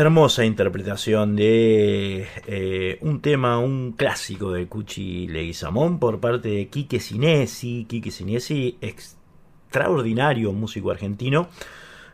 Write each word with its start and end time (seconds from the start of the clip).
Hermosa 0.00 0.44
interpretación 0.44 1.34
de 1.34 2.28
eh, 2.46 2.98
un 3.00 3.20
tema, 3.20 3.58
un 3.58 3.90
clásico 3.90 4.52
de 4.52 4.68
Cuchi 4.68 5.26
Leguizamón 5.26 5.98
por 5.98 6.20
parte 6.20 6.50
de 6.50 6.68
Quique 6.68 7.00
Sinesi. 7.00 7.84
Quique 7.88 8.12
Sinesi, 8.12 8.78
extraordinario 8.80 10.52
músico 10.52 10.92
argentino, 10.92 11.48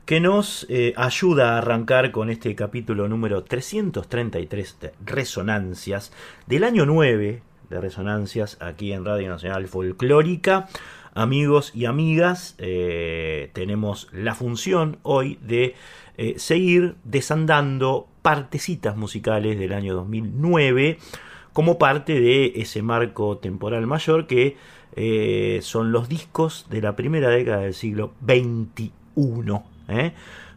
que 0.06 0.18
nos 0.18 0.66
eh, 0.70 0.94
ayuda 0.96 1.56
a 1.56 1.58
arrancar 1.58 2.10
con 2.10 2.30
este 2.30 2.54
capítulo 2.54 3.06
número 3.06 3.44
333 3.44 4.80
de 4.80 4.92
Resonancias 5.04 6.10
del 6.46 6.64
año 6.64 6.86
9 6.86 7.42
de 7.68 7.80
Resonancias 7.82 8.56
aquí 8.62 8.94
en 8.94 9.04
Radio 9.04 9.28
Nacional 9.28 9.68
Folclórica. 9.68 10.68
Amigos 11.16 11.70
y 11.74 11.84
amigas, 11.84 12.56
eh, 12.56 13.50
tenemos 13.52 14.08
la 14.10 14.34
función 14.34 14.98
hoy 15.02 15.38
de 15.42 15.76
eh, 16.16 16.34
seguir 16.38 16.96
desandando 17.04 18.08
partecitas 18.22 18.96
musicales 18.96 19.58
del 19.58 19.72
año 19.72 19.94
2009 19.94 20.98
como 21.52 21.78
parte 21.78 22.20
de 22.20 22.52
ese 22.56 22.82
marco 22.82 23.38
temporal 23.38 23.86
mayor 23.86 24.26
que 24.26 24.56
eh, 24.96 25.60
son 25.62 25.92
los 25.92 26.08
discos 26.08 26.66
de 26.70 26.80
la 26.80 26.94
primera 26.96 27.30
década 27.30 27.62
del 27.62 27.74
siglo 27.74 28.12
XXI. 28.24 28.92
¿eh? 29.88 30.12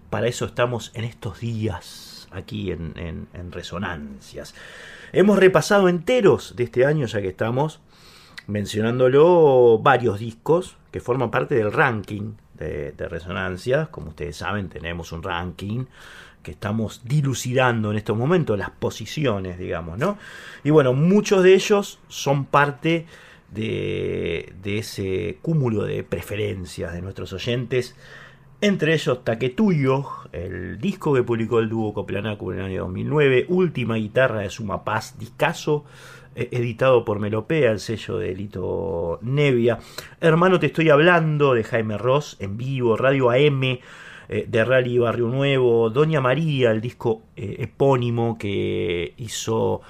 Para 0.09 0.27
eso 0.27 0.45
estamos 0.45 0.92
en 0.94 1.04
estos 1.04 1.39
días 1.39 2.27
aquí 2.31 2.71
en, 2.71 2.94
en, 2.95 3.51
Resonancias. 3.51 4.54
Hemos 5.12 5.39
repasado 5.39 5.89
enteros 5.89 6.56
de 6.56 6.65
este 6.65 6.86
año, 6.86 7.07
ya 7.07 7.21
que 7.21 7.30
estamos 7.30 7.80
mencionándolo, 8.48 9.80
varios 9.80 10.19
discos 10.19 10.77
que 10.92 11.00
forman 11.00 11.31
parte 11.31 11.56
del 11.56 11.71
ranking 11.71 12.33
de, 12.57 12.94
resonancias. 13.09 13.89
Como 13.89 14.09
ustedes 14.09 14.38
saben, 14.38 14.69
tenemos 14.69 15.12
un 15.12 15.24
ranking 15.24 15.86
que 16.44 16.51
estamos 16.51 17.01
dilucidando 17.04 17.92
en 17.92 17.98
estos 17.98 18.18
momentos, 18.18 18.57
las 18.57 18.69
posiciones, 18.69 19.57
digamos, 19.57 19.98
¿no? 19.98 20.18
Y 20.63 20.69
bueno, 20.69 20.94
muchos 20.94 21.44
de 21.44 21.54
ellos 21.54 22.00
son 22.07 22.45
parte 22.45 23.06
de, 23.51 24.54
ese 24.63 25.39
cúmulo 25.42 25.83
de 25.83 26.04
preferencias 26.04 26.94
de 26.94 27.01
nuestros 27.01 27.33
oyentes. 27.33 27.95
Entre 28.59 28.94
ellos 28.94 29.24
Taquetuyo, 29.24 30.06
el 30.31 30.80
disco 30.80 31.13
que 31.13 31.21
publicó 31.21 31.59
el 31.59 31.69
dúo 31.69 31.94
Coplanaco 31.94 32.51
en 32.54 32.59
el 32.59 32.65
año 32.65 32.81
2009, 32.83 33.45
Última 33.50 33.95
Guitarra 33.95 34.39
de 34.39 34.50
Suma 34.50 34.83
Paz, 34.83 35.15
discaso 35.19 35.86
editado 36.38 37.04
por 37.04 37.19
Melopea, 37.19 37.72
el 37.72 37.80
sello 37.80 38.18
de 38.18 38.36
Lito 38.36 39.19
Nevia. 39.22 39.80
Hermano, 40.22 40.60
te 40.60 40.68
estoy 40.68 40.89
hablando 40.89 41.54
de 41.54 41.63
Jaime 41.63 41.98
Ross 41.98 42.38
en 42.39 42.57
vivo, 42.57 42.95
Radio 42.95 43.30
AM, 43.31 43.63
eh, 43.63 43.80
de 44.48 44.66
Rally 44.66 45.00
Barrio 45.00 45.28
Nuevo, 45.28 45.89
Doña 45.89 46.22
María, 46.22 46.72
el 46.72 46.81
disco 46.81 47.24
eh, 47.36 47.57
epónimo 47.60 48.38
que 48.38 49.13
hizo 49.18 49.81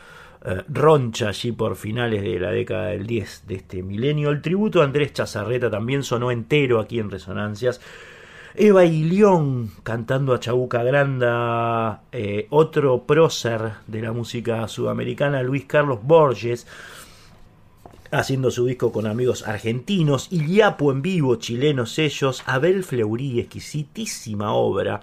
Roncha 0.69 1.29
allí 1.29 1.51
por 1.51 1.75
finales 1.75 2.21
de 2.21 2.39
la 2.39 2.51
década 2.51 2.87
del 2.87 3.05
10 3.05 3.47
de 3.47 3.55
este 3.55 3.83
milenio. 3.83 4.29
El 4.29 4.41
tributo 4.41 4.81
a 4.81 4.85
Andrés 4.85 5.11
Chazarreta 5.11 5.69
también 5.69 6.03
sonó 6.03 6.31
entero 6.31 6.79
aquí 6.79 6.99
en 6.99 7.11
Resonancias. 7.11 7.81
Eva 8.59 8.85
y 8.85 9.03
León 9.03 9.69
cantando 9.83 10.33
a 10.33 10.39
Chabuca 10.39 10.81
Granda, 10.81 12.01
eh, 12.11 12.47
otro 12.49 13.03
prócer 13.03 13.73
de 13.85 14.01
la 14.01 14.11
música 14.13 14.67
sudamericana, 14.67 15.43
Luis 15.43 15.65
Carlos 15.65 15.99
Borges, 16.01 16.65
haciendo 18.09 18.49
su 18.49 18.65
disco 18.65 18.91
con 18.91 19.05
amigos 19.05 19.47
argentinos, 19.47 20.29
Iliapo 20.31 20.91
en 20.91 21.03
vivo, 21.03 21.35
chilenos 21.35 21.99
ellos, 21.99 22.41
Abel 22.47 22.83
Fleury, 22.83 23.39
exquisitísima 23.39 24.51
obra 24.53 25.01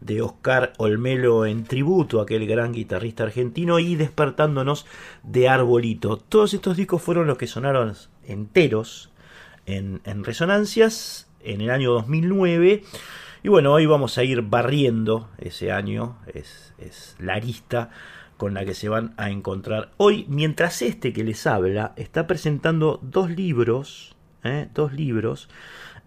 de 0.00 0.22
Oscar 0.22 0.72
Olmelo 0.78 1.44
en 1.44 1.64
tributo 1.64 2.20
a 2.20 2.22
aquel 2.22 2.46
gran 2.46 2.72
guitarrista 2.72 3.24
argentino 3.24 3.80
y 3.80 3.96
despertándonos 3.96 4.86
de 5.22 5.50
Arbolito. 5.50 6.16
Todos 6.16 6.54
estos 6.54 6.78
discos 6.78 7.02
fueron 7.02 7.26
los 7.26 7.36
que 7.36 7.48
sonaron 7.48 7.92
enteros 8.26 9.10
en, 9.66 10.00
en 10.04 10.24
resonancias 10.24 11.23
en 11.44 11.60
el 11.60 11.70
año 11.70 11.92
2009. 11.92 12.82
Y 13.42 13.48
bueno, 13.48 13.72
hoy 13.72 13.86
vamos 13.86 14.16
a 14.16 14.24
ir 14.24 14.42
barriendo 14.42 15.28
ese 15.38 15.70
año, 15.70 16.16
es, 16.32 16.72
la 17.18 17.38
lista 17.38 17.90
con 18.36 18.54
la 18.54 18.64
que 18.64 18.74
se 18.74 18.88
van 18.88 19.14
a 19.16 19.30
encontrar 19.30 19.90
hoy, 19.96 20.26
mientras 20.28 20.82
este 20.82 21.12
que 21.12 21.24
les 21.24 21.46
habla 21.46 21.92
está 21.96 22.26
presentando 22.26 22.98
dos 23.02 23.30
libros, 23.30 24.16
¿eh? 24.42 24.68
dos 24.74 24.92
libros 24.92 25.48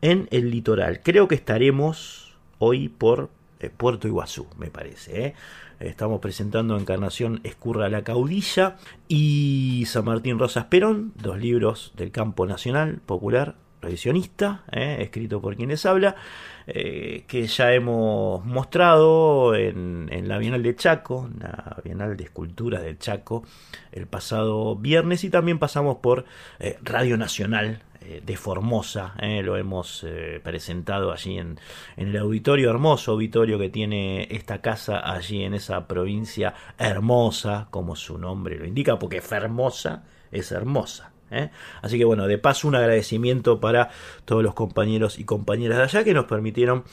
en 0.02 0.28
el 0.32 0.52
litoral. 0.52 1.02
Creo 1.04 1.28
que 1.28 1.36
estaremos 1.36 2.36
hoy 2.60 2.90
por 2.90 3.30
eh, 3.60 3.70
Puerto 3.70 4.08
Iguazú, 4.08 4.48
me 4.58 4.70
parece. 4.70 5.28
¿eh? 5.28 5.34
Estamos 5.80 6.20
presentando 6.20 6.78
Encarnación 6.78 7.40
Escurra 7.44 7.88
la 7.90 8.04
Caudilla 8.04 8.78
y 9.08 9.84
San 9.88 10.06
Martín 10.06 10.40
Rosas 10.40 10.66
Perón, 10.66 11.14
dos 11.22 11.38
libros 11.38 11.94
del 11.96 12.12
campo 12.12 12.46
nacional 12.48 13.00
popular 13.06 13.56
revisionista, 13.88 14.64
eh, 14.72 14.98
escrito 15.00 15.42
por 15.42 15.56
quienes 15.56 15.86
habla, 15.86 16.16
eh, 16.68 17.24
que 17.28 17.48
ya 17.48 17.74
hemos 17.74 18.46
mostrado 18.46 19.56
en, 19.56 20.28
la 20.28 20.38
Bienal 20.38 20.62
de 20.62 20.76
Chaco, 20.76 21.30
la 21.40 21.78
Bienal 21.84 22.18
de 22.18 22.26
Esculturas 22.26 22.84
del 22.84 23.00
Chaco, 23.00 23.46
el 23.94 24.08
pasado 24.08 24.76
viernes 24.76 25.24
y 25.24 25.30
también 25.30 25.58
pasamos 25.58 25.98
por 25.98 26.26
eh, 26.60 26.78
Radio 26.84 27.18
Nacional 27.18 27.82
de 28.24 28.38
Formosa, 28.38 29.16
lo 29.44 29.58
hemos 29.58 30.06
presentado 30.42 31.12
allí 31.12 31.40
en, 31.40 31.60
en, 31.98 32.08
el 32.10 32.18
auditorio, 32.18 32.70
hermoso 32.70 33.12
auditorio 33.12 33.60
que 33.60 33.68
tiene 33.70 34.30
esta 34.32 34.62
casa 34.62 35.12
allí 35.12 35.44
en 35.44 35.54
esa 35.54 35.88
provincia 35.88 36.54
hermosa, 36.78 37.68
como 37.70 37.98
su 37.98 38.18
nombre 38.18 38.58
lo 38.58 38.66
indica, 38.66 38.98
porque 38.98 39.20
Fermosa 39.20 40.06
es 40.32 40.54
hermosa. 40.54 41.12
¿Eh? 41.32 41.50
Así 41.82 41.98
que 41.98 42.06
bueno, 42.06 42.28
de 42.28 42.38
paso 42.38 42.68
un 42.68 42.76
agradecimiento 42.76 43.60
para 43.60 43.90
todos 44.26 44.44
los 44.44 44.54
compañeros 44.54 45.20
y 45.20 45.24
compañeras 45.24 45.78
de 45.78 45.84
allá 45.84 46.04
que 46.04 46.14
nos 46.14 46.26
permitieron 46.26 46.84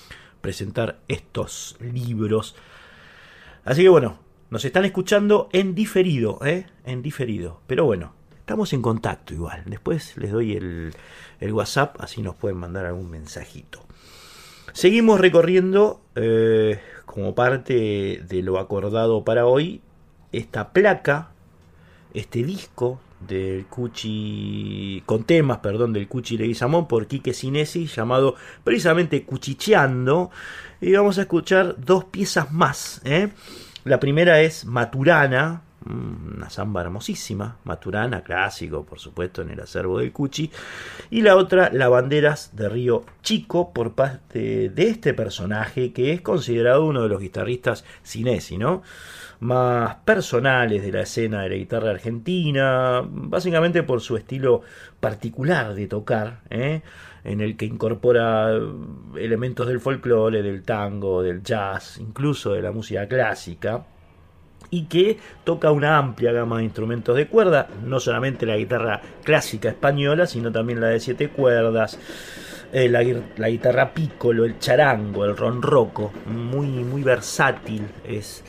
presentar 0.41 0.99
estos 1.09 1.77
libros. 1.81 2.55
Así 3.65 3.83
que 3.83 3.89
bueno, 3.89 4.19
nos 4.51 4.65
están 4.65 4.85
escuchando 4.85 5.49
en 5.53 5.75
diferido, 5.75 6.39
¿eh? 6.45 6.67
En 6.85 7.03
diferido. 7.03 7.61
Pero 7.67 7.85
bueno, 7.87 8.13
estamos 8.39 8.73
en 8.73 8.83
contacto 8.83 9.35
igual. 9.35 9.63
Después 9.67 10.17
les 10.17 10.31
doy 10.31 10.53
el, 10.53 10.93
WhatsApp, 11.53 11.97
así 12.01 12.23
nos 12.23 12.37
pueden 12.37 12.59
mandar 12.59 12.87
algún 12.87 13.11
mensajito. 13.11 13.83
Seguimos 14.73 15.21
recorriendo, 15.21 16.01
eh, 16.15 16.81
como 17.07 17.35
parte 17.35 18.23
de 18.27 18.43
lo 18.43 18.59
acordado 18.59 19.25
para 19.25 19.47
hoy, 19.47 19.83
esta 20.33 20.73
placa, 20.73 21.31
este 22.13 22.43
disco 22.43 23.01
del 23.27 23.67
Cuchi, 23.67 25.03
con 25.07 25.25
temas, 25.25 25.59
perdón, 25.59 25.93
del 25.93 26.09
Cuchi 26.09 26.37
Leguizamón 26.37 26.89
por 26.89 27.07
Quique 27.07 27.33
Sinesi, 27.33 27.87
llamado 27.87 28.35
precisamente 28.63 29.25
Cuchicheando. 29.25 30.31
Y 30.81 30.93
vamos 30.93 31.19
a 31.19 31.23
escuchar 31.23 31.77
dos 31.79 32.05
piezas 32.05 32.53
más. 32.53 33.01
¿eh? 33.05 33.31
La 33.85 34.01
primera 34.01 34.41
es 34.41 34.65
Maturana, 34.65 35.63
mm, 35.85 36.37
una 36.37 36.51
samba 36.51 36.83
hermosísima, 36.83 37.59
Maturana, 37.65 38.23
clásico, 38.23 38.85
por 38.85 38.99
supuesto, 38.99 39.43
en 39.43 39.51
el 39.51 39.61
acervo 39.61 39.99
del 39.99 40.13
Cuchi. 40.13 40.51
Y 41.11 41.23
la 41.23 41.37
otra, 41.37 41.71
La 41.73 41.89
Banderas 41.89 42.55
de 42.55 42.69
Río 42.69 43.05
Chico, 43.23 43.73
por 43.73 43.95
parte 43.95 44.69
de 44.71 44.89
este 44.89 45.15
personaje 45.15 45.93
que 45.93 46.13
es 46.13 46.21
considerado 46.21 46.85
uno 46.85 47.03
de 47.03 47.09
los 47.09 47.21
guitarristas 47.21 47.85
Sinesi, 48.03 48.59
¿no? 48.59 48.83
Más 49.45 49.97
personales 50.07 50.83
de 50.83 50.91
la 50.91 51.03
escena 51.03 51.43
de 51.43 51.51
la 51.51 51.57
guitarra 51.57 51.91
argentina, 51.91 53.03
básicamente 53.07 53.83
por 53.83 54.01
su 54.01 54.17
estilo 54.17 54.63
particular 55.01 55.75
de 55.75 55.87
tocar, 55.87 56.41
¿eh? 56.49 56.81
en 57.25 57.43
el 57.43 57.55
que 57.57 57.67
incorpora 57.67 58.59
elementos 59.17 59.67
del 59.67 59.81
folclore, 59.81 60.43
del 60.43 60.63
tango, 60.63 61.23
del 61.23 61.43
jazz, 61.43 61.99
incluso 62.01 62.55
de 62.55 62.63
la 62.63 62.73
música 62.73 63.07
clásica 63.07 63.85
y 64.71 64.87
que 64.87 65.19
toca 65.45 65.71
una 65.71 65.99
amplia 65.99 66.33
gama 66.33 66.59
de 66.59 66.65
instrumentos 66.65 67.15
de 67.15 67.29
cuerda, 67.29 67.69
no 67.85 68.01
solamente 68.01 68.47
la 68.47 68.57
guitarra 68.57 69.03
clásica 69.25 69.69
española, 69.69 70.27
sino 70.27 70.51
también 70.53 70.81
la 70.81 70.89
de 70.89 71.01
siete 71.01 71.29
cuerdas, 71.29 71.99
eh, 72.73 72.89
la, 72.89 73.03
guitarra 73.49 73.93
pícolo, 73.93 74.47
el 74.47 74.59
charango, 74.59 75.27
el 75.27 75.37
ronroco, 75.37 76.13
muy, 76.27 76.67
muy 76.67 77.03
versátil 77.03 77.83
es 78.05 78.43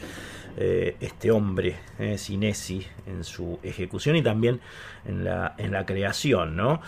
eh, 0.57 0.95
este 1.01 1.31
hombre, 1.31 1.75
eh, 1.99 2.17
en 2.17 3.23
su 3.23 3.59
ejecución 3.61 4.15
y 4.15 4.21
también 4.21 4.61
en 5.05 5.25
la, 5.25 5.53
en 5.57 5.71
la 5.71 5.85
creación, 5.85 6.55
¿no? 6.55 6.81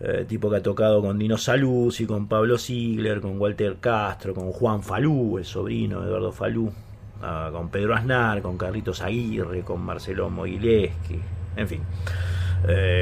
Eh, 0.00 0.24
tipo 0.26 0.50
que 0.50 0.56
ha 0.56 0.62
tocado 0.62 1.02
con 1.02 1.18
Dino 1.18 1.36
Saluzzi, 1.36 2.06
con 2.06 2.26
Pablo 2.26 2.56
Ziegler, 2.56 3.20
con 3.20 3.38
Walter 3.38 3.76
Castro, 3.80 4.32
con 4.34 4.50
Juan 4.50 4.82
Falú, 4.82 5.36
el 5.36 5.44
sobrino 5.44 6.00
de 6.00 6.06
Eduardo 6.08 6.32
Falú, 6.32 6.72
ah, 7.20 7.50
con 7.52 7.68
Pedro 7.68 7.94
Aznar, 7.94 8.40
con 8.40 8.56
Carlitos 8.56 9.02
Aguirre, 9.02 9.60
con 9.60 9.82
Marcelo 9.82 10.30
Mogileski, 10.30 11.20
en 11.56 11.68
fin. 11.68 11.82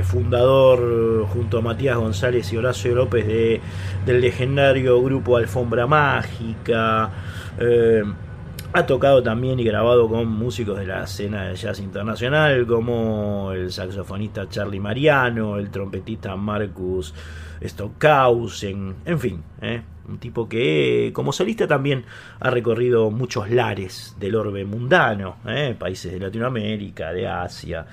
fundador 0.03 1.27
junto 1.29 1.59
a 1.59 1.61
Matías 1.61 1.97
González 1.97 2.53
y 2.53 2.57
Horacio 2.57 2.95
López 2.95 3.27
de, 3.27 3.61
del 4.07 4.21
legendario 4.21 5.01
grupo 5.03 5.37
Alfombra 5.37 5.87
Mágica, 5.87 7.11
Ha 8.73 8.87
tocado 8.87 9.21
también 9.21 9.59
y 9.59 9.65
grabado 9.65 10.09
con 10.09 10.29
músicos 10.29 10.79
de 10.79 10.87
la 10.87 11.03
escena 11.03 11.49
de 11.49 11.57
jazz 11.57 11.81
internacional 11.81 12.69
como 12.69 13.51
el 13.51 13.73
saxofonista 13.73 14.49
Charlie 14.49 14.79
Mariano, 14.79 15.59
el 15.59 15.71
trompetista 15.73 16.37
Marcus 16.37 17.13
Stockhausen, 17.61 18.95
en 19.05 19.19
fin, 19.19 19.43
¿eh? 19.61 19.83
un 20.09 20.19
tipo 20.19 20.49
que 20.49 21.11
como 21.13 21.33
solista 21.33 21.67
también 21.67 22.05
ha 22.39 22.49
recorrido 22.51 23.11
muchos 23.11 23.51
lares 23.51 24.15
del 24.21 24.37
orbe 24.37 24.65
mundano, 24.65 25.39
¿eh? 25.49 25.75
países 25.77 26.13
de 26.13 26.21
Latinoamérica, 26.21 27.13
de 27.13 27.27
Asia, 27.27 27.85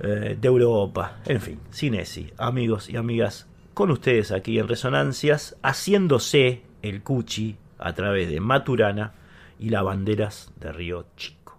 eh, 0.00 0.36
de 0.40 0.48
Europa, 0.48 1.18
en 1.24 1.40
fin, 1.40 1.60
Cinesi, 1.72 2.32
amigos 2.36 2.90
y 2.90 2.96
amigas, 2.96 3.46
con 3.74 3.92
ustedes 3.92 4.32
aquí 4.32 4.58
en 4.58 4.66
Resonancias, 4.66 5.56
haciéndose 5.62 6.62
el 6.82 7.04
cuchi 7.04 7.56
a 7.78 7.92
través 7.92 8.28
de 8.28 8.40
Maturana 8.40 9.12
y 9.58 9.70
las 9.70 9.84
banderas 9.84 10.52
de 10.60 10.72
Río 10.72 11.06
Chico. 11.16 11.58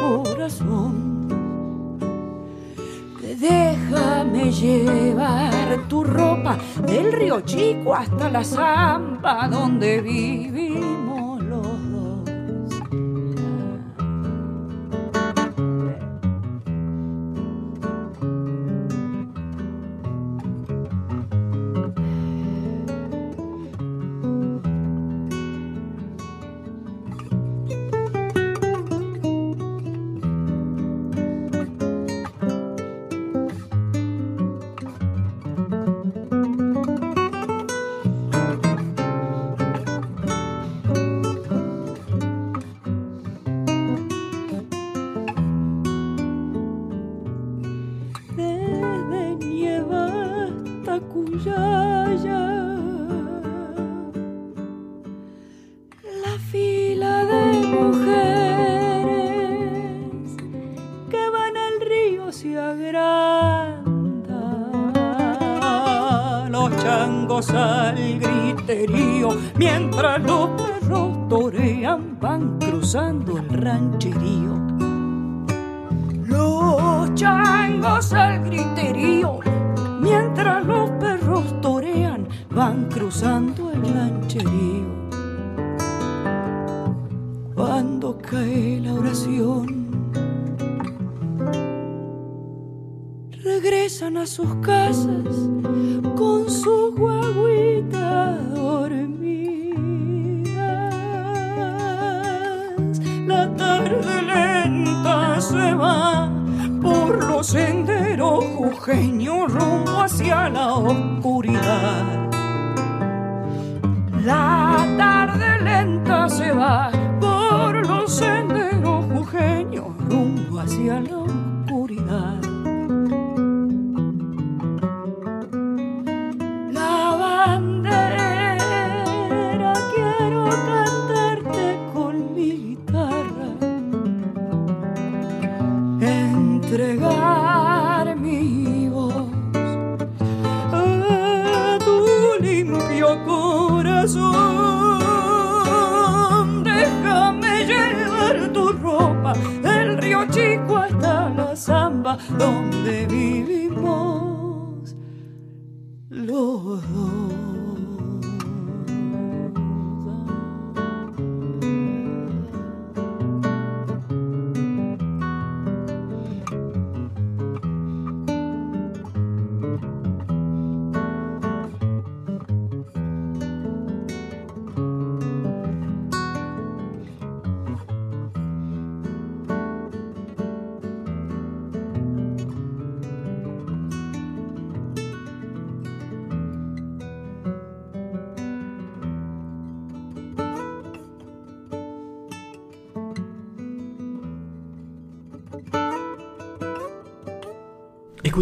corazón. 0.00 1.28
Déjame 3.38 4.50
llevar 4.50 5.86
tu 5.88 6.02
ropa 6.02 6.58
del 6.86 7.12
río 7.12 7.40
chico 7.42 7.94
hasta 7.94 8.28
la 8.28 8.42
zampa 8.42 9.48
donde 9.48 10.00
vivimos 10.00 11.27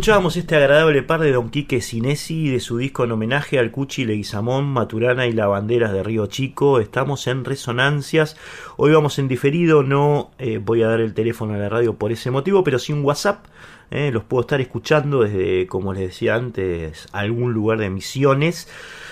escuchábamos 0.06 0.36
este 0.36 0.54
agradable 0.54 1.02
par 1.02 1.18
de 1.18 1.32
Don 1.32 1.50
Quique 1.50 1.80
Sinesi 1.80 2.48
de 2.48 2.60
su 2.60 2.78
disco 2.78 3.02
en 3.02 3.10
homenaje 3.10 3.58
al 3.58 3.72
Cuchi 3.72 4.04
Leguizamón, 4.04 4.64
Maturana 4.66 5.26
y 5.26 5.32
Lavanderas 5.32 5.92
de 5.92 6.04
Río 6.04 6.28
Chico. 6.28 6.78
Estamos 6.78 7.26
en 7.26 7.44
Resonancias. 7.44 8.36
Hoy 8.76 8.92
vamos 8.92 9.18
en 9.18 9.26
diferido, 9.26 9.82
no 9.82 10.30
eh, 10.38 10.58
voy 10.58 10.84
a 10.84 10.86
dar 10.86 11.00
el 11.00 11.12
teléfono 11.12 11.54
a 11.54 11.56
la 11.56 11.68
radio 11.68 11.94
por 11.94 12.12
ese 12.12 12.30
motivo, 12.30 12.62
pero 12.62 12.78
sí 12.78 12.92
un 12.92 13.04
WhatsApp. 13.04 13.46
Eh, 13.90 14.12
los 14.12 14.22
puedo 14.22 14.42
estar 14.42 14.60
escuchando 14.60 15.24
desde, 15.24 15.66
como 15.66 15.92
les 15.92 16.04
decía 16.04 16.36
antes, 16.36 17.08
algún 17.10 17.52
lugar 17.52 17.80
de 17.80 17.90
Misiones. 17.90 18.68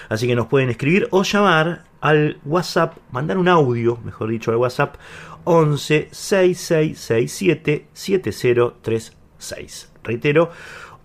Así 0.09 0.29
que 0.29 0.37
nos 0.37 0.47
pueden 0.47 0.71
escribir 0.71 1.09
o 1.11 1.25
llamar 1.25 1.87
al 2.03 2.39
WhatsApp, 2.45 2.99
mandar 3.11 3.39
un 3.39 3.49
audio, 3.49 3.99
mejor 4.05 4.31
dicho, 4.31 4.53
al 4.53 4.59
WhatsApp 4.59 4.95
11 5.43 6.11
6667 6.13 7.89
7036. 9.45 9.93
Reitero, 10.03 10.51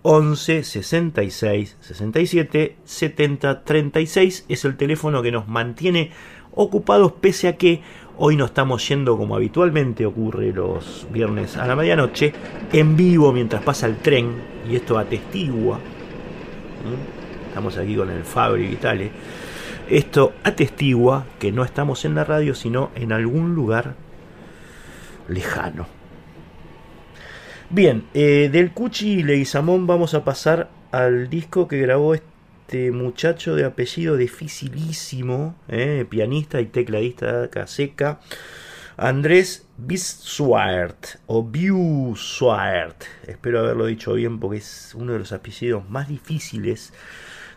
11 0.02 0.64
66 0.64 1.76
67 1.80 2.76
70 2.84 3.64
36 3.64 4.46
es 4.48 4.64
el 4.64 4.76
teléfono 4.76 5.20
que 5.22 5.30
nos 5.30 5.46
mantiene 5.46 6.10
ocupados 6.52 7.12
pese 7.12 7.48
a 7.48 7.56
que 7.56 7.82
hoy 8.16 8.36
no 8.36 8.46
estamos 8.46 8.86
yendo 8.88 9.18
como 9.18 9.36
habitualmente 9.36 10.06
ocurre 10.06 10.52
los 10.52 11.06
viernes 11.12 11.58
a 11.58 11.66
la 11.66 11.76
medianoche 11.76 12.32
en 12.72 12.96
vivo 12.96 13.32
mientras 13.32 13.62
pasa 13.62 13.86
el 13.86 13.98
tren 13.98 14.36
y 14.68 14.76
esto 14.76 14.98
atestigua 14.98 15.78
estamos 17.48 17.76
aquí 17.76 17.94
con 17.94 18.10
el 18.10 18.24
Fabri 18.24 18.68
Vitale. 18.68 19.10
Esto 19.90 20.32
atestigua 20.44 21.26
que 21.38 21.52
no 21.52 21.64
estamos 21.64 22.04
en 22.06 22.14
la 22.14 22.24
radio 22.24 22.54
sino 22.54 22.90
en 22.94 23.12
algún 23.12 23.54
lugar 23.54 23.96
lejano 25.28 25.99
Bien, 27.72 28.02
eh, 28.14 28.48
del 28.50 28.72
Cuchi 28.72 29.22
Leguizamón 29.22 29.86
vamos 29.86 30.14
a 30.14 30.24
pasar 30.24 30.68
al 30.90 31.30
disco 31.30 31.68
que 31.68 31.78
grabó 31.78 32.14
este 32.14 32.90
muchacho 32.90 33.54
de 33.54 33.64
apellido 33.64 34.16
dificilísimo, 34.16 35.54
eh, 35.68 36.04
pianista 36.10 36.60
y 36.60 36.66
tecladista 36.66 37.48
caseca, 37.48 38.18
Andrés 38.96 39.68
Bissuart 39.76 41.20
o 41.28 41.44
Biusuart. 41.44 43.04
Espero 43.28 43.60
haberlo 43.60 43.86
dicho 43.86 44.14
bien 44.14 44.40
porque 44.40 44.58
es 44.58 44.92
uno 44.98 45.12
de 45.12 45.20
los 45.20 45.30
apellidos 45.30 45.88
más 45.88 46.08
difíciles 46.08 46.92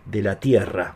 de 0.06 0.22
la 0.22 0.40
tierra. 0.40 0.96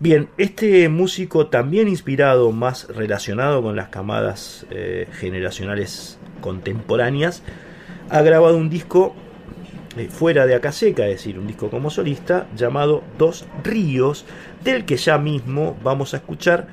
Bien, 0.00 0.30
este 0.38 0.88
músico 0.88 1.48
también 1.48 1.88
inspirado, 1.88 2.52
más 2.52 2.88
relacionado 2.88 3.62
con 3.62 3.76
las 3.76 3.90
camadas 3.90 4.66
eh, 4.70 5.08
generacionales 5.12 6.18
contemporáneas, 6.40 7.42
ha 8.10 8.22
grabado 8.22 8.56
un 8.56 8.70
disco 8.70 9.14
eh, 9.96 10.08
fuera 10.08 10.46
de 10.46 10.54
Acaseca, 10.54 11.06
es 11.06 11.16
decir, 11.16 11.38
un 11.38 11.46
disco 11.46 11.70
como 11.70 11.90
solista, 11.90 12.46
llamado 12.54 13.02
Dos 13.18 13.46
Ríos, 13.64 14.24
del 14.62 14.84
que 14.84 14.96
ya 14.96 15.18
mismo 15.18 15.76
vamos 15.82 16.14
a 16.14 16.18
escuchar 16.18 16.68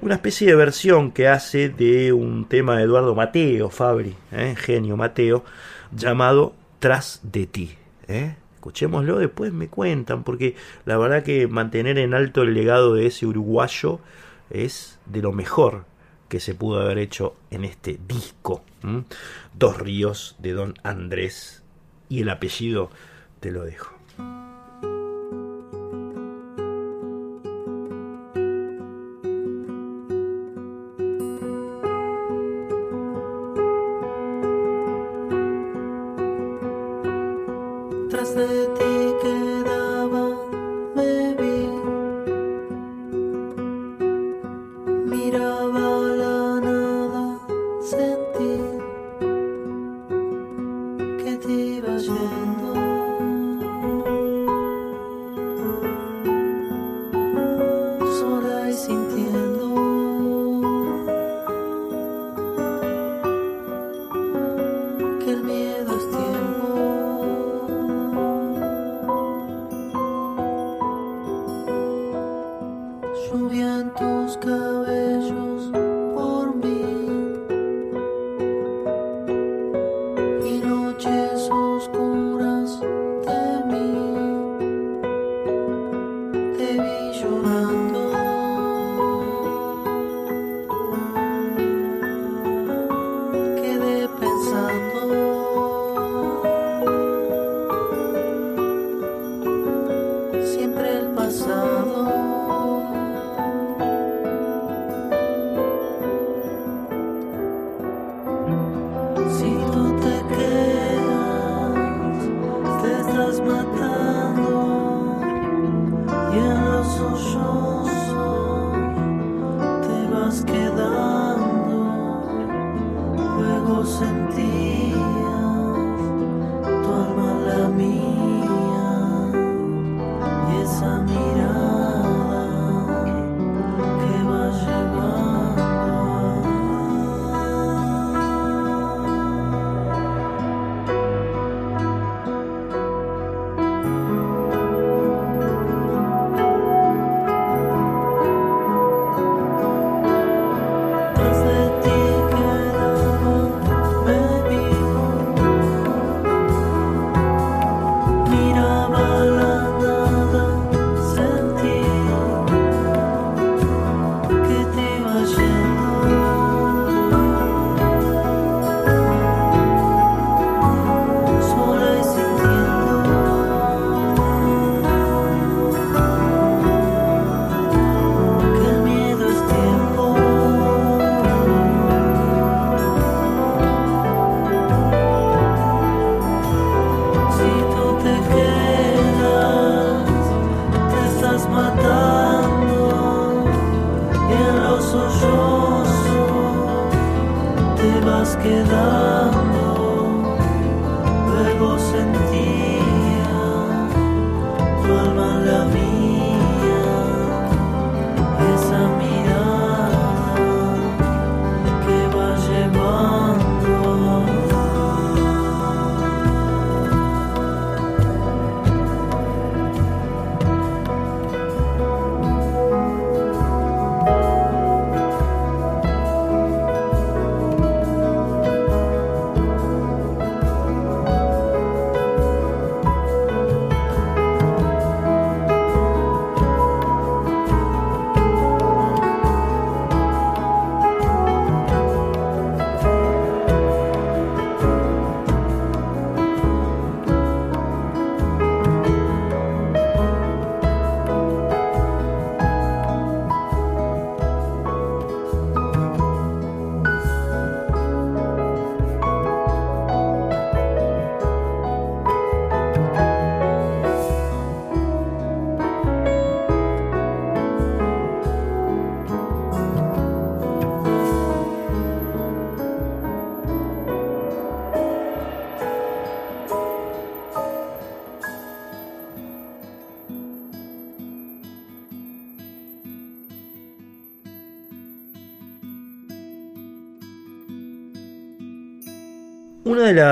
una 0.00 0.14
especie 0.14 0.46
de 0.46 0.54
versión 0.54 1.10
que 1.10 1.28
hace 1.28 1.68
de 1.68 2.12
un 2.12 2.46
tema 2.46 2.76
de 2.76 2.84
Eduardo 2.84 3.14
Mateo, 3.14 3.70
Fabri, 3.70 4.14
eh, 4.32 4.54
genio 4.56 4.96
Mateo, 4.96 5.44
llamado 5.92 6.54
Tras 6.78 7.20
de 7.22 7.46
ti. 7.46 7.74
Eh. 8.06 8.36
Escuchémoslo, 8.54 9.18
después 9.18 9.52
me 9.52 9.68
cuentan, 9.68 10.24
porque 10.24 10.56
la 10.84 10.98
verdad 10.98 11.22
que 11.22 11.46
mantener 11.46 11.96
en 11.98 12.12
alto 12.12 12.42
el 12.42 12.54
legado 12.54 12.94
de 12.94 13.06
ese 13.06 13.24
uruguayo 13.24 14.00
es 14.50 14.98
de 15.06 15.22
lo 15.22 15.32
mejor 15.32 15.84
que 16.28 16.40
se 16.40 16.54
pudo 16.54 16.80
haber 16.80 16.98
hecho 16.98 17.34
en 17.50 17.64
este 17.64 17.98
disco. 18.06 18.62
Dos 19.58 19.76
ríos 19.76 20.36
de 20.38 20.52
Don 20.52 20.74
Andrés 20.84 21.64
y 22.08 22.22
el 22.22 22.28
apellido 22.28 22.90
te 23.40 23.50
lo 23.50 23.64
dejo. 23.64 23.97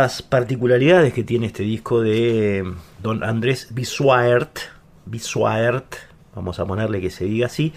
Las 0.07 0.23
particularidades 0.23 1.13
que 1.13 1.25
tiene 1.25 1.47
este 1.47 1.65
disco 1.65 2.01
de 2.01 2.65
don 3.03 3.25
Andrés 3.25 3.75
Bisuart, 3.75 4.57
vamos 6.37 6.61
a 6.61 6.65
ponerle 6.65 7.01
que 7.01 7.11
se 7.11 7.25
diga 7.25 7.47
así, 7.47 7.73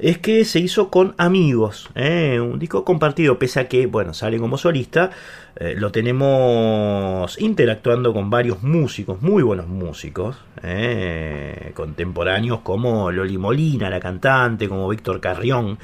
es 0.00 0.18
que 0.18 0.44
se 0.44 0.58
hizo 0.58 0.90
con 0.90 1.14
amigos, 1.18 1.88
¿eh? 1.94 2.40
un 2.40 2.58
disco 2.58 2.84
compartido, 2.84 3.38
pese 3.38 3.60
a 3.60 3.68
que, 3.68 3.86
bueno, 3.86 4.12
sale 4.12 4.40
como 4.40 4.58
solista, 4.58 5.10
eh, 5.54 5.76
lo 5.78 5.92
tenemos 5.92 7.40
interactuando 7.40 8.12
con 8.12 8.28
varios 8.28 8.64
músicos, 8.64 9.22
muy 9.22 9.44
buenos 9.44 9.68
músicos, 9.68 10.38
¿eh? 10.64 11.70
contemporáneos 11.76 12.62
como 12.62 13.12
Loli 13.12 13.38
Molina, 13.38 13.88
la 13.88 14.00
cantante, 14.00 14.68
como 14.68 14.88
Víctor 14.88 15.20
Carrión, 15.20 15.78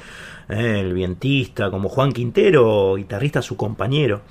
el 0.49 0.93
vientista, 0.93 1.71
como 1.71 1.87
Juan 1.87 2.11
Quintero, 2.11 2.95
guitarrista, 2.95 3.41
su 3.41 3.55
compañero 3.55 4.23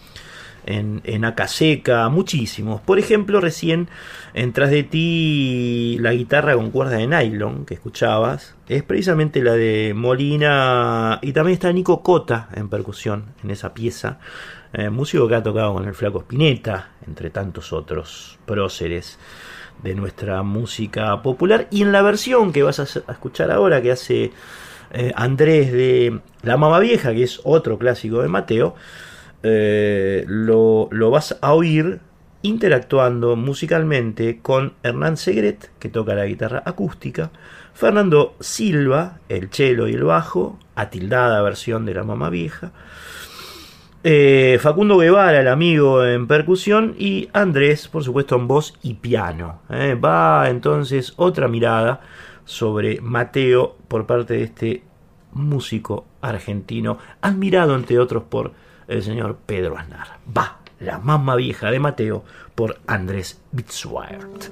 en, 0.69 1.01
en 1.05 1.25
Acaseca, 1.25 2.09
muchísimos. 2.11 2.81
Por 2.83 2.99
ejemplo, 2.99 3.41
recién 3.41 3.89
entras 4.35 4.71
de 4.71 4.83
ti 4.83 5.97
la 6.01 6.13
guitarra 6.13 6.55
con 6.55 6.71
cuerda 6.71 6.97
de 6.97 7.07
nylon 7.07 7.65
que 7.65 7.75
escuchabas 7.75 8.55
es 8.69 8.83
precisamente 8.83 9.43
la 9.43 9.55
de 9.55 9.95
Molina 9.97 11.19
y 11.23 11.33
también 11.33 11.55
está 11.55 11.73
Nico 11.73 12.03
Cota 12.03 12.51
en 12.55 12.69
percusión 12.69 13.35
en 13.43 13.51
esa 13.51 13.73
pieza. 13.73 14.19
Eh, 14.75 14.91
músico 14.91 15.27
que 15.27 15.35
ha 15.35 15.43
tocado 15.43 15.73
con 15.73 15.87
el 15.87 15.95
Flaco 15.95 16.19
Spinetta, 16.21 16.91
entre 17.07 17.31
tantos 17.31 17.73
otros 17.73 18.39
próceres 18.45 19.19
de 19.83 19.95
nuestra 19.95 20.43
música 20.43 21.23
popular. 21.23 21.69
Y 21.71 21.81
en 21.81 21.93
la 21.93 22.03
versión 22.03 22.53
que 22.53 22.63
vas 22.63 22.79
a, 22.79 22.83
escuchar 23.11 23.51
ahora, 23.51 23.81
que 23.81 23.93
hace 23.93 24.33
eh, 24.93 25.13
Andrés 25.17 25.73
de 25.73 26.21
La 26.43 26.59
Mama 26.59 26.79
Vieja, 26.81 27.15
que 27.15 27.23
es 27.23 27.41
otro 27.45 27.79
clásico 27.79 28.21
de 28.21 28.29
Mateo, 28.29 28.75
eh, 29.43 30.25
lo, 30.27 30.89
vas 31.11 31.39
a 31.41 31.53
oír 31.55 32.01
interactuando 32.43 33.37
musicalmente 33.37 34.41
con 34.41 34.75
Hernán 34.83 35.17
Segret, 35.17 35.71
que 35.79 35.89
toca 35.89 36.15
la 36.15 36.27
guitarra 36.27 36.63
acústica, 36.65 37.31
Fernando 37.75 38.35
Silva, 38.41 39.19
el 39.29 39.51
cello 39.51 39.89
y 39.89 39.95
el 39.95 40.05
bajo, 40.05 40.59
atildada 40.75 41.43
versión 41.43 41.85
de 41.85 41.95
la 41.95 42.05
mamá 42.05 42.31
vieja, 42.31 42.73
eh, 44.05 44.59
Facundo 44.61 44.99
Guevara, 44.99 45.41
el 45.41 45.49
amigo 45.49 46.05
en 46.05 46.29
percusión, 46.29 46.95
y 46.99 47.29
Andrés, 47.33 47.89
por 47.89 48.05
supuesto, 48.05 48.37
en 48.37 48.47
voz 48.47 48.75
y 48.83 48.95
piano. 48.95 49.61
Eh. 49.71 49.95
Va 49.95 50.49
entonces 50.49 51.15
otra 51.17 51.49
mirada 51.49 52.01
sobre 52.45 53.01
Mateo 53.01 53.77
por 53.89 54.07
parte 54.07 54.35
de 54.35 54.43
este 54.45 54.83
músico 55.33 56.07
argentino, 56.21 56.99
admirado 57.21 57.75
entre 57.75 57.99
otros 57.99 58.23
por 58.25 58.53
el 58.89 59.03
señor 59.03 59.37
Pedro 59.47 59.79
Aznar. 59.79 60.19
Va, 60.37 60.59
la 60.81 60.99
mamá 60.99 61.37
vieja 61.37 61.71
de 61.71 61.79
Mateo 61.79 62.25
por 62.55 62.79
Andrés 62.87 63.41
Bitzwart. 63.53 64.51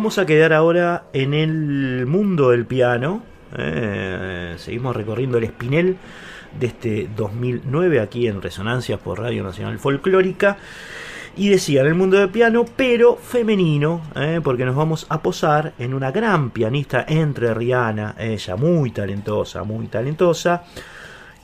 Vamos 0.00 0.16
a 0.16 0.24
quedar 0.24 0.54
ahora 0.54 1.04
en 1.12 1.34
el 1.34 2.06
mundo 2.06 2.52
del 2.52 2.64
piano. 2.64 3.22
Eh, 3.54 4.54
seguimos 4.56 4.96
recorriendo 4.96 5.36
el 5.36 5.44
espinel 5.44 5.98
de 6.58 6.66
este 6.68 7.10
2009 7.14 8.00
aquí 8.00 8.26
en 8.26 8.40
Resonancias 8.40 8.98
por 8.98 9.20
Radio 9.20 9.42
Nacional 9.42 9.78
Folclórica. 9.78 10.56
Y 11.36 11.50
decía, 11.50 11.82
en 11.82 11.88
el 11.88 11.96
mundo 11.96 12.16
del 12.16 12.30
piano, 12.30 12.64
pero 12.76 13.16
femenino, 13.16 14.00
eh, 14.16 14.40
porque 14.42 14.64
nos 14.64 14.74
vamos 14.74 15.04
a 15.10 15.20
posar 15.20 15.74
en 15.78 15.92
una 15.92 16.12
gran 16.12 16.48
pianista 16.48 17.04
entre 17.06 17.52
Rihanna, 17.52 18.14
ella 18.18 18.56
muy 18.56 18.92
talentosa, 18.92 19.64
muy 19.64 19.88
talentosa, 19.88 20.64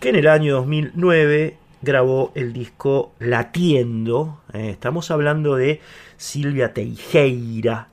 que 0.00 0.08
en 0.08 0.16
el 0.16 0.28
año 0.28 0.54
2009 0.54 1.58
grabó 1.82 2.32
el 2.34 2.54
disco 2.54 3.12
Latiendo. 3.18 4.40
Eh, 4.54 4.70
estamos 4.70 5.10
hablando 5.10 5.56
de 5.56 5.82
Silvia 6.16 6.72
Teijeira, 6.72 7.88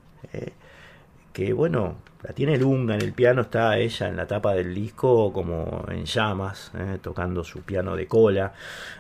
que 1.34 1.52
bueno, 1.52 1.98
la 2.22 2.34
tiene 2.34 2.58
Lunga 2.58 2.96
en 2.96 3.02
el 3.02 3.12
piano, 3.12 3.42
está 3.42 3.78
ella 3.78 4.08
en 4.08 4.16
la 4.16 4.28
tapa 4.28 4.54
del 4.54 4.74
disco 4.74 5.34
como 5.34 5.84
en 5.90 6.06
llamas, 6.06 6.72
eh, 6.78 7.00
tocando 7.02 7.44
su 7.44 7.64
piano 7.64 7.96
de 7.96 8.08
cola 8.08 8.54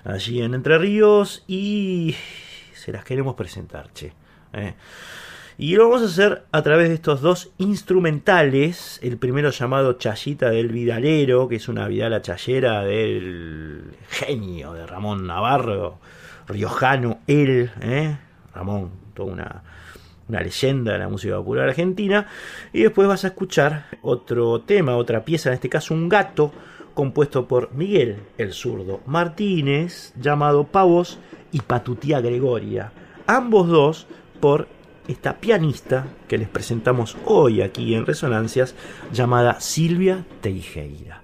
allí 0.03 0.41
en 0.41 0.53
Entre 0.55 0.77
Ríos 0.77 1.43
y 1.47 2.15
se 2.73 2.91
las 2.91 3.05
queremos 3.05 3.35
presentar, 3.35 3.93
che. 3.93 4.13
Eh. 4.51 4.73
Y 5.57 5.75
lo 5.75 5.87
vamos 5.87 6.01
a 6.01 6.05
hacer 6.05 6.45
a 6.51 6.63
través 6.63 6.89
de 6.89 6.95
estos 6.95 7.21
dos 7.21 7.51
instrumentales. 7.59 8.99
El 9.03 9.17
primero 9.17 9.51
llamado 9.51 9.93
Chayita 9.93 10.49
del 10.49 10.69
Vidalero, 10.69 11.47
que 11.47 11.57
es 11.57 11.67
una 11.67 11.87
vidala 11.87 12.23
chayera 12.23 12.83
del 12.83 13.93
genio 14.09 14.73
de 14.73 14.87
Ramón 14.87 15.27
Navarro, 15.27 15.99
riojano, 16.47 17.19
él, 17.27 17.71
eh. 17.81 18.17
Ramón, 18.55 18.89
toda 19.13 19.31
una 19.31 19.63
una 20.33 20.41
leyenda 20.41 20.93
de 20.93 20.99
la 20.99 21.09
música 21.09 21.37
popular 21.37 21.69
argentina. 21.69 22.27
Y 22.73 22.81
después 22.81 23.07
vas 23.07 23.23
a 23.23 23.27
escuchar 23.27 23.85
otro 24.01 24.61
tema, 24.61 24.97
otra 24.97 25.23
pieza, 25.23 25.49
en 25.49 25.55
este 25.55 25.69
caso 25.69 25.93
un 25.93 26.09
gato, 26.09 26.51
compuesto 26.93 27.47
por 27.47 27.73
Miguel 27.73 28.17
el 28.37 28.53
zurdo 28.53 29.01
Martínez, 29.05 30.13
llamado 30.19 30.65
Pavos 30.65 31.19
y 31.51 31.61
Patutía 31.61 32.21
Gregoria. 32.21 32.91
Ambos 33.27 33.67
dos 33.67 34.07
por 34.39 34.67
esta 35.07 35.39
pianista 35.39 36.07
que 36.27 36.37
les 36.37 36.49
presentamos 36.49 37.17
hoy 37.25 37.61
aquí 37.61 37.93
en 37.93 38.05
Resonancias, 38.05 38.75
llamada 39.11 39.59
Silvia 39.59 40.25
Teijeira. 40.41 41.23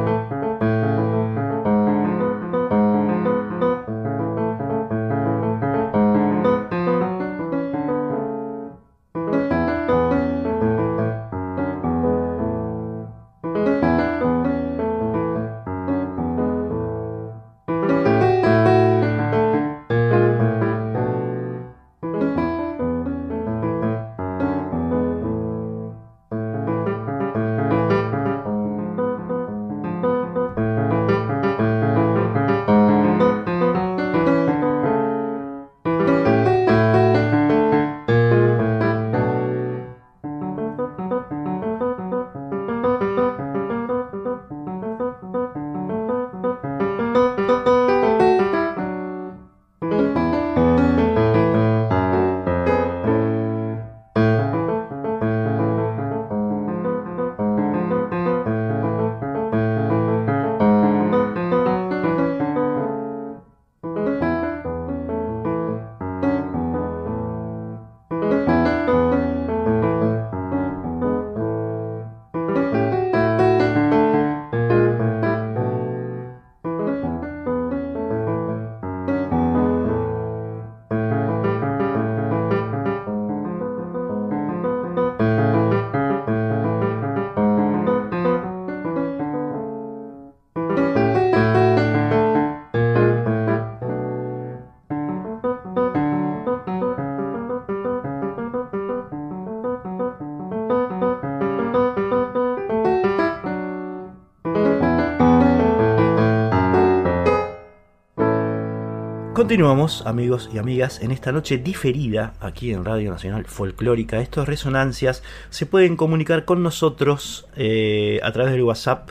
Continuamos, 109.51 110.07
amigos 110.07 110.49
y 110.53 110.59
amigas, 110.59 111.01
en 111.01 111.11
esta 111.11 111.33
noche 111.33 111.57
diferida 111.57 112.35
aquí 112.39 112.71
en 112.71 112.85
Radio 112.85 113.11
Nacional 113.11 113.43
Folclórica. 113.43 114.21
Estos 114.21 114.47
resonancias 114.47 115.23
se 115.49 115.65
pueden 115.65 115.97
comunicar 115.97 116.45
con 116.45 116.63
nosotros 116.63 117.49
eh, 117.57 118.21
a 118.23 118.31
través 118.31 118.53
del 118.53 118.63
WhatsApp 118.63 119.09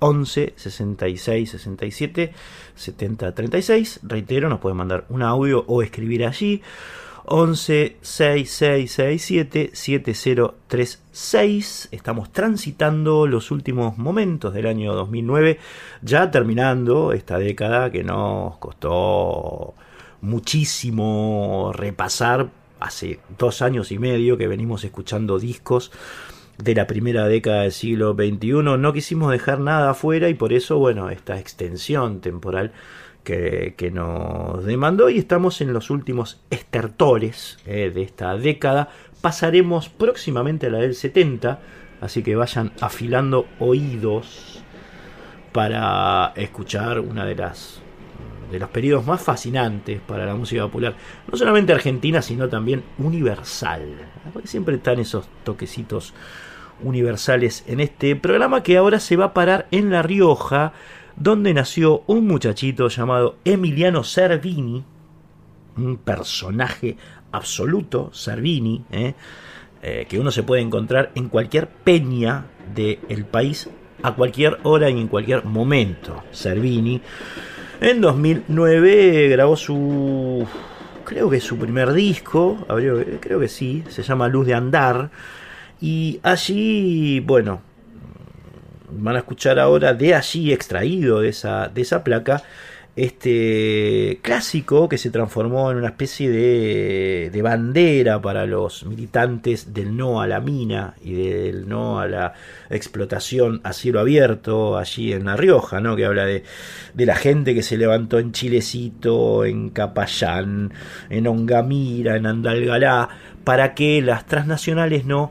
11 0.00 0.52
66 0.56 1.50
67 1.52 2.34
70 2.74 3.34
36. 3.34 4.00
Reitero, 4.02 4.50
nos 4.50 4.60
pueden 4.60 4.76
mandar 4.76 5.06
un 5.08 5.22
audio 5.22 5.64
o 5.66 5.80
escribir 5.80 6.26
allí. 6.26 6.60
11 7.24 7.96
6667 8.02 9.70
7036. 9.72 11.88
Estamos 11.92 12.30
transitando 12.32 13.26
los 13.26 13.50
últimos 13.50 13.96
momentos 13.98 14.52
del 14.52 14.66
año 14.66 14.94
2009, 14.94 15.58
ya 16.02 16.30
terminando 16.30 17.12
esta 17.12 17.38
década 17.38 17.90
que 17.90 18.02
nos 18.02 18.56
costó 18.58 19.74
muchísimo 20.20 21.72
repasar. 21.74 22.50
Hace 22.78 23.20
dos 23.38 23.60
años 23.60 23.92
y 23.92 23.98
medio 23.98 24.38
que 24.38 24.48
venimos 24.48 24.84
escuchando 24.84 25.38
discos 25.38 25.92
de 26.56 26.74
la 26.74 26.86
primera 26.86 27.28
década 27.28 27.62
del 27.62 27.72
siglo 27.72 28.14
XXI. 28.14 28.62
No 28.78 28.92
quisimos 28.92 29.30
dejar 29.30 29.60
nada 29.60 29.90
afuera 29.90 30.30
y 30.30 30.34
por 30.34 30.54
eso, 30.54 30.78
bueno, 30.78 31.10
esta 31.10 31.38
extensión 31.38 32.20
temporal 32.20 32.72
que, 33.22 33.90
nos 33.92 34.64
demandó 34.64 35.10
y 35.10 35.18
estamos 35.18 35.60
en 35.60 35.72
los 35.72 35.90
últimos 35.90 36.40
estertores 36.50 37.58
eh, 37.66 37.90
de 37.94 38.02
esta 38.02 38.36
década. 38.36 38.88
Pasaremos 39.20 39.88
próximamente 39.88 40.66
a 40.66 40.70
la 40.70 40.78
del 40.78 40.94
70, 40.94 41.60
así 42.00 42.22
que 42.22 42.34
vayan 42.34 42.72
afilando 42.80 43.46
oídos 43.58 44.49
para 45.52 46.32
escuchar 46.36 47.00
una 47.00 47.24
de 47.24 47.34
las 47.34 47.80
de 48.50 48.58
los 48.58 48.68
periodos 48.70 49.06
más 49.06 49.22
fascinantes 49.22 50.00
para 50.00 50.26
la 50.26 50.34
música 50.34 50.62
popular, 50.62 50.96
no 51.30 51.38
solamente 51.38 51.72
argentina, 51.72 52.20
sino 52.20 52.48
también 52.48 52.82
universal. 52.98 53.94
Porque 54.32 54.48
siempre 54.48 54.74
están 54.74 54.98
esos 54.98 55.28
toquecitos 55.44 56.14
universales 56.82 57.64
en 57.68 57.78
este 57.78 58.16
programa 58.16 58.62
que 58.64 58.76
ahora 58.76 58.98
se 58.98 59.16
va 59.16 59.26
a 59.26 59.34
parar 59.34 59.68
en 59.70 59.90
La 59.90 60.02
Rioja 60.02 60.72
donde 61.16 61.54
nació 61.54 62.02
un 62.06 62.26
muchachito 62.26 62.88
llamado 62.88 63.36
Emiliano 63.44 64.02
Servini, 64.02 64.82
un 65.76 65.96
personaje 65.98 66.96
absoluto, 67.30 68.10
Servini, 68.12 68.84
¿eh? 68.90 69.14
Eh, 69.82 70.06
que 70.08 70.18
uno 70.18 70.30
se 70.30 70.42
puede 70.42 70.60
encontrar 70.60 71.10
en 71.14 71.28
cualquier 71.28 71.68
peña 71.68 72.46
del 72.74 73.24
país 73.24 73.68
a 74.02 74.14
cualquier 74.14 74.58
hora 74.62 74.90
y 74.90 75.00
en 75.00 75.08
cualquier 75.08 75.44
momento. 75.44 76.24
Servini. 76.30 77.00
En 77.80 78.00
2009 78.00 79.28
grabó 79.28 79.56
su, 79.56 80.46
creo 81.04 81.30
que 81.30 81.40
su 81.40 81.56
primer 81.56 81.92
disco, 81.92 82.66
creo 83.20 83.40
que 83.40 83.48
sí, 83.48 83.84
se 83.88 84.02
llama 84.02 84.28
Luz 84.28 84.46
de 84.46 84.54
Andar. 84.54 85.10
Y 85.80 86.20
allí, 86.22 87.20
bueno, 87.20 87.62
van 88.90 89.16
a 89.16 89.20
escuchar 89.20 89.58
ahora 89.58 89.94
de 89.94 90.14
allí 90.14 90.52
extraído 90.52 91.20
de 91.20 91.30
esa, 91.30 91.68
de 91.68 91.82
esa 91.82 92.04
placa 92.04 92.42
este 92.96 94.18
clásico 94.22 94.88
que 94.88 94.98
se 94.98 95.10
transformó 95.10 95.70
en 95.70 95.78
una 95.78 95.88
especie 95.88 96.28
de, 96.28 97.30
de, 97.32 97.42
bandera 97.42 98.20
para 98.20 98.46
los 98.46 98.84
militantes 98.84 99.72
del 99.72 99.96
no 99.96 100.20
a 100.20 100.26
la 100.26 100.40
mina 100.40 100.94
y 101.02 101.14
del 101.14 101.68
no 101.68 102.00
a 102.00 102.08
la 102.08 102.34
explotación 102.68 103.60
a 103.64 103.72
cielo 103.72 104.00
abierto 104.00 104.76
allí 104.76 105.12
en 105.12 105.24
La 105.24 105.36
Rioja, 105.36 105.80
¿no? 105.80 105.96
que 105.96 106.04
habla 106.04 106.26
de, 106.26 106.44
de 106.94 107.06
la 107.06 107.14
gente 107.14 107.54
que 107.54 107.62
se 107.62 107.78
levantó 107.78 108.18
en 108.18 108.32
Chilecito, 108.32 109.44
en 109.44 109.70
Capayán, 109.70 110.72
en 111.08 111.26
Ongamira, 111.26 112.16
en 112.16 112.26
Andalgalá, 112.26 113.08
para 113.44 113.74
que 113.74 114.02
las 114.02 114.26
transnacionales 114.26 115.04
no 115.04 115.30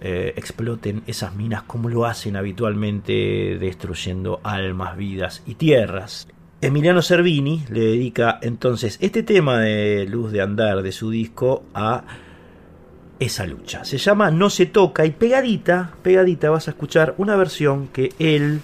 eh, 0.00 0.34
exploten 0.36 1.02
esas 1.08 1.34
minas 1.34 1.62
como 1.62 1.88
lo 1.88 2.06
hacen 2.06 2.36
habitualmente 2.36 3.58
destruyendo 3.58 4.40
almas, 4.44 4.96
vidas 4.96 5.42
y 5.44 5.54
tierras. 5.54 6.28
Emiliano 6.60 7.02
Cervini 7.02 7.62
le 7.70 7.80
dedica 7.80 8.40
entonces 8.42 8.98
este 9.00 9.22
tema 9.22 9.60
de 9.60 10.06
Luz 10.08 10.32
de 10.32 10.42
Andar 10.42 10.82
de 10.82 10.90
su 10.90 11.08
disco 11.10 11.62
a 11.72 12.02
esa 13.20 13.46
lucha. 13.46 13.84
Se 13.84 13.96
llama 13.96 14.32
No 14.32 14.50
se 14.50 14.66
toca 14.66 15.06
y 15.06 15.12
pegadita, 15.12 15.92
pegadita 16.02 16.50
vas 16.50 16.66
a 16.66 16.72
escuchar 16.72 17.14
una 17.16 17.36
versión 17.36 17.86
que 17.86 18.12
él, 18.18 18.60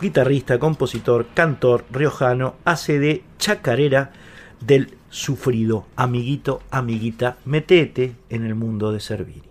guitarrista, 0.00 0.60
compositor, 0.60 1.26
cantor 1.34 1.84
riojano, 1.90 2.54
hace 2.64 3.00
de 3.00 3.24
chacarera 3.38 4.12
del 4.60 4.94
sufrido 5.10 5.86
amiguito, 5.96 6.62
amiguita, 6.70 7.38
metete 7.44 8.14
en 8.30 8.46
el 8.46 8.54
mundo 8.54 8.92
de 8.92 9.00
Cervini. 9.00 9.42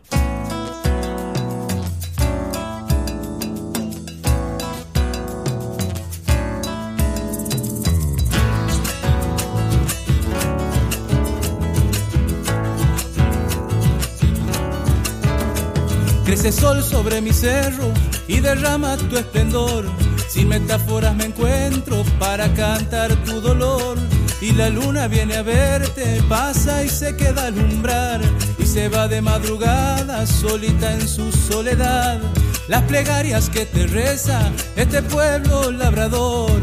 Crece 16.41 16.59
sol 16.59 16.83
sobre 16.83 17.21
mi 17.21 17.31
cerro 17.31 17.93
y 18.27 18.39
derrama 18.39 18.97
tu 18.97 19.15
esplendor. 19.15 19.85
Sin 20.27 20.47
metáforas 20.47 21.15
me 21.15 21.25
encuentro 21.25 22.03
para 22.17 22.51
cantar 22.55 23.15
tu 23.25 23.39
dolor. 23.41 23.95
Y 24.41 24.53
la 24.53 24.71
luna 24.71 25.07
viene 25.07 25.35
a 25.35 25.43
verte, 25.43 26.19
pasa 26.27 26.83
y 26.83 26.89
se 26.89 27.15
queda 27.15 27.43
a 27.43 27.47
alumbrar. 27.47 28.21
Y 28.57 28.65
se 28.65 28.89
va 28.89 29.07
de 29.07 29.21
madrugada, 29.21 30.25
solita 30.25 30.91
en 30.91 31.07
su 31.07 31.31
soledad. 31.31 32.19
Las 32.67 32.81
plegarias 32.85 33.47
que 33.47 33.67
te 33.67 33.85
reza 33.85 34.41
este 34.75 35.03
pueblo 35.03 35.71
labrador 35.71 36.59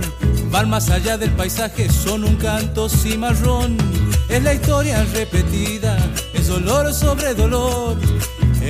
van 0.50 0.70
más 0.70 0.90
allá 0.90 1.16
del 1.16 1.30
paisaje, 1.30 1.88
son 1.88 2.24
un 2.24 2.34
canto 2.34 2.88
cimarrón. 2.88 3.76
Es 4.28 4.42
la 4.42 4.54
historia 4.54 5.04
repetida, 5.14 5.96
es 6.34 6.48
dolor 6.48 6.92
sobre 6.92 7.32
dolor 7.34 7.96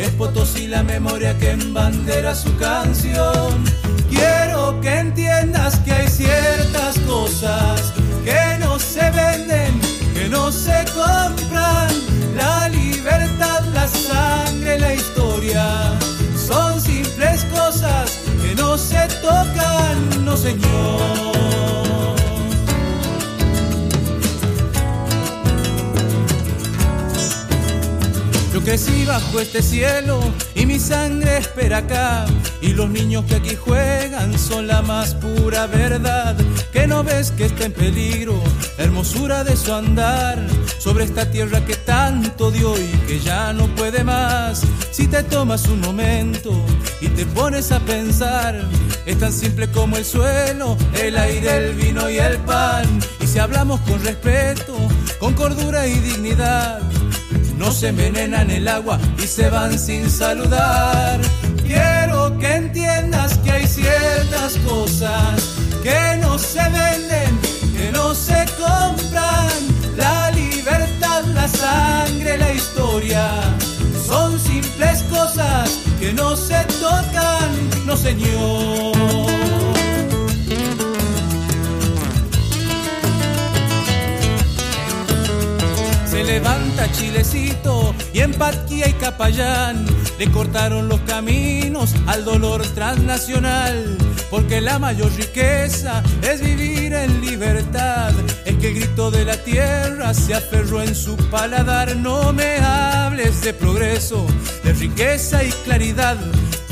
es 0.02 0.10
Potosí 0.10 0.66
la 0.66 0.82
memoria 0.82 1.36
que 1.38 1.50
embandera 1.50 2.34
su 2.34 2.54
canción. 2.56 3.64
Quiero 4.10 4.80
que 4.80 4.98
entiendas 4.98 5.78
que 5.80 5.92
hay 5.92 6.08
ciertas 6.08 6.98
cosas 7.00 7.92
que 8.24 8.58
no 8.60 8.78
se 8.78 9.10
venden, 9.10 9.80
que 10.14 10.28
no 10.28 10.52
se 10.52 10.84
compran. 10.94 11.88
La 12.36 12.68
libertad, 12.68 13.64
la 13.74 13.88
sangre, 13.88 14.78
la 14.78 14.94
historia 14.94 15.66
son 16.36 16.80
simples 16.80 17.44
cosas 17.46 18.20
que 18.42 18.54
no 18.54 18.78
se 18.78 19.08
tocan, 19.20 20.24
no 20.24 20.36
señor. 20.36 21.37
Crecí 28.68 29.06
bajo 29.06 29.40
este 29.40 29.62
cielo 29.62 30.20
y 30.54 30.66
mi 30.66 30.78
sangre 30.78 31.38
espera 31.38 31.78
acá. 31.78 32.26
Y 32.60 32.74
los 32.74 32.90
niños 32.90 33.24
que 33.24 33.36
aquí 33.36 33.56
juegan 33.56 34.38
son 34.38 34.66
la 34.66 34.82
más 34.82 35.14
pura 35.14 35.66
verdad. 35.66 36.36
Que 36.70 36.86
no 36.86 37.02
ves 37.02 37.30
que 37.30 37.46
está 37.46 37.64
en 37.64 37.72
peligro 37.72 38.38
la 38.76 38.84
hermosura 38.84 39.42
de 39.42 39.56
su 39.56 39.72
andar 39.72 40.46
sobre 40.78 41.04
esta 41.04 41.30
tierra 41.30 41.64
que 41.64 41.76
tanto 41.76 42.50
dio 42.50 42.78
y 42.78 42.88
que 43.06 43.20
ya 43.20 43.54
no 43.54 43.68
puede 43.68 44.04
más. 44.04 44.60
Si 44.90 45.06
te 45.06 45.22
tomas 45.22 45.66
un 45.66 45.80
momento 45.80 46.52
y 47.00 47.08
te 47.08 47.24
pones 47.24 47.72
a 47.72 47.80
pensar, 47.80 48.68
es 49.06 49.18
tan 49.18 49.32
simple 49.32 49.68
como 49.68 49.96
el 49.96 50.04
suelo, 50.04 50.76
el 51.00 51.16
aire, 51.16 51.68
el 51.68 51.74
vino 51.74 52.10
y 52.10 52.18
el 52.18 52.36
pan. 52.40 52.84
Y 53.18 53.26
si 53.26 53.38
hablamos 53.38 53.80
con 53.80 54.04
respeto, 54.04 54.76
con 55.18 55.32
cordura 55.32 55.86
y 55.86 55.94
dignidad 56.00 56.82
no 57.58 57.72
se 57.72 57.88
envenenan 57.88 58.50
el 58.50 58.68
agua 58.68 58.98
y 59.22 59.26
se 59.26 59.50
van 59.50 59.78
sin 59.78 60.08
saludar. 60.08 61.20
Quiero 61.66 62.38
que 62.38 62.54
entiendas 62.54 63.36
que 63.38 63.50
hay 63.50 63.66
ciertas 63.66 64.56
cosas 64.66 65.58
que 65.82 66.16
no 66.20 66.38
se 66.38 66.62
venden, 66.62 67.38
que 67.76 67.90
no 67.92 68.14
se 68.14 68.46
compran. 68.56 69.58
La 69.96 70.30
libertad, 70.30 71.24
la 71.34 71.48
sangre, 71.48 72.38
la 72.38 72.54
historia 72.54 73.28
son 74.06 74.38
simples 74.38 75.02
cosas 75.10 75.80
que 76.00 76.12
no 76.12 76.36
se 76.36 76.64
tocan, 76.80 77.50
no 77.84 77.96
señor. 77.96 78.97
Levanta 86.38 86.88
Chilecito 86.92 87.92
y 88.12 88.20
en 88.20 88.32
Patquía 88.32 88.88
y 88.88 88.92
Capayán 88.92 89.84
le 90.20 90.30
cortaron 90.30 90.88
los 90.88 91.00
caminos 91.00 91.92
al 92.06 92.24
dolor 92.24 92.64
transnacional. 92.74 93.98
Porque 94.30 94.60
la 94.60 94.78
mayor 94.78 95.10
riqueza 95.16 96.00
es 96.22 96.40
vivir 96.40 96.92
en 96.92 97.20
libertad. 97.20 98.12
Es 98.44 98.54
que 98.56 98.68
el 98.68 98.74
grito 98.74 99.10
de 99.10 99.24
la 99.24 99.36
tierra 99.42 100.14
se 100.14 100.34
aferró 100.34 100.80
en 100.80 100.94
su 100.94 101.16
paladar. 101.28 101.96
No 101.96 102.32
me 102.32 102.58
hables 102.58 103.40
de 103.40 103.52
progreso, 103.52 104.24
de 104.62 104.74
riqueza 104.74 105.42
y 105.42 105.50
claridad. 105.64 106.18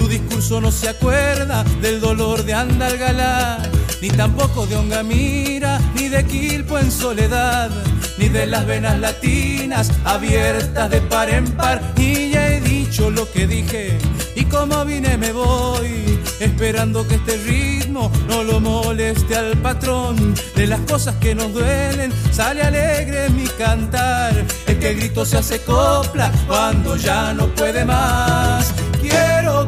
Discurso 0.09 0.61
no 0.61 0.71
se 0.71 0.89
acuerda 0.89 1.65
del 1.83 2.01
dolor 2.01 2.45
de 2.45 2.55
Andalgalá, 2.55 3.59
ni 4.01 4.09
tampoco 4.09 4.67
de 4.67 4.77
Ongamira, 4.77 5.81
ni 5.95 6.09
de 6.09 6.25
Quilpo 6.25 6.79
en 6.79 6.91
soledad 6.91 7.71
ni 8.19 8.29
de 8.29 8.47
las 8.47 8.67
venas 8.67 8.99
latinas 8.99 9.91
abiertas 10.05 10.91
de 10.91 11.01
par 11.03 11.29
en 11.31 11.51
par. 11.53 11.81
Y 11.97 12.31
ya 12.31 12.49
he 12.49 12.61
dicho 12.61 13.11
lo 13.11 13.31
que 13.31 13.47
dije, 13.47 13.99
y 14.35 14.45
como 14.45 14.85
vine 14.85 15.17
me 15.17 15.33
voy, 15.33 16.19
esperando 16.41 17.07
que 17.07 17.17
este 17.17 17.37
ritmo 17.39 18.11
no 18.29 18.43
lo 18.43 18.61
moleste 18.61 19.37
al 19.37 19.57
patrón. 19.59 20.35
De 20.55 20.67
las 20.67 20.81
cosas 20.81 21.17
que 21.17 21.35
nos 21.35 21.53
duelen, 21.53 22.13
sale 22.33 22.63
alegre 22.63 23.29
mi 23.31 23.47
cantar. 23.47 24.33
El 24.67 24.79
que 24.79 24.95
grito 24.95 25.25
se 25.25 25.39
hace 25.39 25.61
copla 25.61 26.33
cuando 26.47 26.97
ya 26.97 27.33
no 27.33 27.47
puede 27.49 27.85
más. 27.85 28.73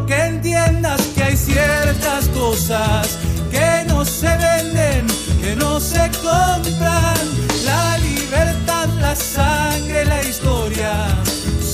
Que 0.06 0.26
entiendas 0.26 1.00
que 1.14 1.22
hay 1.22 1.36
ciertas 1.36 2.28
cosas 2.28 3.18
que 3.50 3.84
no 3.88 4.04
se 4.04 4.28
venden, 4.36 5.06
que 5.40 5.56
no 5.56 5.80
se 5.80 6.10
compran 6.22 7.18
la 7.64 7.98
libertad, 7.98 8.88
la 9.00 9.16
sangre, 9.16 10.04
la 10.04 10.22
historia 10.22 10.92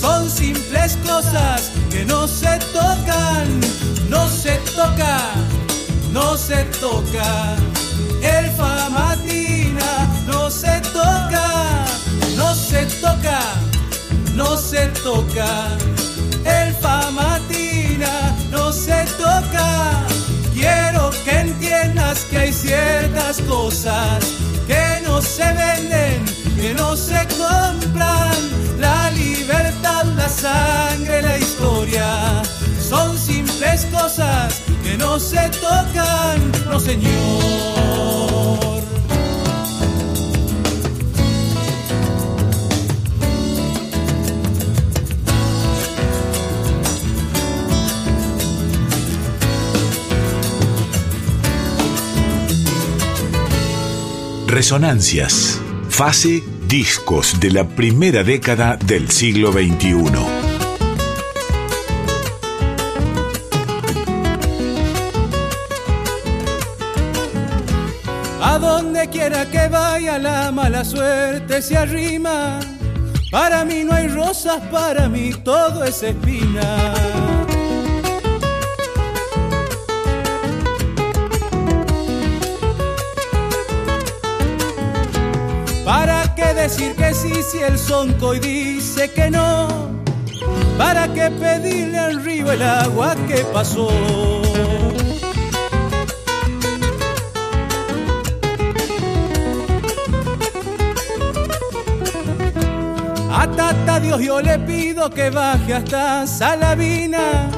son 0.04 0.28
simples 0.28 0.98
cosas 1.06 1.72
que 1.90 2.04
no 2.04 2.28
se 2.28 2.58
tocan, 2.74 3.48
no 4.10 4.28
se 4.28 4.56
toca, 4.76 5.18
no 6.12 6.36
se 6.36 6.62
toca. 6.78 7.56
El 8.22 8.50
famatina 8.50 9.92
no 10.26 10.50
se 10.50 10.80
toca, 10.92 11.48
no 12.36 12.54
se 12.54 12.84
toca, 13.00 13.40
no 14.34 14.56
se 14.56 14.86
toca. 15.02 15.48
El 16.44 16.74
famatina 16.74 17.53
toca. 19.18 19.92
Quiero 20.52 21.10
que 21.24 21.40
entiendas 21.40 22.20
que 22.30 22.38
hay 22.38 22.52
ciertas 22.52 23.40
cosas 23.42 24.24
que 24.66 25.00
no 25.06 25.20
se 25.20 25.44
venden, 25.52 26.24
que 26.56 26.74
no 26.74 26.96
se 26.96 27.26
compran. 27.38 28.38
La 28.78 29.10
libertad, 29.10 30.04
la 30.16 30.28
sangre, 30.28 31.22
la 31.22 31.38
historia 31.38 32.42
son 32.78 33.16
simples 33.18 33.86
cosas 33.86 34.62
que 34.82 34.96
no 34.96 35.18
se 35.18 35.48
tocan, 35.60 36.52
no 36.68 36.78
señor. 36.78 38.73
Resonancias. 54.54 55.60
Fase 55.88 56.40
discos 56.68 57.40
de 57.40 57.50
la 57.50 57.66
primera 57.66 58.22
década 58.22 58.76
del 58.76 59.10
siglo 59.10 59.50
XXI. 59.50 59.96
A 68.40 68.58
donde 68.60 69.08
quiera 69.08 69.50
que 69.50 69.66
vaya 69.66 70.20
la 70.20 70.52
mala 70.52 70.84
suerte 70.84 71.60
se 71.60 71.76
arrima. 71.76 72.60
Para 73.32 73.64
mí 73.64 73.82
no 73.82 73.92
hay 73.92 74.06
rosas, 74.06 74.62
para 74.70 75.08
mí 75.08 75.32
todo 75.42 75.82
es 75.82 76.00
espina. 76.04 77.33
Decir 86.64 86.94
que 86.96 87.12
sí 87.12 87.30
si 87.42 87.58
el 87.58 87.78
sonco 87.78 88.34
y 88.34 88.40
dice 88.40 89.10
que 89.10 89.30
no? 89.30 89.68
¿Para 90.78 91.12
qué 91.12 91.30
pedirle 91.30 91.98
al 91.98 92.24
río 92.24 92.50
el 92.50 92.62
agua 92.62 93.14
que 93.28 93.44
pasó? 93.52 93.90
A 103.30 103.46
Tata 103.46 104.00
Dios 104.00 104.22
yo 104.22 104.40
le 104.40 104.58
pido 104.60 105.10
que 105.10 105.28
baje 105.28 105.74
hasta 105.74 106.26
Salavina 106.26 107.50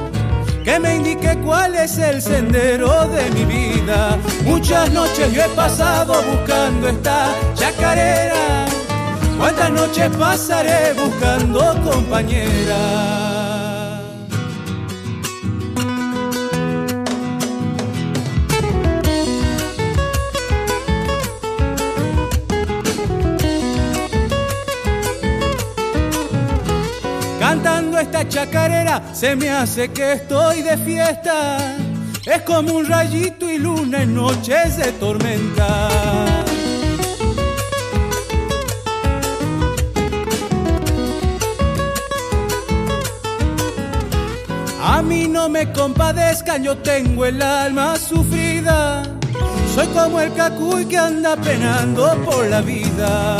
que 0.65 0.81
me 0.81 0.97
indique 0.97 1.37
cuál 1.45 1.75
es 1.75 1.97
el 1.97 2.21
sendero 2.21 3.07
de 3.07 3.29
mi 3.31 3.45
vida. 3.45 4.17
Muchas 4.43 4.91
noches 4.91 5.31
yo 5.31 5.43
he 5.43 5.49
pasado 5.55 6.21
buscando 6.23 6.89
esta 6.89 7.33
chacarera 7.55 8.67
¿Cuántas 9.37 9.71
noches 9.71 10.09
pasaré 10.17 10.93
buscando 10.93 11.59
compañera? 11.83 12.77
Cantando 27.39 27.99
esta 27.99 28.27
chacarera 28.27 29.13
se 29.13 29.35
me 29.35 29.49
hace 29.51 29.89
que 29.89 30.13
estoy 30.13 30.63
de 30.63 30.77
fiesta. 30.77 31.57
Es 32.25 32.41
como 32.41 32.73
un 32.73 32.85
rayito 32.87 33.49
y 33.49 33.59
luna 33.59 34.01
en 34.01 34.15
noches 34.15 34.77
de 34.77 34.91
tormenta. 34.93 36.46
A 44.97 45.03
mí 45.03 45.27
no 45.27 45.47
me 45.47 45.71
compadezcan, 45.73 46.63
yo 46.63 46.75
tengo 46.79 47.23
el 47.23 47.39
alma 47.39 47.97
sufrida. 47.97 49.03
Soy 49.75 49.85
como 49.89 50.19
el 50.19 50.33
cacuy 50.33 50.85
que 50.85 50.97
anda 50.97 51.35
penando 51.35 52.17
por 52.25 52.47
la 52.47 52.61
vida. 52.61 53.37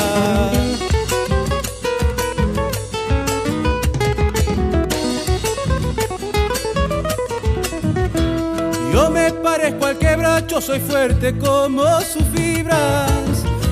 Yo 8.94 9.10
me 9.10 9.32
parezco 9.32 9.88
al 9.88 9.98
quebracho, 9.98 10.62
soy 10.62 10.80
fuerte 10.80 11.36
como 11.40 11.84
sus 12.02 12.24
fibras 12.36 13.10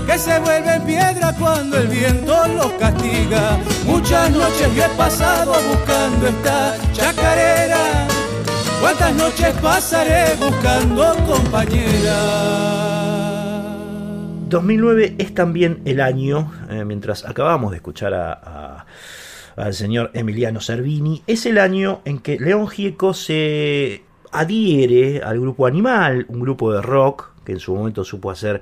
que 0.08 0.18
se 0.18 0.40
vuelven 0.40 0.82
piedra 0.86 1.36
cuando 1.38 1.78
el 1.78 1.88
viento 1.88 2.48
los 2.48 2.72
castiga. 2.80 3.60
Muchas 3.86 4.32
noches 4.32 4.76
yo 4.76 4.86
he 4.86 4.90
pasado 4.98 5.54
buscando 5.70 6.28
esta 6.28 6.85
chacarera. 6.96 8.08
¿Cuántas 8.82 9.16
noches 9.16 9.54
pasaré 9.62 10.36
buscando 10.40 11.14
compañera? 11.26 12.16
2009 14.48 15.16
es 15.18 15.34
también 15.34 15.82
el 15.86 16.00
año, 16.02 16.52
eh, 16.70 16.86
mientras 16.86 17.26
acabamos 17.26 17.72
de 17.72 17.78
escuchar 17.78 18.14
a, 18.14 18.86
al 19.56 19.74
señor 19.74 20.12
Emiliano 20.14 20.62
Servini, 20.62 21.24
es 21.28 21.46
el 21.46 21.58
año 21.58 22.02
en 22.06 22.20
que 22.20 22.40
León 22.40 22.68
Gieco 22.68 23.14
se 23.14 24.04
adhiere 24.32 25.22
al 25.24 25.40
grupo 25.40 25.66
Animal, 25.66 26.26
un 26.30 26.40
grupo 26.40 26.72
de 26.72 26.82
rock 26.82 27.32
que 27.44 27.54
en 27.54 27.60
su 27.60 27.76
momento 27.76 28.04
supo 28.04 28.32
hacer 28.32 28.62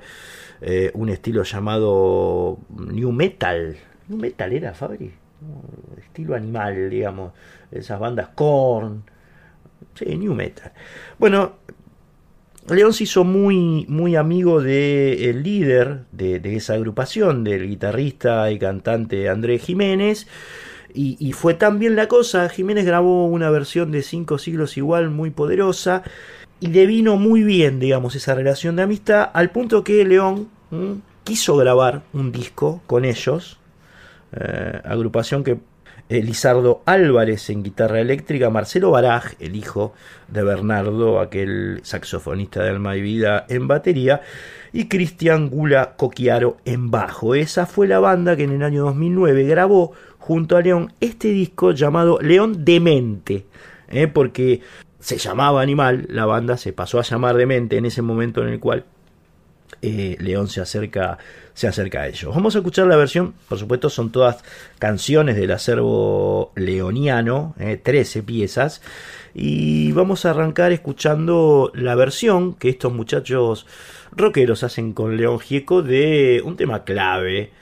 eh, 0.60 0.90
un 0.94 1.08
estilo 1.10 1.42
llamado 1.42 2.58
New 2.76 3.12
Metal. 3.12 3.76
New 4.08 4.18
Metal 4.18 4.52
era, 4.52 4.74
Fabri. 4.74 5.12
Estilo 5.98 6.34
animal, 6.34 6.88
digamos. 6.90 7.32
Esas 7.74 7.98
bandas 8.00 8.28
Korn. 8.34 9.02
Sí, 9.94 10.16
New 10.16 10.34
Metal. 10.34 10.72
Bueno, 11.18 11.56
León 12.68 12.92
se 12.92 13.04
hizo 13.04 13.24
muy, 13.24 13.84
muy 13.88 14.16
amigo 14.16 14.62
del 14.62 15.42
líder 15.42 16.04
de, 16.12 16.40
esa 16.56 16.74
agrupación, 16.74 17.44
del 17.44 17.68
guitarrista 17.68 18.50
y 18.50 18.58
cantante 18.58 19.28
Andrés 19.28 19.62
Jiménez. 19.62 20.26
Y, 20.94 21.16
y, 21.18 21.32
fue 21.32 21.54
tan 21.54 21.80
bien 21.80 21.96
la 21.96 22.06
cosa, 22.06 22.48
Jiménez 22.48 22.86
grabó 22.86 23.26
una 23.26 23.50
versión 23.50 23.90
de 23.90 24.02
Cinco 24.02 24.38
siglos 24.38 24.76
igual 24.76 25.10
muy 25.10 25.30
poderosa 25.30 26.04
y 26.60 26.68
le 26.68 26.86
vino 26.86 27.16
muy 27.16 27.42
bien, 27.42 27.80
digamos, 27.80 28.14
esa 28.14 28.34
relación 28.34 28.76
de 28.76 28.82
amistad, 28.82 29.28
al 29.34 29.50
punto 29.50 29.82
que 29.82 30.04
León 30.04 30.48
quiso 31.24 31.56
grabar 31.56 32.02
un 32.12 32.32
disco 32.32 32.80
con 32.86 33.04
ellos, 33.04 33.58
eh, 34.32 34.80
agrupación 34.84 35.42
que 35.42 35.58
Lizardo 36.08 36.82
Álvarez 36.84 37.50
en 37.50 37.62
guitarra 37.62 38.00
eléctrica, 38.00 38.50
Marcelo 38.50 38.90
Baraj, 38.90 39.34
el 39.40 39.56
hijo 39.56 39.94
de 40.28 40.42
Bernardo, 40.42 41.20
aquel 41.20 41.80
saxofonista 41.82 42.62
de 42.62 42.70
Alma 42.70 42.96
y 42.96 43.02
Vida, 43.02 43.46
en 43.48 43.66
batería, 43.66 44.20
y 44.72 44.88
Cristian 44.88 45.48
Gula 45.48 45.94
Coquiaro 45.96 46.58
en 46.64 46.90
bajo. 46.90 47.34
Esa 47.34 47.66
fue 47.66 47.86
la 47.86 48.00
banda 48.00 48.36
que 48.36 48.44
en 48.44 48.52
el 48.52 48.62
año 48.62 48.84
2009 48.84 49.44
grabó 49.44 49.92
junto 50.18 50.56
a 50.56 50.60
León 50.60 50.92
este 51.00 51.28
disco 51.28 51.72
llamado 51.72 52.18
León 52.20 52.64
Demente, 52.64 53.46
¿eh? 53.88 54.06
porque 54.06 54.60
se 55.00 55.18
llamaba 55.18 55.62
Animal, 55.62 56.06
la 56.08 56.26
banda 56.26 56.56
se 56.56 56.72
pasó 56.72 56.98
a 56.98 57.02
llamar 57.02 57.36
Demente 57.36 57.76
en 57.76 57.86
ese 57.86 58.02
momento 58.02 58.42
en 58.42 58.48
el 58.48 58.60
cual 58.60 58.84
eh, 59.84 60.16
León 60.18 60.48
se 60.48 60.62
acerca, 60.62 61.18
se 61.52 61.68
acerca 61.68 62.00
a 62.00 62.08
ellos. 62.08 62.34
Vamos 62.34 62.54
a 62.54 62.58
escuchar 62.58 62.86
la 62.86 62.96
versión, 62.96 63.34
por 63.48 63.58
supuesto 63.58 63.90
son 63.90 64.10
todas 64.10 64.42
canciones 64.78 65.36
del 65.36 65.50
acervo 65.50 66.52
leoniano, 66.56 67.54
13 67.58 68.18
eh, 68.18 68.22
piezas, 68.22 68.80
y 69.34 69.92
vamos 69.92 70.24
a 70.24 70.30
arrancar 70.30 70.72
escuchando 70.72 71.70
la 71.74 71.94
versión 71.96 72.54
que 72.54 72.70
estos 72.70 72.94
muchachos 72.94 73.66
rockeros 74.12 74.62
hacen 74.62 74.94
con 74.94 75.18
León 75.18 75.38
Gieco 75.38 75.82
de 75.82 76.40
un 76.44 76.56
tema 76.56 76.84
clave 76.84 77.52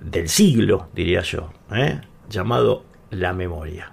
del 0.00 0.28
siglo, 0.28 0.88
diría 0.92 1.20
yo, 1.20 1.52
¿eh? 1.72 2.00
llamado 2.28 2.84
La 3.10 3.32
Memoria. 3.32 3.92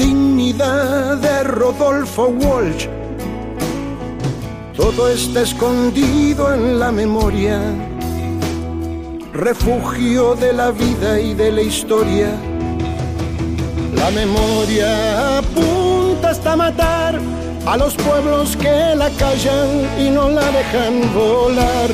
dignidad 0.00 1.18
de 1.18 1.42
Rodolfo 1.44 2.28
Walsh. 2.28 2.86
Todo 4.74 5.08
está 5.08 5.42
escondido 5.42 6.54
en 6.54 6.78
la 6.78 6.90
memoria, 6.90 7.60
refugio 9.34 10.34
de 10.36 10.54
la 10.54 10.70
vida 10.70 11.20
y 11.20 11.34
de 11.34 11.52
la 11.52 11.60
historia. 11.60 12.30
La 13.94 14.10
memoria 14.10 15.38
apunta 15.38 16.30
hasta 16.30 16.56
matar 16.56 17.20
a 17.66 17.76
los 17.76 17.94
pueblos 17.94 18.56
que 18.56 18.94
la 18.96 19.10
callan 19.10 19.68
y 19.98 20.08
no 20.08 20.30
la 20.30 20.46
dejan 20.50 21.12
volar, 21.14 21.90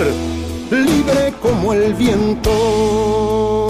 libre 0.70 1.34
como 1.42 1.72
el 1.72 1.92
viento, 1.94 3.65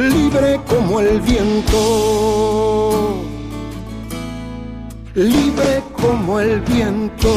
libre 0.00 0.60
como 0.66 1.00
el 1.00 1.20
viento 1.20 2.90
libre 5.14 5.82
como 5.92 6.40
el 6.40 6.60
viento. 6.60 7.28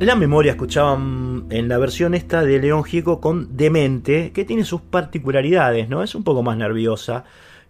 La 0.00 0.14
memoria 0.14 0.52
escuchaban 0.52 1.46
en 1.50 1.68
la 1.68 1.78
versión 1.78 2.14
esta 2.14 2.42
de 2.42 2.58
León 2.58 2.84
Gieco 2.84 3.20
con 3.20 3.56
Demente, 3.56 4.32
que 4.32 4.44
tiene 4.44 4.64
sus 4.64 4.82
particularidades, 4.82 5.88
¿no? 5.88 6.02
Es 6.02 6.14
un 6.14 6.24
poco 6.24 6.42
más 6.42 6.56
nerviosa 6.56 7.24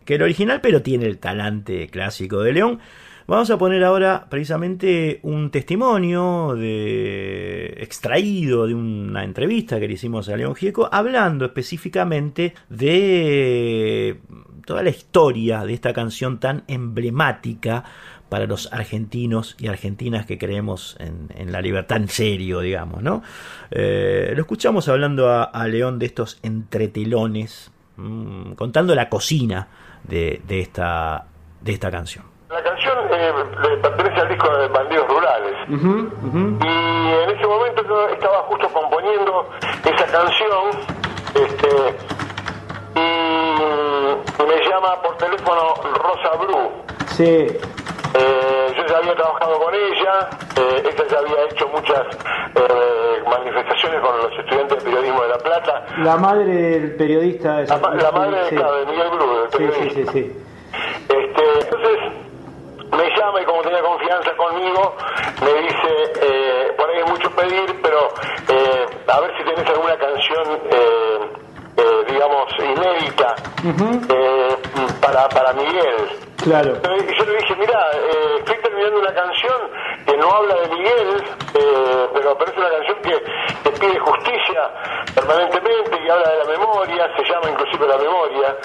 que 0.04 0.16
el 0.16 0.22
original, 0.22 0.60
pero 0.60 0.82
tiene 0.82 1.06
el 1.06 1.18
talante 1.18 1.88
clásico 1.88 2.40
de 2.40 2.52
León. 2.52 2.80
Vamos 3.28 3.50
a 3.50 3.58
poner 3.58 3.82
ahora 3.82 4.28
precisamente 4.30 5.18
un 5.24 5.50
testimonio 5.50 6.54
de, 6.54 7.74
extraído 7.78 8.68
de 8.68 8.74
una 8.74 9.24
entrevista 9.24 9.80
que 9.80 9.88
le 9.88 9.94
hicimos 9.94 10.28
a 10.28 10.36
León 10.36 10.54
Gieco, 10.54 10.88
hablando 10.92 11.44
específicamente 11.44 12.54
de 12.68 14.20
toda 14.64 14.84
la 14.84 14.90
historia 14.90 15.64
de 15.64 15.74
esta 15.74 15.92
canción 15.92 16.38
tan 16.38 16.62
emblemática 16.68 17.82
para 18.28 18.46
los 18.46 18.72
argentinos 18.72 19.56
y 19.58 19.66
argentinas 19.66 20.24
que 20.24 20.38
creemos 20.38 20.96
en, 21.00 21.50
la 21.50 21.60
libertad 21.60 21.96
en 21.96 22.08
serio, 22.08 22.60
digamos, 22.60 23.02
¿no? 23.02 23.24
Eh, 23.72 24.34
lo 24.36 24.40
escuchamos 24.40 24.88
hablando 24.88 25.28
a, 25.30 25.66
León 25.66 25.98
de 25.98 26.06
estos 26.06 26.38
entretelones, 26.44 27.72
mm, 27.96 28.52
contando 28.52 28.94
la 28.94 29.08
cocina 29.08 29.66
de, 30.04 30.40
esta, 30.48 31.26
de 31.60 31.72
esta 31.72 31.90
canción. 31.90 32.35
La 32.56 32.62
canción 32.62 32.96
eh, 33.10 33.32
pertenece 33.82 34.18
al 34.18 34.28
disco 34.30 34.48
de 34.56 34.68
Bandidos 34.68 35.06
Rurales. 35.08 35.54
Y 35.68 35.74
en 35.74 37.30
ese 37.36 37.46
momento 37.46 37.82
yo 37.86 38.08
estaba 38.08 38.38
justo 38.44 38.66
componiendo 38.70 39.46
esa 39.84 40.06
canción. 40.06 40.70
Este, 41.34 41.68
y 42.94 44.42
me 44.46 44.68
llama 44.70 45.02
por 45.02 45.18
teléfono 45.18 45.74
Rosa 46.02 46.36
Bru. 46.38 46.72
Sí. 47.08 47.24
Eh, 47.24 48.74
yo 48.74 48.86
ya 48.86 48.96
había 48.96 49.14
trabajado 49.14 49.58
con 49.58 49.74
ella, 49.74 50.30
eh, 50.56 50.82
ella 50.82 51.04
ya 51.10 51.18
había 51.18 51.44
hecho 51.50 51.68
muchas 51.68 52.06
eh, 52.54 53.22
manifestaciones 53.28 54.00
con 54.00 54.16
los 54.16 54.32
estudiantes 54.32 54.78
de 54.78 54.84
periodismo 54.90 55.22
de 55.24 55.28
La 55.28 55.38
Plata. 55.38 55.84
La 55.98 56.16
madre 56.16 56.46
del 56.46 56.96
periodista. 56.96 57.58
De 57.58 57.66
la, 57.66 57.76
la 57.76 58.12
madre 58.12 58.44
de 58.46 58.86
Miguel 58.86 59.10
Bru, 59.10 59.46
sí, 59.58 59.68
sí, 59.78 59.90
sí, 59.90 60.06
sí. 60.10 60.42
Este, 61.08 61.60
entonces 61.60 62.25
me 62.96 63.10
llama 63.16 63.40
y 63.40 63.44
como 63.44 63.62
tenía 63.62 63.82
confianza 63.82 64.34
conmigo, 64.36 64.96
me 65.42 65.52
dice, 65.62 66.12
eh, 66.22 66.72
por 66.76 66.90
ahí 66.90 66.98
es 66.98 67.10
mucho 67.10 67.30
pedir, 67.30 67.80
pero 67.82 68.08
eh, 68.48 68.86
a 69.06 69.20
ver 69.20 69.36
si 69.36 69.44
tenés 69.44 69.68
alguna 69.68 69.96
canción 69.96 70.60
eh, 71.76 72.04
digamos, 72.08 72.52
inédita 72.58 73.34
eh, 74.08 74.56
para, 75.00 75.28
para 75.28 75.52
Miguel. 75.52 76.08
Claro. 76.42 76.72
Y 76.72 77.18
yo 77.18 77.24
le 77.24 77.36
dije, 77.38 77.56
mira, 77.56 77.90
eh, 77.92 78.36
estoy 78.38 78.56
terminando 78.62 79.00
una 79.00 79.14
canción 79.14 79.56
que 80.06 80.16
no 80.16 80.30
habla 80.30 80.54
de 80.54 80.68
Miguel, 80.68 81.24
pero, 81.52 82.38
pero 82.38 82.50
es 82.50 82.56
una 82.56 82.70
canción 82.70 82.98
que, 83.02 83.22
que, 83.64 83.70
pide 83.78 83.98
justicia 83.98 84.70
permanentemente 85.14 85.98
y 86.04 86.08
habla 86.08 86.30
de 86.30 86.38
la 86.38 86.58
memoria, 86.58 87.10
se 87.16 87.24
llama 87.24 87.50
inclusive 87.50 87.86
La 87.88 87.98
Memoria. 87.98 88.56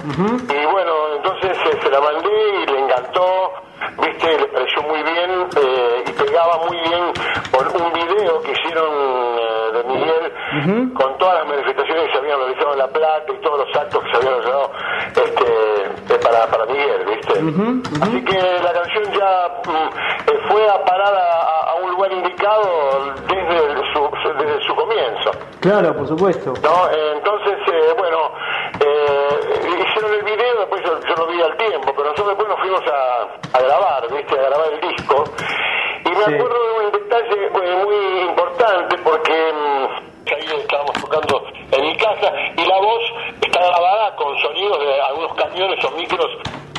Y 0.61 0.65
bueno, 0.65 0.93
entonces 1.15 1.57
se 1.81 1.89
la 1.89 1.99
mandé 1.99 2.29
y 2.29 2.65
le 2.71 2.79
encantó 2.79 3.53
viste, 3.99 4.37
le 4.37 4.47
pareció 4.47 4.81
muy 4.83 5.03
bien 5.03 5.47
eh, 5.57 6.03
y 6.07 6.11
pegaba 6.11 6.57
muy 6.67 6.77
bien 6.77 7.11
por 7.51 7.67
un 7.67 7.93
video 7.93 8.41
que 8.41 8.51
hicieron 8.51 8.93
eh, 8.93 9.30
Con 10.93 11.17
todas 11.17 11.39
las 11.39 11.47
manifestaciones 11.47 12.05
que 12.05 12.11
se 12.11 12.17
habían 12.17 12.37
realizado 12.39 12.73
en 12.73 12.79
La 12.79 12.87
Plata 12.87 13.31
y 13.31 13.41
todos 13.41 13.65
los 13.65 13.75
actos 13.77 14.03
que 14.03 14.11
se 14.11 14.17
habían 14.17 14.33
realizado 14.33 14.71
este, 15.07 16.15
para, 16.19 16.47
para 16.47 16.65
Miguel, 16.65 17.05
viste. 17.05 17.33
Así 18.01 18.25
que 18.25 18.37
la 18.61 18.73
canción 18.73 19.03
ya 19.13 19.47
mm, 19.65 20.49
fue 20.49 20.69
a 20.69 20.83
parar 20.83 21.13
a, 21.15 21.75
un 21.81 21.91
lugar 21.91 22.11
indicado 22.11 23.13
desde 23.27 23.93
su, 23.93 24.09
desde 24.37 24.63
su 24.67 24.75
comienzo. 24.75 25.31
Claro, 25.61 25.95
por 25.95 26.07
supuesto. 26.07 26.53
¿No? 26.61 26.89
entonces, 27.15 27.57
eh, 27.71 27.95
bueno, 27.97 28.31
hicieron 29.87 30.13
el 30.13 30.23
video, 30.23 30.59
después 30.59 30.81
yo, 30.83 30.99
yo, 30.99 31.15
lo 31.15 31.27
vi 31.27 31.41
al 31.41 31.55
tiempo, 31.57 31.93
pero 31.95 32.09
nosotros 32.11 32.27
después 32.27 32.49
nos 32.49 32.59
fuimos 32.59 32.81
a, 32.87 33.57
a 33.57 33.61
grabar, 33.61 34.13
¿viste? 34.13 34.39
A 34.39 34.43
grabar 34.43 34.67
el 34.73 34.81
disco. 34.81 35.23
Y 36.05 36.09
me 36.09 36.35
acuerdo 36.35 36.57
de 36.63 36.85
un 36.85 36.91
detalle 36.91 37.45
eh, 37.45 37.85
muy 37.85 38.29
importante 38.29 38.97
porque 39.03 39.53
mm, 39.53 40.10
tocando 41.11 41.43
en 41.71 41.81
mi 41.87 41.95
casa 41.97 42.31
y 42.57 42.65
la 42.65 42.77
voz 42.79 43.03
está 43.41 43.59
grabada 43.59 44.15
con 44.15 44.37
sonidos 44.39 44.79
de 44.79 45.01
algunos 45.01 45.33
camiones 45.33 45.83
o 45.83 45.91
micros 45.91 46.27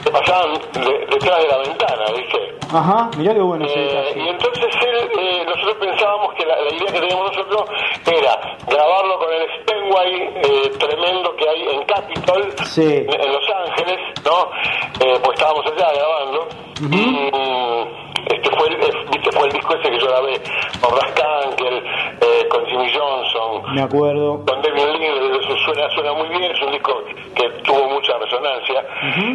que 0.03 0.11
pasaban 0.11 0.55
detrás 0.55 1.43
de 1.43 1.49
la 1.49 1.59
ventana, 1.59 2.05
¿viste? 2.17 2.59
Ajá, 2.73 3.11
mirá 3.17 3.35
qué 3.35 3.41
bueno. 3.41 3.65
Eh, 3.69 4.13
y 4.17 4.29
entonces 4.29 4.67
él, 4.85 5.11
eh, 5.19 5.45
nosotros 5.47 5.77
pensábamos 5.79 6.35
que 6.35 6.47
la, 6.47 6.61
idea 6.61 6.93
que 6.93 7.01
teníamos 7.01 7.37
nosotros 7.37 7.71
era 8.07 8.57
grabarlo 8.67 9.19
con 9.19 9.33
el 9.33 9.63
Steinway 9.63 10.15
eh, 10.43 10.73
tremendo 10.79 11.37
que 11.37 11.49
hay 11.49 11.63
en 11.69 11.85
Capitol, 11.85 12.43
en, 12.43 13.33
Los 13.33 13.51
Ángeles, 13.51 13.99
¿no? 14.25 14.51
pues 14.99 15.39
estábamos 15.39 15.67
allá 15.67 15.93
grabando. 15.93 16.49
Y 16.91 18.12
este 18.31 18.51
fue 18.57 18.69
el, 18.69 18.77
¿viste? 19.11 19.33
fue 19.33 19.47
el 19.47 19.53
disco 19.53 19.75
ese 19.75 19.91
que 19.91 19.99
yo 19.99 20.07
grabé 20.07 20.41
con 20.81 20.97
Rascankel, 20.99 21.85
eh, 22.21 22.49
con 22.49 22.67
Jimmy 22.67 22.91
Johnson. 22.93 23.75
Me 23.75 23.83
acuerdo. 23.83 24.45
Con 24.47 24.63
David 24.63 24.99
Lee, 24.99 25.39
eso 25.41 25.57
suena, 25.65 25.89
suena 25.91 26.13
muy 26.13 26.29
bien, 26.29 26.51
es 26.51 26.63
un 26.63 26.73
disco 26.73 27.03
que 27.35 27.49
tuvo 27.65 27.89
mucha 27.91 28.19
resonancia. 28.19 28.85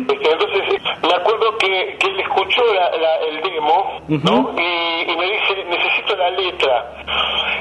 este, 0.08 0.32
entonces, 0.32 0.82
me 1.02 1.14
acuerdo 1.14 1.58
que, 1.58 1.98
que 2.00 2.08
él 2.08 2.20
escuchó 2.20 2.64
la, 2.74 3.16
el 3.28 3.42
demo, 3.42 4.02
¿no? 4.08 4.52
Y, 4.58 5.12
y, 5.12 5.18
me 5.18 5.26
dice, 5.26 5.64
necesito 5.70 6.16
la 6.16 6.30
letra. 6.32 7.06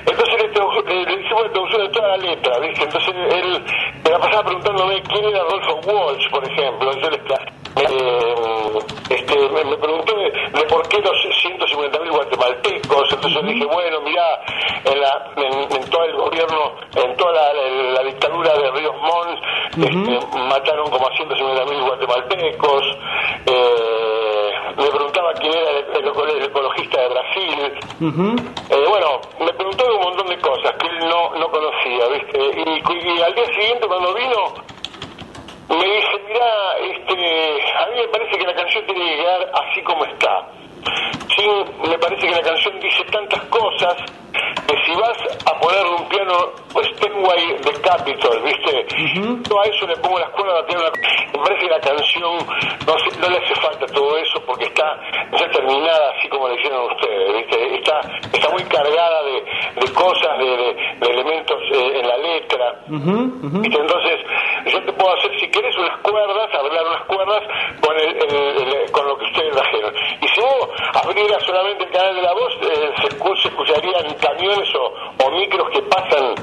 Entonces 0.06 0.34
le, 0.42 1.04
le 1.04 1.20
hicimos 1.20 1.42
la 1.42 1.52
traducción 1.52 1.82
de 1.82 1.88
toda 1.88 2.08
la 2.08 2.16
letra, 2.16 2.58
¿viste? 2.60 2.84
Entonces 2.84 3.14
él 3.14 3.64
me 4.04 4.10
la 4.10 4.18
pasaba 4.18 4.44
preguntándome 4.44 5.02
quién 5.02 5.24
era 5.24 5.40
Rodolfo 5.40 5.80
Walsh, 5.90 6.30
por 6.30 6.44
ejemplo. 6.44 6.92
Yo 6.92 7.10
le, 7.10 7.20
eh, 7.76 8.78
este, 9.10 9.36
me, 9.50 9.76
preguntó 9.76 10.16
de, 10.16 10.62
por 10.68 10.88
qué 10.88 10.98
los 10.98 11.15
150.000 11.24 12.10
guatemaltecos, 12.10 13.12
entonces 13.12 13.46
dije, 13.46 13.64
bueno, 13.66 14.00
mira 14.02 14.40
en, 14.84 15.00
la, 15.00 15.30
en, 15.36 15.90
todo 15.90 16.04
el 16.04 16.16
gobierno, 16.16 16.72
en 16.94 17.16
toda 17.16 17.52
la, 17.52 18.02
dictadura 18.02 18.52
de 18.54 18.70
Ríos 18.70 18.94
Montt, 18.96 19.38
este, 19.76 20.38
mataron 20.38 20.90
como 20.90 21.06
a 21.06 21.12
150.000 21.12 21.86
guatemaltecos, 21.86 22.84
eh, 23.46 24.50
me 24.76 24.86
preguntaba 24.86 25.32
quién 25.34 25.52
era 25.52 25.70
el, 25.70 26.42
ecologista 26.44 27.00
de 27.00 27.08
Brasil, 27.08 27.72
eh, 28.70 28.84
bueno, 28.88 29.20
me 29.40 29.52
preguntó 29.54 29.84
de 29.84 29.92
un 29.92 30.02
montón 30.02 30.26
de 30.28 30.38
cosas 30.38 30.72
que 30.78 30.86
él 30.86 30.98
no, 31.08 31.30
no 31.38 31.48
conocía, 31.50 32.08
disco 32.08 32.92
y 32.92 33.20
al 33.22 33.34
día 33.34 33.46
siguiente 33.46 33.86
cuando 33.86 34.14
vino 34.14 34.76
me 35.68 35.84
dice, 35.84 36.22
mira, 36.28 36.76
este, 36.80 37.14
a 37.76 37.86
mí 37.86 37.96
me 37.96 38.08
parece 38.08 38.38
que 38.38 38.46
la 38.46 38.54
canción 38.54 38.86
tiene 38.86 39.04
que 39.04 39.16
quedar 39.16 39.50
así 39.52 39.82
como 39.82 40.04
está. 40.04 40.48
Sí, 41.36 41.44
me 41.88 41.98
parece 41.98 42.26
que 42.26 42.34
la 42.34 42.42
canción 42.42 42.80
dice 42.80 43.04
tantas 43.12 43.42
cosas 43.44 43.96
que 44.66 44.74
si 44.84 44.92
vas 44.98 45.18
a 45.46 45.60
poner 45.60 45.86
un 45.86 46.08
piano 46.08 46.66
Steinway 46.74 47.56
de 47.62 47.72
Capitol, 47.80 48.42
¿viste? 48.42 48.86
Yo 49.48 49.60
a 49.60 49.64
eso 49.64 49.86
le 49.86 49.96
pongo 49.96 50.18
las 50.18 50.30
cuerdas 50.30 50.62
a 50.62 50.66
piano. 50.66 50.84
Me 51.32 51.38
parece 51.38 51.66
que 51.66 51.70
la 51.70 51.80
canción 51.80 52.36
no, 52.86 53.28
le 53.28 53.38
hace 53.38 53.54
falta 53.60 53.86
todo 53.86 54.16
eso 54.18 54.42
porque 54.46 54.64
está 54.64 54.98
ya 55.32 55.50
terminada 55.50 56.12
así 56.18 56.28
como 56.28 56.48
le 56.48 56.56
hicieron 56.56 56.90
ustedes, 56.90 57.36
¿viste? 57.36 57.74
Está, 57.76 58.00
está 58.32 58.50
muy 58.50 58.62
cargada 58.64 59.22
de, 59.24 59.92
cosas, 59.92 60.38
de, 60.38 60.76
elementos 61.00 61.60
eh, 61.72 62.00
en 62.00 62.08
la 62.08 62.16
letra. 62.18 62.80
Entonces, 62.88 64.20
yo 64.66 64.82
te 64.84 64.92
puedo 64.92 65.14
hacer, 65.16 65.30
si 65.40 65.48
quieres, 65.48 65.76
unas 65.76 65.98
cuerdas, 66.00 66.48
hablar 66.54 66.86
unas 66.86 67.04
cuerdas 67.04 67.42
con, 67.80 67.96
el, 67.96 68.90
con 68.90 69.06
lo 69.06 69.18
que 69.18 69.24
ustedes 69.24 69.52
trajeron. 69.54 69.94
Y 70.20 70.28
si 70.28 70.40
vos 70.40 70.68
abrieras 70.94 71.42
solamente 71.44 71.84
el 71.84 71.90
canal 71.90 72.16
de 72.16 72.22
la 72.22 72.32
voz, 72.32 72.52
eh, 72.62 72.92
se, 73.02 73.08
se 73.10 73.48
escucharían 73.48 74.14
camiones 74.14 74.68
o, 74.74 75.30
micros 75.30 75.68
que 75.70 75.82
pasan 75.82 76.34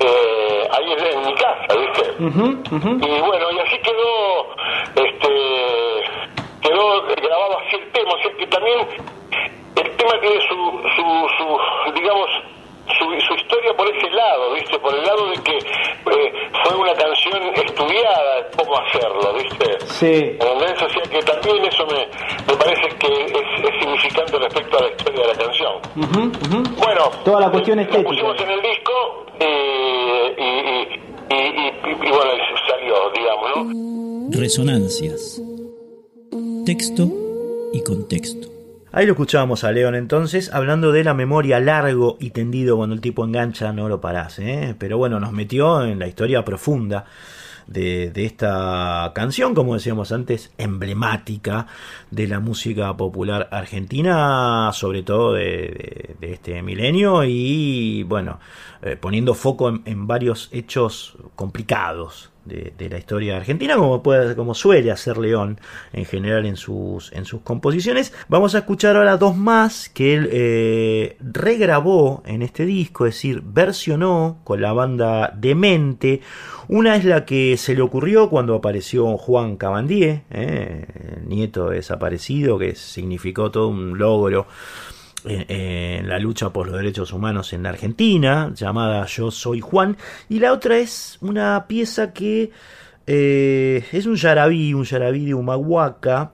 eh, 0.00 0.68
ahí 0.72 0.92
en, 0.92 1.26
mi 1.26 1.34
casa, 1.34 1.74
¿viste? 1.76 2.14
Y 2.18 3.20
bueno, 3.20 3.50
y 3.52 3.58
así 3.58 3.78
quedó, 3.78 4.54
este, 4.96 6.04
quedó 6.62 7.02
grabado 7.02 7.58
así 7.58 7.76
el 7.76 7.92
tema, 7.92 8.12
o 8.14 8.22
sea 8.22 8.36
que 8.38 8.46
también 8.46 8.78
el 9.76 9.96
tema 9.96 10.20
tiene 10.20 10.40
su, 10.48 10.82
su, 10.96 11.28
su 11.36 11.92
digamos, 11.92 12.30
su, 12.98 13.04
su, 13.26 13.34
historia 13.34 13.74
por 13.76 13.86
ese 13.94 14.10
lado, 14.10 14.54
¿viste? 14.54 14.78
Por 14.78 14.94
el 14.94 15.04
lado 15.04 15.28
de 15.30 15.42
que 15.42 15.56
eh, 15.56 16.32
fue 16.64 16.76
una 16.76 16.94
canción 16.94 17.42
estudiada 17.54 18.48
cómo 18.56 18.78
hacerlo, 18.78 19.34
¿viste? 19.34 19.80
Sí. 19.86 20.38
O 20.40 20.88
sea 20.88 21.02
que 21.10 21.18
también 21.20 21.64
eso 21.64 21.86
me, 21.86 22.06
me 22.46 22.56
parece 22.58 22.88
que 22.98 23.24
es, 23.24 23.80
significante 23.80 24.38
respecto 24.38 24.78
a 24.78 24.82
la 24.82 24.88
historia 24.90 25.20
de 25.20 25.26
la 25.28 25.34
canción. 25.34 25.72
Bueno, 26.78 27.10
toda 27.24 27.40
la 27.40 27.50
cuestión 27.50 27.78
estética. 27.80 28.02
Lo 28.02 28.08
pusimos 28.08 28.40
en 28.40 28.50
el 28.50 28.62
disco 28.62 29.26
eh, 29.40 30.34
y, 30.38 31.34
y, 31.34 31.38
y, 31.38 31.90
y, 31.90 32.10
bueno, 32.10 32.32
salió, 32.68 33.10
digamos, 33.14 33.56
¿no? 33.56 34.38
Resonancias. 34.38 35.40
Texto 36.64 37.08
y 37.72 37.82
contexto. 37.82 38.49
Ahí 38.92 39.06
lo 39.06 39.12
escuchábamos 39.12 39.62
a 39.62 39.70
León 39.70 39.94
entonces, 39.94 40.52
hablando 40.52 40.90
de 40.90 41.04
la 41.04 41.14
memoria 41.14 41.60
largo 41.60 42.16
y 42.18 42.30
tendido 42.30 42.76
cuando 42.76 42.96
el 42.96 43.00
tipo 43.00 43.24
engancha, 43.24 43.72
no 43.72 43.88
lo 43.88 44.00
parás, 44.00 44.40
¿eh? 44.40 44.74
pero 44.80 44.98
bueno, 44.98 45.20
nos 45.20 45.30
metió 45.30 45.84
en 45.84 46.00
la 46.00 46.08
historia 46.08 46.44
profunda 46.44 47.04
de, 47.68 48.10
esta 48.16 49.12
canción, 49.14 49.54
como 49.54 49.74
decíamos 49.74 50.10
antes, 50.10 50.52
emblemática 50.58 51.68
de 52.10 52.26
la 52.26 52.40
música 52.40 52.96
popular 52.96 53.48
argentina, 53.52 54.70
sobre 54.72 55.04
todo 55.04 55.34
de, 55.34 56.16
este 56.20 56.60
milenio, 56.60 57.22
y 57.22 58.02
bueno, 58.02 58.40
eh, 58.82 58.96
poniendo 58.96 59.34
foco 59.34 59.68
en 59.84 60.06
varios 60.08 60.48
hechos 60.50 61.16
complicados 61.36 62.32
de, 62.50 62.88
la 62.90 62.98
historia 62.98 63.36
argentina, 63.36 63.76
como, 63.76 64.02
puede, 64.02 64.34
como 64.34 64.54
suele 64.54 64.90
hacer 64.90 65.18
León 65.18 65.60
en 65.92 66.04
general 66.04 66.46
en 66.46 66.56
sus, 66.56 67.12
en 67.12 67.24
sus 67.24 67.42
composiciones. 67.42 68.12
Vamos 68.28 68.54
a 68.54 68.58
escuchar 68.58 68.96
ahora 68.96 69.16
dos 69.16 69.36
más 69.36 69.88
que 69.88 70.14
él 70.14 70.28
eh, 70.32 71.16
regrabó 71.20 72.22
en 72.26 72.42
este 72.42 72.66
disco, 72.66 73.06
es 73.06 73.14
decir, 73.14 73.42
versionó 73.44 74.40
con 74.44 74.60
la 74.60 74.72
banda 74.72 75.32
Demente. 75.36 76.20
Una 76.68 76.96
es 76.96 77.04
la 77.04 77.24
que 77.24 77.56
se 77.56 77.74
le 77.74 77.82
ocurrió 77.82 78.28
cuando 78.28 78.54
apareció 78.54 79.16
Juan 79.16 79.56
Cabandier, 79.56 80.22
eh, 80.30 80.86
el 81.16 81.28
nieto 81.28 81.70
desaparecido, 81.70 82.58
que 82.58 82.74
significó 82.74 83.50
todo 83.50 83.68
un 83.68 83.98
logro 83.98 84.46
en, 85.24 86.08
la 86.08 86.18
lucha 86.18 86.50
por 86.50 86.66
los 86.66 86.76
derechos 86.76 87.12
humanos 87.12 87.52
en 87.52 87.62
la 87.62 87.70
Argentina, 87.70 88.52
llamada 88.54 89.06
Yo 89.06 89.30
Soy 89.30 89.60
Juan, 89.60 89.96
y 90.28 90.38
la 90.40 90.52
otra 90.52 90.78
es 90.78 91.18
una 91.20 91.66
pieza 91.66 92.12
que 92.12 92.50
eh, 93.06 93.84
es 93.92 94.06
un 94.06 94.16
yarabí, 94.16 94.74
un 94.74 94.84
yarabí 94.84 95.26
de 95.26 95.34
Humahuaca, 95.34 96.32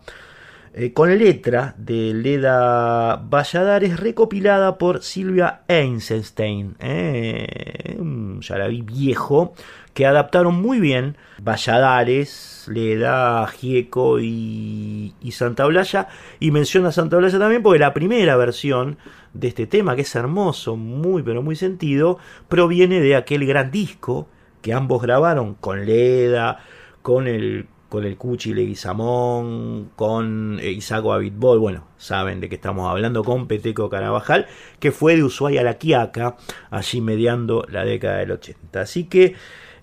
eh, 0.74 0.92
con 0.92 1.16
letra 1.16 1.74
de 1.78 2.12
Leda 2.12 3.16
Valladares, 3.16 3.98
recopilada 3.98 4.76
por 4.76 5.02
Silvia 5.02 5.62
Einstein, 5.68 6.76
eh, 6.80 7.96
un 7.98 8.40
yarabí 8.42 8.82
viejo 8.82 9.54
que 9.96 10.04
adaptaron 10.04 10.60
muy 10.60 10.78
bien 10.78 11.16
Valladares, 11.42 12.66
Leda, 12.70 13.46
Gieco 13.46 14.20
y, 14.20 15.14
y 15.22 15.32
Santa 15.32 15.64
Blaya. 15.64 16.08
Y 16.38 16.50
menciona 16.50 16.92
Santa 16.92 17.16
Blaya 17.16 17.38
también 17.38 17.62
porque 17.62 17.78
la 17.78 17.94
primera 17.94 18.36
versión 18.36 18.98
de 19.32 19.48
este 19.48 19.66
tema, 19.66 19.96
que 19.96 20.02
es 20.02 20.14
hermoso, 20.14 20.76
muy 20.76 21.22
pero 21.22 21.42
muy 21.42 21.56
sentido, 21.56 22.18
proviene 22.46 23.00
de 23.00 23.16
aquel 23.16 23.46
gran 23.46 23.70
disco 23.70 24.28
que 24.60 24.74
ambos 24.74 25.00
grabaron 25.00 25.54
con 25.54 25.86
Leda, 25.86 26.58
con 27.00 27.26
el 27.26 27.66
con 27.88 28.04
el 28.04 28.18
Cuchi 28.18 28.52
Leguizamón, 28.52 29.92
con 29.96 30.60
Isaco 30.60 31.14
Abitbol, 31.14 31.60
bueno, 31.60 31.86
saben 31.96 32.40
de 32.40 32.48
qué 32.50 32.56
estamos 32.56 32.90
hablando, 32.90 33.22
con 33.22 33.46
Peteco 33.46 33.88
Carabajal, 33.88 34.46
que 34.80 34.90
fue 34.90 35.16
de 35.16 35.22
Ushuaia 35.22 35.60
a 35.60 35.64
La 35.64 35.78
Quiaca, 35.78 36.36
allí 36.68 37.00
mediando 37.00 37.64
la 37.70 37.84
década 37.84 38.18
del 38.18 38.32
80. 38.32 38.80
Así 38.80 39.04
que 39.04 39.36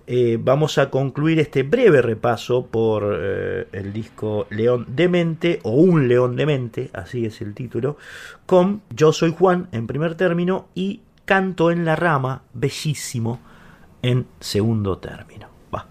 eh, 0.06 0.38
vamos 0.38 0.76
a 0.76 0.90
concluir 0.90 1.40
este 1.40 1.62
breve 1.62 2.02
repaso 2.02 2.66
por 2.66 3.18
eh, 3.18 3.66
el 3.72 3.92
disco 3.92 4.46
León 4.50 4.84
Demente 4.88 5.60
o 5.62 5.70
Un 5.70 6.08
León 6.08 6.36
Demente, 6.36 6.90
así 6.92 7.24
es 7.24 7.40
el 7.40 7.54
título, 7.54 7.96
con 8.44 8.82
Yo 8.90 9.12
Soy 9.12 9.32
Juan 9.32 9.68
en 9.72 9.86
primer 9.86 10.14
término 10.14 10.68
y 10.74 11.00
Canto 11.24 11.70
en 11.70 11.86
la 11.86 11.96
Rama, 11.96 12.42
bellísimo, 12.52 13.40
en 14.02 14.26
segundo 14.40 14.98
término. 14.98 15.48
Va. 15.74 15.86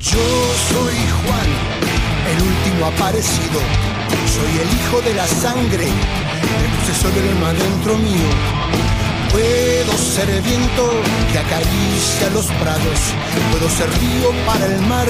Yo 0.00 0.18
soy 0.68 0.94
Juan, 1.22 1.48
el 2.28 2.42
último 2.42 2.86
aparecido 2.86 3.93
soy 4.34 4.52
el 4.64 4.70
hijo 4.78 5.00
de 5.02 5.14
la 5.14 5.26
sangre, 5.26 5.86
el 5.86 6.66
proceso 6.74 7.08
del 7.14 7.28
alma 7.34 7.52
dentro 7.52 7.96
mío. 7.98 8.30
Puedo 9.30 9.92
ser 9.98 10.28
viento 10.42 10.84
que 11.30 11.38
acaricia 11.38 12.26
los 12.32 12.46
prados, 12.62 13.00
puedo 13.50 13.68
ser 13.70 13.88
río 14.02 14.30
para 14.46 14.66
el 14.66 14.80
mar, 14.92 15.08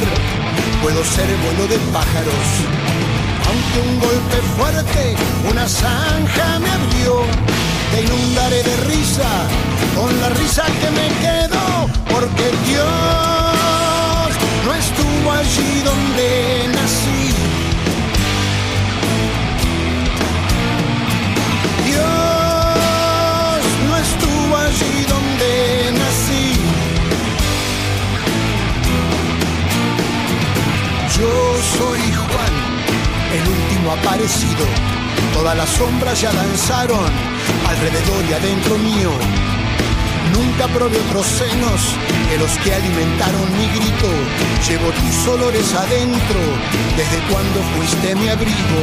puedo 0.83 1.03
ser 1.05 1.29
vuelo 1.45 1.64
de 1.72 1.79
pájaros. 1.97 2.47
Aunque 3.49 3.79
un 3.89 3.95
golpe 4.07 4.39
fuerte, 4.57 5.03
una 5.51 5.66
zanja 5.68 6.59
me 6.59 6.70
abrió, 6.79 7.14
te 7.93 8.03
inundaré 8.03 8.62
de 8.62 8.77
risa, 8.93 9.31
con 9.95 10.11
la 10.20 10.29
risa 10.41 10.64
que 10.81 10.91
me 10.99 11.09
quedo, 11.25 11.62
porque 12.12 12.47
Dios 12.68 14.29
no 14.64 14.72
estuvo 14.83 15.33
allí 15.33 15.70
donde 15.85 16.68
nací 16.75 17.14
aparecido. 33.95 34.66
Todas 35.32 35.57
las 35.57 35.68
sombras 35.70 36.20
ya 36.20 36.32
danzaron 36.32 37.11
alrededor 37.68 38.24
y 38.28 38.32
adentro 38.32 38.78
mío. 38.78 39.11
Nunca 40.32 40.66
probé 40.68 40.99
otros 41.09 41.26
senos 41.26 41.80
que 42.28 42.38
los 42.38 42.51
que 42.59 42.74
alimentaron 42.74 43.47
mi 43.59 43.66
grito. 43.78 44.11
Llevo 44.68 44.90
tus 44.90 45.28
olores 45.28 45.74
adentro 45.74 46.40
desde 46.97 47.18
cuando 47.30 47.61
fuiste 47.74 48.14
mi 48.16 48.28
abrigo. 48.28 48.82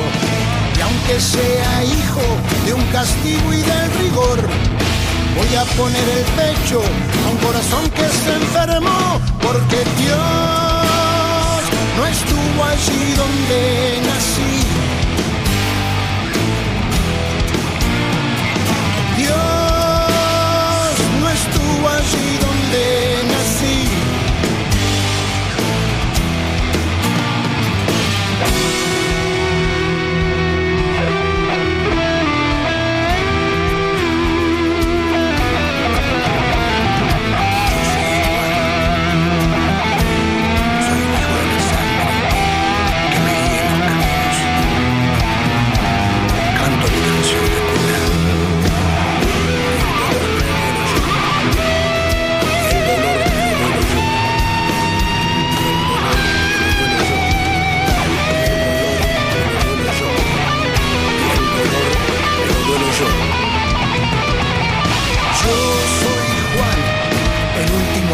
Y 0.78 0.82
aunque 0.82 1.20
sea 1.20 1.84
hijo 1.84 2.26
de 2.66 2.74
un 2.74 2.86
castigo 2.88 3.54
y 3.54 3.62
del 3.62 3.92
rigor, 4.00 4.40
Voy 5.36 5.56
a 5.56 5.64
poner 5.78 6.10
el 6.10 6.26
pecho 6.36 6.82
a 6.82 7.30
un 7.30 7.38
corazón 7.38 7.90
que 7.92 8.08
se 8.10 8.34
enfermó, 8.34 9.20
porque 9.42 9.78
Dios 9.98 10.20
no 11.98 12.06
estuvo 12.06 12.64
allí 12.66 13.14
donde 13.16 14.02
nací. 14.08 14.71
Allí 22.02 22.38
donde 22.40 23.21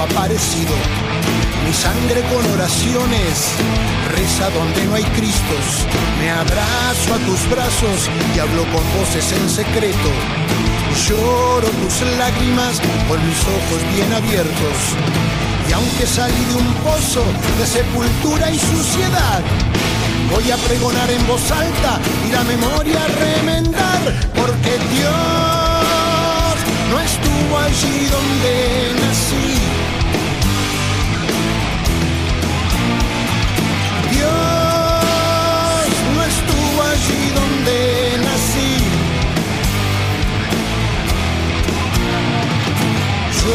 aparecido. 0.10 0.74
Mi 1.66 1.74
sangre 1.74 2.22
con 2.34 2.46
oraciones 2.54 3.52
reza 4.16 4.50
donde 4.52 4.86
no 4.86 4.96
hay 4.96 5.04
Cristos. 5.16 5.86
Me 6.20 6.30
abrazo 6.32 7.14
a 7.14 7.20
tus 7.26 7.50
brazos 7.50 8.10
y 8.36 8.40
hablo 8.40 8.64
con 8.72 8.84
voces 8.98 9.32
en 9.32 9.50
secreto. 9.50 10.10
Lloro 11.08 11.68
tus 11.68 12.02
lágrimas 12.18 12.80
con 13.08 13.20
mis 13.28 13.42
ojos 13.44 13.80
bien 13.94 14.12
abiertos. 14.14 14.78
Y 15.70 15.74
aunque 15.74 16.06
salí 16.06 16.46
de 16.46 16.56
un 16.56 16.74
pozo 16.76 17.24
de 17.60 17.66
sepultura 17.66 18.50
y 18.50 18.58
suciedad, 18.58 19.42
voy 20.32 20.50
a 20.50 20.58
pregonar 20.58 21.10
en 21.12 21.28
voz 21.28 21.52
alta 21.52 22.00
y 22.28 22.32
la 22.32 22.44
memoria 22.44 23.06
remendar, 23.20 24.02
porque 24.34 24.80
Dios 24.96 26.58
no 26.90 27.00
estuvo 27.00 27.58
allí 27.60 28.08
donde 28.10 28.96
nací. 29.02 29.57
Yo 43.48 43.54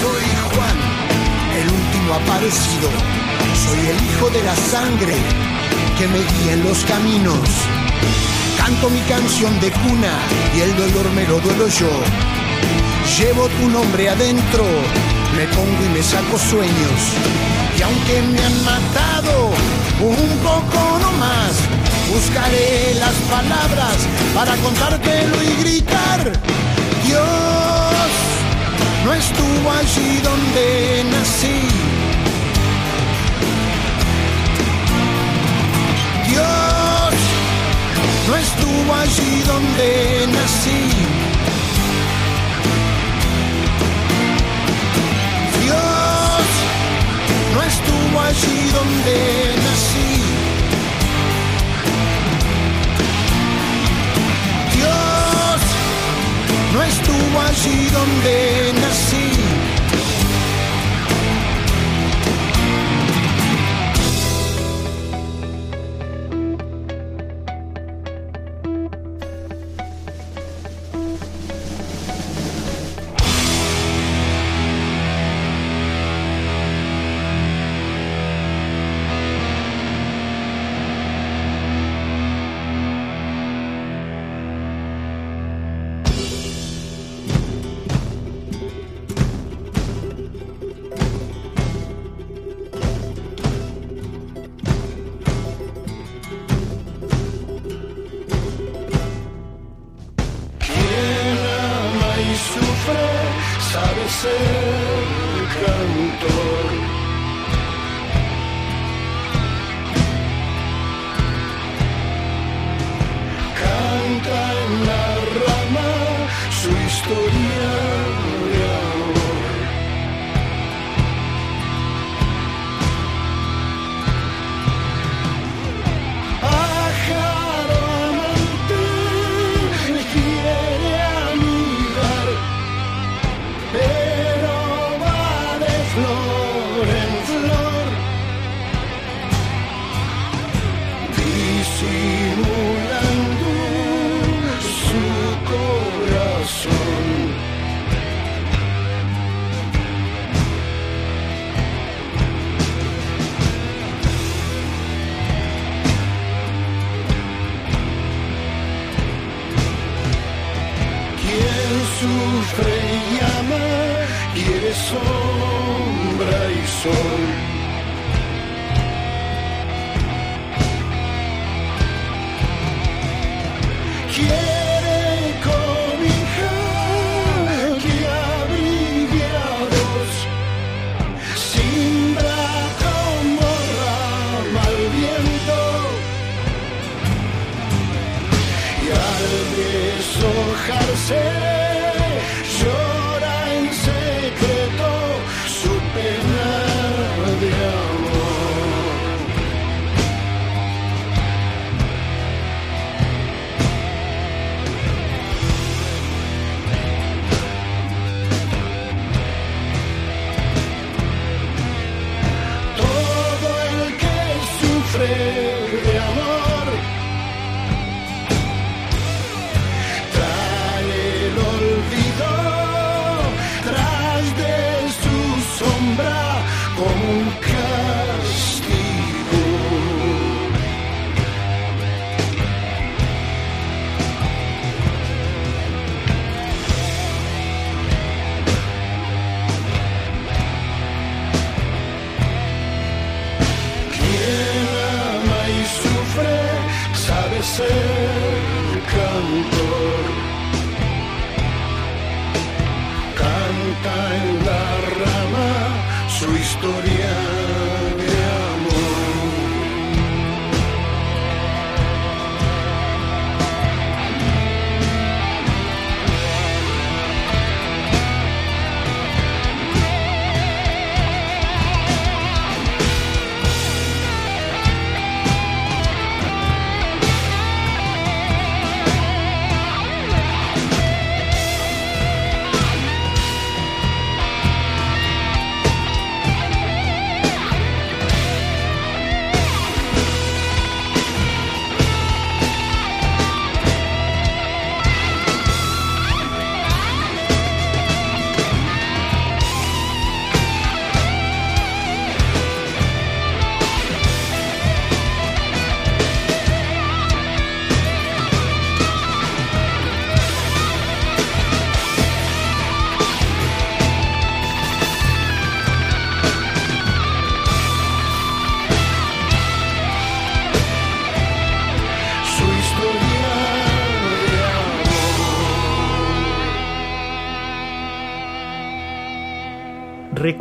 soy 0.00 0.24
Juan, 0.54 0.78
el 1.60 1.68
último 1.68 2.14
aparecido. 2.14 2.88
Soy 3.66 3.80
el 3.92 4.02
hijo 4.08 4.30
de 4.30 4.42
la 4.42 4.56
sangre 4.56 5.16
que 5.98 6.08
me 6.08 6.20
guía 6.20 6.54
en 6.54 6.64
los 6.64 6.78
caminos. 6.84 7.46
Canto 8.56 8.88
mi 8.88 9.00
canción 9.00 9.52
de 9.60 9.70
cuna 9.70 10.14
y 10.56 10.60
el 10.60 10.74
dolor 10.76 11.10
me 11.10 11.24
lo 11.24 11.40
duelo 11.40 11.68
yo. 11.68 11.92
Llevo 13.18 13.48
tu 13.60 13.68
nombre 13.68 14.08
adentro, 14.08 14.64
me 15.36 15.46
pongo 15.48 15.84
y 15.84 15.90
me 15.90 16.02
saco 16.02 16.38
sueños. 16.38 17.00
Y 17.78 17.82
aunque 17.82 18.22
me 18.22 18.40
han 18.42 18.64
matado 18.64 19.50
un 20.00 20.38
poco 20.38 20.98
no 21.02 21.12
más, 21.18 21.52
buscaré 22.08 22.94
las 22.94 23.14
palabras 23.28 23.96
para 24.34 24.56
contártelo 24.56 25.36
y 25.42 25.62
gritar. 25.62 26.32
Dios 27.04 27.43
no 29.04 29.12
estuvo 29.12 29.70
allí 29.70 30.20
donde 30.22 31.04
nací. 31.12 31.68
Dios 36.28 37.14
no 38.28 38.36
estuvo 38.36 38.94
allí 38.94 39.42
donde 39.46 40.26
nací. 40.32 40.90
Dios 45.62 46.46
no 47.54 47.62
estuvo 47.62 48.20
allí 48.20 48.70
donde 48.72 49.54
nací. 49.56 49.73
No 56.74 56.82
estuvo 56.82 57.40
allí 57.40 57.88
donde 57.90 58.72
nací. 58.80 59.63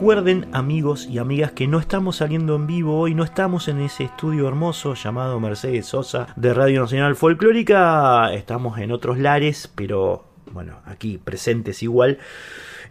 Recuerden 0.03 0.49
amigos 0.51 1.07
y 1.09 1.17
amigas 1.17 1.53
que 1.53 1.65
no 1.65 1.80
estamos 1.80 2.17
saliendo 2.17 2.57
en 2.57 2.67
vivo 2.67 2.99
hoy, 2.99 3.15
no 3.15 3.23
estamos 3.23 3.69
en 3.69 3.80
ese 3.80 4.03
estudio 4.03 4.49
hermoso 4.49 4.95
llamado 4.95 5.39
Mercedes 5.39 5.85
Sosa 5.85 6.27
de 6.35 6.53
Radio 6.53 6.81
Nacional 6.81 7.15
Folclórica, 7.15 8.34
estamos 8.34 8.77
en 8.80 8.91
otros 8.91 9.17
lares, 9.17 9.71
pero 9.73 10.25
bueno, 10.51 10.81
aquí 10.88 11.17
presentes 11.17 11.81
igual. 11.84 12.17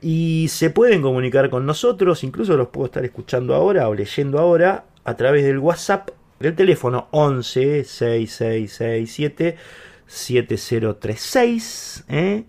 Y 0.01 0.47
se 0.48 0.70
pueden 0.70 1.02
comunicar 1.02 1.51
con 1.51 1.66
nosotros, 1.66 2.24
incluso 2.24 2.56
los 2.56 2.68
puedo 2.68 2.86
estar 2.86 3.05
escuchando 3.05 3.55
ahora 3.55 3.90
o 3.90 3.94
leyendo 3.94 4.39
ahora 4.39 4.86
a 5.05 5.14
través 5.14 5.44
del 5.44 5.59
WhatsApp 5.59 6.09
del 6.40 6.55
teléfono 6.55 7.09
11 7.10 7.84
6667 7.84 9.59
7036. 10.06 12.05
¿eh? 12.09 12.44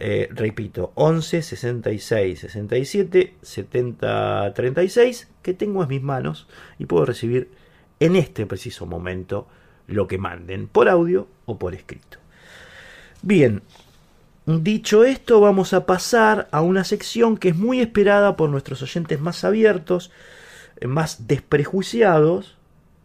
Eh, 0.00 0.28
repito, 0.30 0.92
11 0.94 1.42
66 1.42 2.38
67 2.38 3.34
70 3.42 4.54
36 4.54 5.28
que 5.42 5.54
tengo 5.54 5.82
en 5.82 5.88
mis 5.88 6.02
manos 6.02 6.46
y 6.78 6.86
puedo 6.86 7.04
recibir 7.04 7.50
en 7.98 8.14
este 8.14 8.46
preciso 8.46 8.86
momento 8.86 9.48
lo 9.88 10.06
que 10.06 10.18
manden 10.18 10.68
por 10.68 10.88
audio 10.88 11.26
o 11.46 11.58
por 11.58 11.74
escrito. 11.74 12.18
Bien, 13.22 13.62
dicho 14.46 15.02
esto 15.02 15.40
vamos 15.40 15.72
a 15.72 15.84
pasar 15.84 16.48
a 16.52 16.60
una 16.60 16.84
sección 16.84 17.36
que 17.36 17.48
es 17.48 17.56
muy 17.56 17.80
esperada 17.80 18.36
por 18.36 18.50
nuestros 18.50 18.82
oyentes 18.82 19.20
más 19.20 19.42
abiertos, 19.42 20.12
más 20.86 21.26
desprejuiciados, 21.26 22.56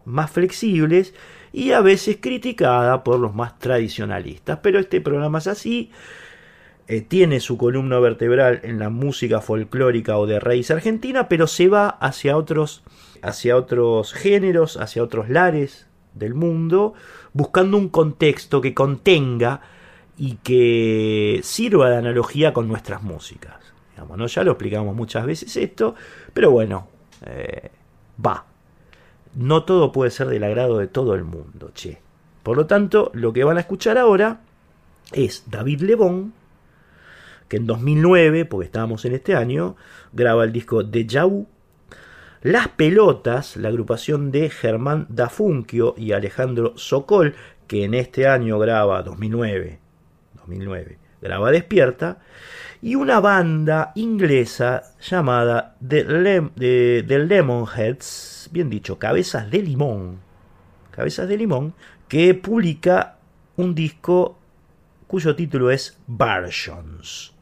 más 0.06 0.30
flexibles 0.30 1.16
y 1.52 1.72
a 1.72 1.82
veces 1.82 2.18
criticada 2.22 3.04
por 3.04 3.20
los 3.20 3.34
más 3.34 3.58
tradicionalistas. 3.58 4.60
Pero 4.62 4.78
este 4.78 5.02
programa 5.02 5.40
es 5.40 5.48
así 5.48 5.90
eh, 6.88 7.02
tiene 7.02 7.40
su 7.40 7.58
columna 7.58 8.00
vertebral 8.00 8.60
en 8.64 8.78
la 8.78 8.90
música 8.90 9.40
folclórica 9.40 10.18
o 10.18 10.28
de 10.28 10.40
raíz 10.40 10.70
argentina, 10.70 11.30
pero 11.30 11.48
se 11.48 11.70
va 11.70 11.88
hacia 11.88 12.36
otros, 12.36 12.84
hacia 13.22 13.56
otros 13.56 14.12
géneros, 14.12 14.78
hacia 14.78 15.02
otros 15.02 15.30
lares 15.30 15.88
del 16.14 16.34
mundo, 16.34 16.94
buscando 17.32 17.78
un 17.78 17.88
contexto 17.88 18.60
que 18.60 18.74
contenga 18.74 19.62
y 20.18 20.36
que 20.44 21.40
sirva 21.44 21.90
de 21.90 21.98
analogía 21.98 22.54
con 22.54 22.68
nuestras 22.68 23.02
músicas. 23.02 23.56
Digamos, 23.92 24.34
Ya 24.34 24.44
lo 24.44 24.52
explicamos 24.52 24.96
muchas 24.96 25.26
veces 25.26 25.56
esto, 25.56 25.96
pero 26.34 26.52
bueno, 26.52 26.88
eh, 27.26 27.72
va. 28.24 28.46
No 29.36 29.64
todo 29.64 29.92
puede 29.92 30.12
ser 30.12 30.28
del 30.28 30.44
agrado 30.44 30.78
de 30.78 30.88
todo 30.88 31.16
el 31.16 31.24
mundo, 31.24 31.72
che. 31.74 32.00
Por 32.44 32.58
lo 32.58 32.66
tanto, 32.66 33.10
lo 33.14 33.32
que 33.32 33.46
van 33.46 33.58
a 33.58 33.62
escuchar 33.62 33.98
ahora 33.98 34.42
es 35.14 35.46
David 35.50 35.82
Lebón 35.82 36.34
que 37.48 37.58
en 37.58 37.68
2009, 37.68 38.46
porque 38.46 38.66
estábamos 38.66 39.06
en 39.06 39.14
este 39.14 39.36
año, 39.36 39.76
graba 40.12 40.44
el 40.44 40.52
disco 40.52 40.84
de 40.84 41.04
Vu. 41.04 41.48
Las 42.42 42.68
Pelotas, 42.70 43.56
la 43.56 43.70
agrupación 43.70 44.32
de 44.32 44.50
Germán 44.50 45.08
Dafunquio 45.10 45.96
y 45.98 46.12
Alejandro 46.12 46.74
Sokol, 46.78 47.36
que 47.68 47.86
en 47.86 47.94
este 47.94 48.28
año 48.28 48.60
graba 48.60 49.02
2009, 49.04 49.80
2009 50.36 51.04
graba 51.24 51.52
Despierta, 51.52 52.20
y 52.82 52.96
una 52.96 53.22
banda 53.22 53.94
inglesa 53.96 54.84
llamada 55.00 55.78
The, 55.88 57.04
The 57.08 57.20
Lemonheads, 57.20 58.50
bien 58.52 58.70
dicho, 58.70 59.00
Cabezas 59.00 59.50
de 59.50 59.62
Limón, 59.62 60.20
Cabezas 60.92 61.30
de 61.30 61.38
Limón, 61.38 61.74
que 62.10 62.34
publica 62.34 63.20
un 63.56 63.74
disco 63.74 64.38
cuyo 65.08 65.34
título 65.36 65.72
es 65.72 65.98
Versions. 66.08 67.33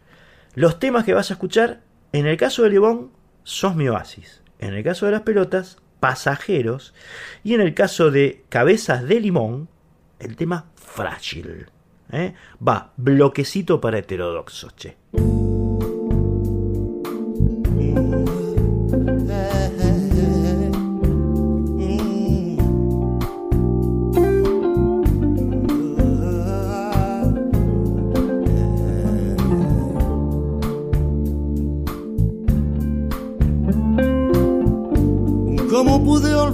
Los 0.54 0.80
temas 0.80 1.06
que 1.06 1.14
vas 1.14 1.30
a 1.30 1.36
escuchar, 1.36 1.82
en 2.12 2.28
el 2.28 2.36
caso 2.36 2.64
de 2.64 2.72
Lebón, 2.72 3.12
sos 3.44 3.76
mi 3.76 3.88
oasis. 3.88 4.42
En 4.60 4.74
el 4.74 4.84
caso 4.84 5.06
de 5.06 5.14
las 5.14 5.22
pelotas, 5.22 5.78
pasajeros. 6.00 6.94
Y 7.44 7.54
en 7.54 7.62
el 7.62 7.74
caso 7.74 8.12
de 8.12 8.44
cabezas 8.50 9.04
de 9.04 9.22
limón, 9.22 9.70
el 10.20 10.36
tema 10.36 10.66
frágil. 10.76 11.68
¿eh? 12.12 12.34
Va, 12.66 12.92
bloquecito 12.98 13.80
para 13.80 14.00
heterodoxos, 14.00 14.76
che. 14.76 14.98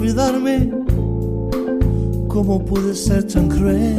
Olvidarme? 0.08 0.72
¿Cómo 2.30 2.64
pude 2.64 2.96
ser 2.96 3.26
tan 3.26 3.50
cruel? 3.50 3.98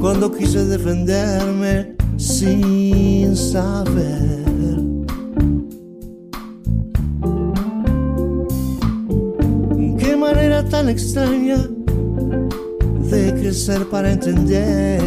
Cuando 0.00 0.32
quise 0.32 0.64
defenderme 0.64 1.96
sin 2.16 3.36
saber. 3.36 4.38
Qué 9.98 10.16
manera 10.16 10.66
tan 10.68 10.88
extraña 10.88 11.58
de 13.10 13.34
crecer 13.34 13.84
para 13.90 14.12
entender 14.12 15.02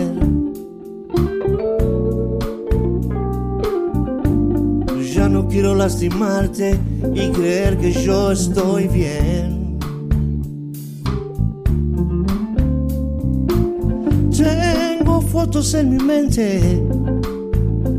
quiero 5.52 5.76
lastimarte 5.76 6.80
y 7.14 7.30
creer 7.30 7.78
que 7.78 7.92
yo 7.92 8.32
estoy 8.32 8.88
bien. 8.88 9.78
Tengo 14.36 15.22
fotos 15.22 15.74
en 15.74 15.90
mi 15.90 16.04
mente 16.04 16.82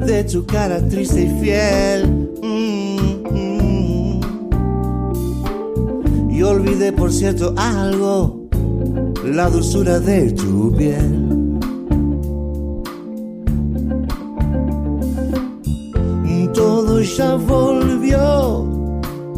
de 0.06 0.24
tu 0.24 0.46
cara 0.46 0.88
triste 0.88 1.24
y 1.24 1.28
fiel. 1.40 2.28
Mm-hmm. 2.42 4.20
Y 6.34 6.42
olvidé, 6.42 6.92
por 6.92 7.12
cierto, 7.12 7.54
algo, 7.58 8.48
la 9.24 9.50
dulzura 9.50 10.00
de 10.00 10.32
tu 10.32 10.74
piel. 10.74 11.21
ella 17.12 17.34
volvió, 17.34 18.66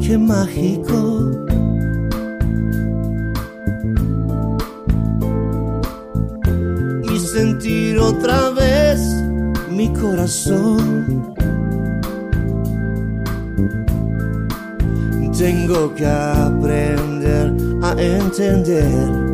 qué 0.01 0.17
mágico. 0.17 1.33
Y 7.13 7.19
sentir 7.19 7.99
otra 7.99 8.51
vez 8.51 9.01
mi 9.71 9.93
corazón. 9.93 11.35
Tengo 15.37 15.93
que 15.97 16.07
aprender 16.07 17.53
a 17.83 18.01
entender 18.01 19.34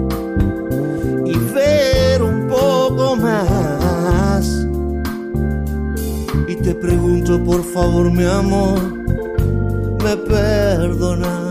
por 7.39 7.63
favor, 7.63 8.11
mi 8.11 8.25
amor, 8.25 8.81
me 10.03 10.17
perdonas. 10.17 11.50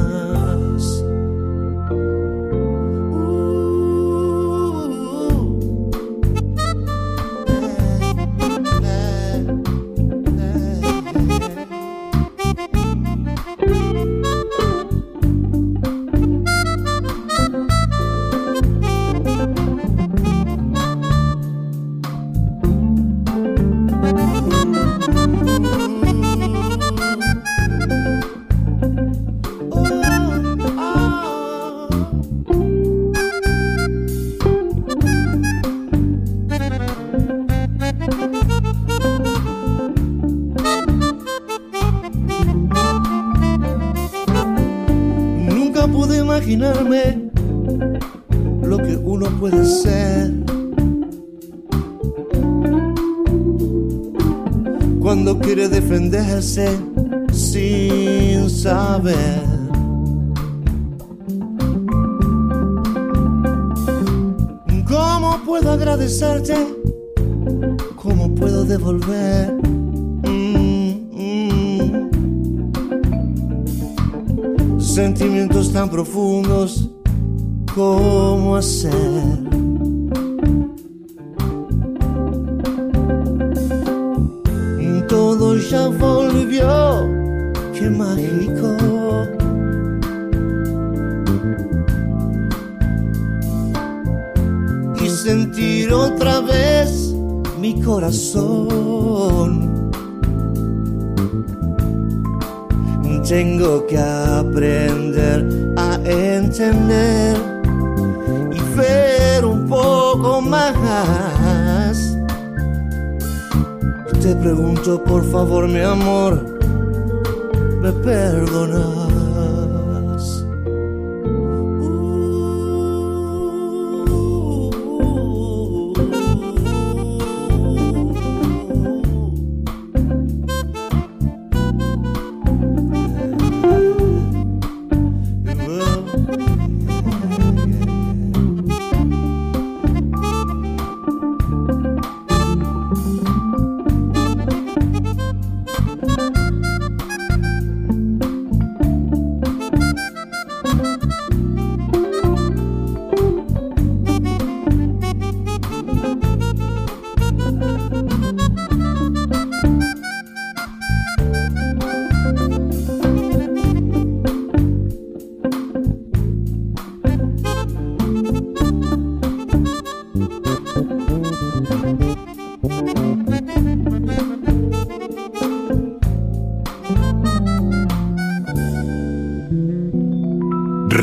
said 56.59 56.88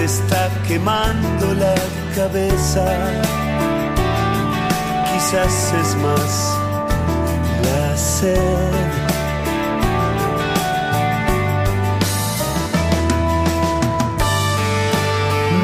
te 0.00 0.06
está 0.06 0.48
quemando 0.66 1.46
la 1.54 1.74
cabeza. 2.16 2.84
Quizás 5.10 5.74
es 5.82 5.90
más 5.96 6.32
la 7.66 7.96
sed. 7.98 8.72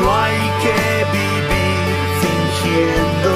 No 0.01 0.07
hay 0.23 0.41
que 0.65 0.81
vivir 1.17 1.87
fingiendo. 2.23 3.35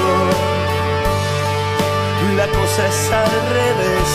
La 2.36 2.46
cosa 2.58 2.80
es 2.92 3.00
al 3.22 3.32
revés 3.58 4.09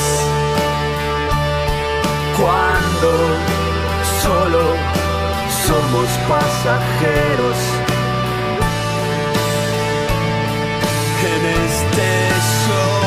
somos 5.68 6.10
pasajeros 6.30 7.60
en 11.32 11.42
este 11.66 12.10
show. 12.66 13.06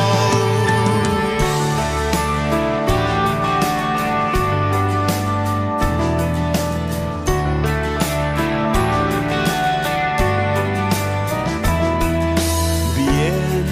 Bien, 12.97 13.65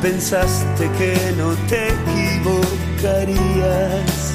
pensaste 0.00 0.84
que 0.98 1.12
no 1.36 1.48
te 1.68 1.80
equivocarías 1.88 4.25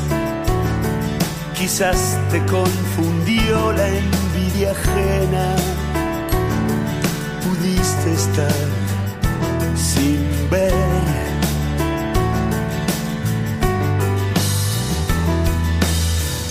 Quizás 1.62 2.18
te 2.32 2.44
confundió 2.48 3.72
la 3.72 3.88
envidia 3.88 4.72
ajena. 4.72 5.56
Pudiste 7.44 8.14
estar 8.14 8.66
sin 9.76 10.26
ver. 10.50 10.74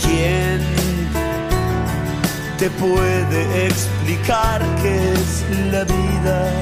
¿Quién 0.01 0.61
te 2.57 2.71
puede 2.71 3.67
explicar 3.67 4.63
qué 4.81 5.13
es 5.13 5.45
la 5.73 5.83
vida? 5.83 6.61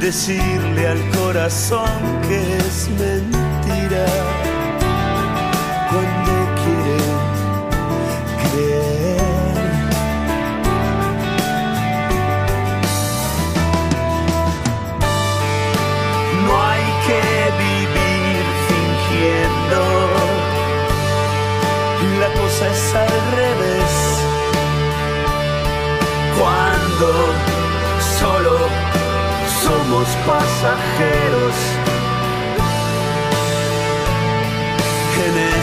decirle 0.00 0.86
al 0.86 1.10
corazón 1.10 1.90
que 2.28 2.56
es 2.58 2.88
mentira 2.90 4.37
somos 29.98 30.16
pasajeros. 30.26 31.54
En 35.26 35.36
este 35.36 35.57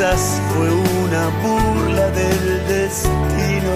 quizás 0.00 0.40
fue 0.54 0.70
una 0.70 1.28
burla 1.42 2.08
del 2.10 2.66
destino. 2.66 3.74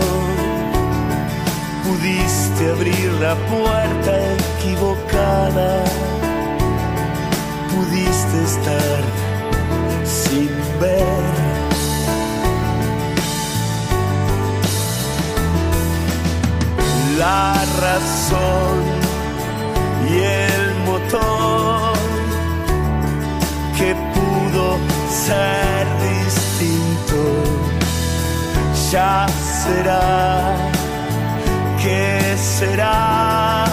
Pudiste 1.85 2.71
abrir 2.71 3.13
la 3.21 3.35
puerta 3.35 4.13
equivocada. 4.59 5.85
Pudiste 7.75 8.43
estar 8.43 9.03
sin 10.05 10.49
ver. 10.81 11.25
La 17.19 17.55
razón 17.83 18.83
y 20.09 20.19
el 20.23 20.75
motor 20.87 21.93
que 23.77 23.95
pudo 24.15 24.79
ser. 25.27 25.84
Ya 28.91 29.27
será, 29.63 30.55
que 31.83 32.37
será, 32.37 33.65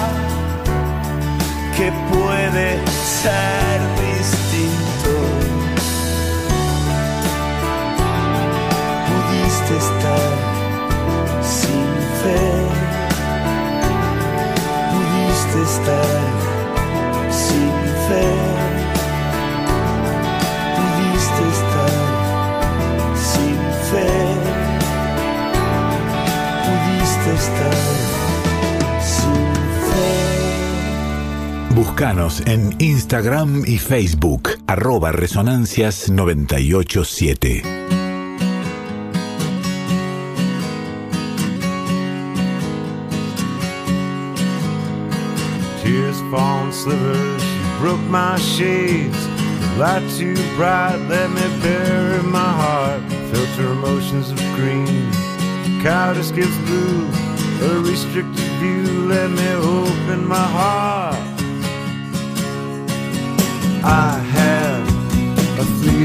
que 1.78 1.92
puede 2.12 2.80
ser 3.22 3.80
distinto. 4.02 5.14
Pudiste 9.08 9.74
estar 9.86 10.32
sin 11.44 11.88
fe, 12.22 12.44
pudiste 14.92 15.58
estar 15.70 16.20
sin 17.30 17.72
fe. 18.08 18.51
Fe. 31.84 31.92
Búscanos 31.92 32.42
en 32.46 32.76
Instagram 32.80 33.64
y 33.66 33.78
Facebook, 33.78 34.50
arroba 34.68 35.12
Resonancias 35.12 36.10
987. 36.10 37.64
Tears 45.84 46.18
fall 46.32 46.72
slivers, 46.72 47.42
she 47.42 47.80
broke 47.80 48.02
my 48.10 48.38
shades. 48.38 49.28
Light 49.78 50.04
too 50.18 50.36
bright, 50.58 51.00
let 51.10 51.30
me 51.30 51.42
bury 51.62 52.22
my 52.24 52.40
heart. 52.40 53.02
Filter 53.32 53.72
emotions 53.72 54.32
of 54.32 54.40
green, 54.56 55.10
cowardice 55.82 56.32
gives 56.32 56.58
blue. 56.66 57.08
A 57.64 57.80
restricted 57.80 58.52
view, 58.60 59.08
let 59.08 59.30
me 59.30 59.54
open 59.54 60.28
my 60.28 60.36
heart. 60.36 61.01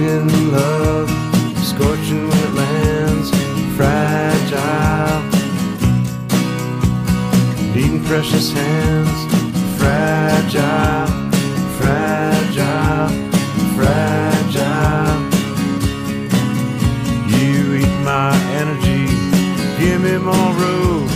Fleeting 0.07 0.53
love, 0.53 1.11
scorching 1.65 2.29
when 2.29 2.39
it 2.39 2.55
lands, 2.55 3.31
fragile. 3.77 5.23
Needing 7.75 8.05
precious 8.05 8.53
hands, 8.53 9.19
fragile, 9.79 11.07
fragile, 11.79 13.09
fragile. 13.75 15.21
You 17.29 17.75
eat 17.75 17.97
my 18.05 18.33
energy, 18.61 19.07
give 19.79 20.01
me 20.03 20.19
more 20.19 20.53
room. 20.55 21.09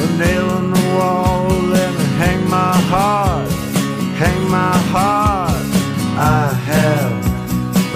A 0.00 0.06
nail 0.16 0.56
in 0.58 0.70
the 0.70 0.94
wall, 0.96 1.48
let 1.48 1.90
me 1.98 2.04
hang 2.16 2.48
my 2.48 2.76
heart, 2.92 3.50
hang 4.16 4.50
my 4.50 4.76
heart. 4.92 5.17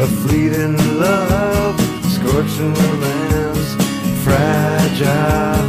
A 0.02 0.04
fleeting 0.04 0.76
love, 0.98 1.78
scorching 2.10 2.74
fragile. 4.24 5.62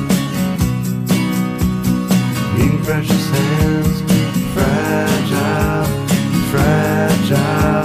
In 2.57 2.81
precious 2.81 3.29
hands, 3.29 4.01
fragile, 4.55 5.85
fragile, 6.51 7.83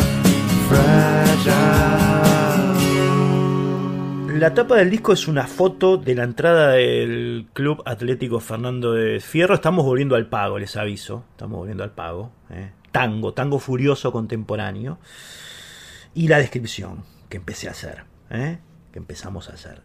fragile. 0.71 1.59
La 4.39 4.55
tapa 4.55 4.77
del 4.77 4.89
disco 4.89 5.13
es 5.13 5.29
una 5.29 5.47
foto 5.47 5.99
de 5.99 6.15
la 6.15 6.25
entrada 6.25 6.71
del 6.71 7.49
Club 7.53 7.83
Atlético 7.85 8.41
Fernando 8.41 8.95
de 8.95 9.21
Fierro. 9.21 9.55
Estamos 9.55 9.85
volviendo 9.85 10.15
al 10.15 10.29
pago, 10.29 10.59
les 10.59 10.75
aviso. 10.79 11.25
Estamos 11.33 11.59
volviendo 11.59 11.85
al 11.85 11.91
pago. 11.91 12.31
¿eh? 12.49 12.71
Tango, 12.91 13.35
tango 13.35 13.59
furioso 13.59 14.11
contemporáneo. 14.13 14.99
Y 16.19 16.27
la 16.27 16.39
descripción 16.39 17.05
que 17.29 17.37
empecé 17.37 17.69
a 17.69 17.71
hacer. 17.71 18.03
¿eh? 18.29 18.59
Que 18.91 18.99
empezamos 18.99 19.49
a 19.49 19.53
hacer. 19.53 19.83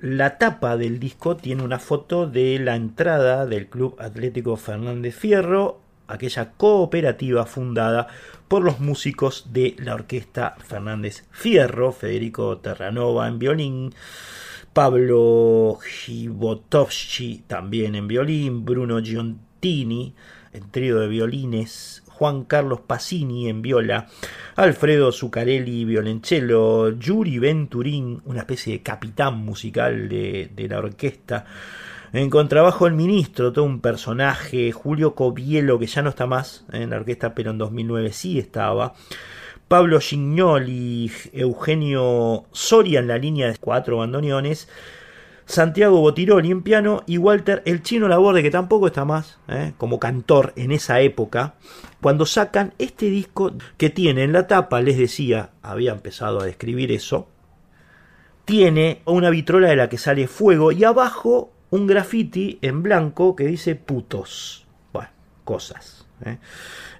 La 0.00 0.38
tapa 0.38 0.76
del 0.76 0.98
disco 0.98 1.36
tiene 1.36 1.62
una 1.62 1.78
foto 1.78 2.26
de 2.26 2.58
la 2.58 2.74
entrada 2.74 3.46
del 3.46 3.68
Club 3.68 3.94
Atlético 4.00 4.56
Fernández 4.56 5.14
Fierro, 5.14 5.78
aquella 6.08 6.50
cooperativa 6.54 7.46
fundada 7.46 8.08
por 8.48 8.64
los 8.64 8.80
músicos 8.80 9.52
de 9.52 9.76
la 9.78 9.94
orquesta 9.94 10.56
Fernández 10.58 11.26
Fierro, 11.30 11.92
Federico 11.92 12.58
Terranova 12.58 13.28
en 13.28 13.38
violín, 13.38 13.94
Pablo 14.72 15.78
Gibotovsky 15.80 17.44
también 17.46 17.94
en 17.94 18.08
violín, 18.08 18.64
Bruno 18.64 19.00
Giontini 19.00 20.16
en 20.52 20.70
trío 20.70 20.98
de 20.98 21.08
violines, 21.08 22.01
Juan 22.12 22.44
Carlos 22.44 22.80
Pacini 22.80 23.48
en 23.48 23.62
viola, 23.62 24.06
Alfredo 24.56 25.12
Zuccarelli 25.12 25.84
violoncello, 25.84 26.90
Yuri 26.98 27.38
Venturín, 27.38 28.22
una 28.24 28.40
especie 28.40 28.74
de 28.74 28.82
capitán 28.82 29.38
musical 29.38 30.08
de, 30.08 30.50
de 30.54 30.68
la 30.68 30.78
orquesta, 30.78 31.44
En 32.12 32.28
contrabajo 32.28 32.86
el 32.86 32.92
ministro, 32.92 33.52
todo 33.52 33.64
un 33.64 33.80
personaje, 33.80 34.70
Julio 34.70 35.14
Covielo, 35.14 35.78
que 35.78 35.86
ya 35.86 36.02
no 36.02 36.10
está 36.10 36.26
más 36.26 36.66
en 36.70 36.90
la 36.90 36.96
orquesta, 36.96 37.34
pero 37.34 37.52
en 37.52 37.58
2009 37.58 38.12
sí 38.12 38.38
estaba. 38.38 38.94
Pablo 39.66 40.00
Gignoli, 40.00 41.10
Eugenio 41.32 42.44
Soria 42.52 43.00
en 43.00 43.08
la 43.08 43.16
línea 43.16 43.46
de 43.50 43.56
cuatro 43.56 43.96
bandoneones. 43.96 44.68
Santiago 45.44 46.00
Botiroli 46.00 46.50
en 46.50 46.62
piano 46.62 47.02
y 47.06 47.18
Walter 47.18 47.62
el 47.64 47.82
Chino 47.82 48.08
Laborde, 48.08 48.42
que 48.42 48.50
tampoco 48.50 48.86
está 48.86 49.04
más 49.04 49.38
¿eh? 49.48 49.72
como 49.76 49.98
cantor 49.98 50.52
en 50.56 50.72
esa 50.72 51.00
época, 51.00 51.54
cuando 52.00 52.26
sacan 52.26 52.74
este 52.78 53.06
disco 53.06 53.52
que 53.76 53.90
tiene 53.90 54.24
en 54.24 54.32
la 54.32 54.46
tapa, 54.46 54.80
les 54.80 54.98
decía, 54.98 55.50
había 55.62 55.92
empezado 55.92 56.40
a 56.40 56.44
describir 56.44 56.92
eso, 56.92 57.28
tiene 58.44 59.02
una 59.04 59.30
vitrola 59.30 59.68
de 59.68 59.76
la 59.76 59.88
que 59.88 59.98
sale 59.98 60.26
fuego 60.26 60.72
y 60.72 60.84
abajo 60.84 61.52
un 61.70 61.86
graffiti 61.86 62.58
en 62.62 62.82
blanco 62.82 63.34
que 63.34 63.46
dice 63.46 63.76
putos. 63.76 64.66
Bueno, 64.92 65.08
cosas. 65.44 66.06
¿eh? 66.24 66.38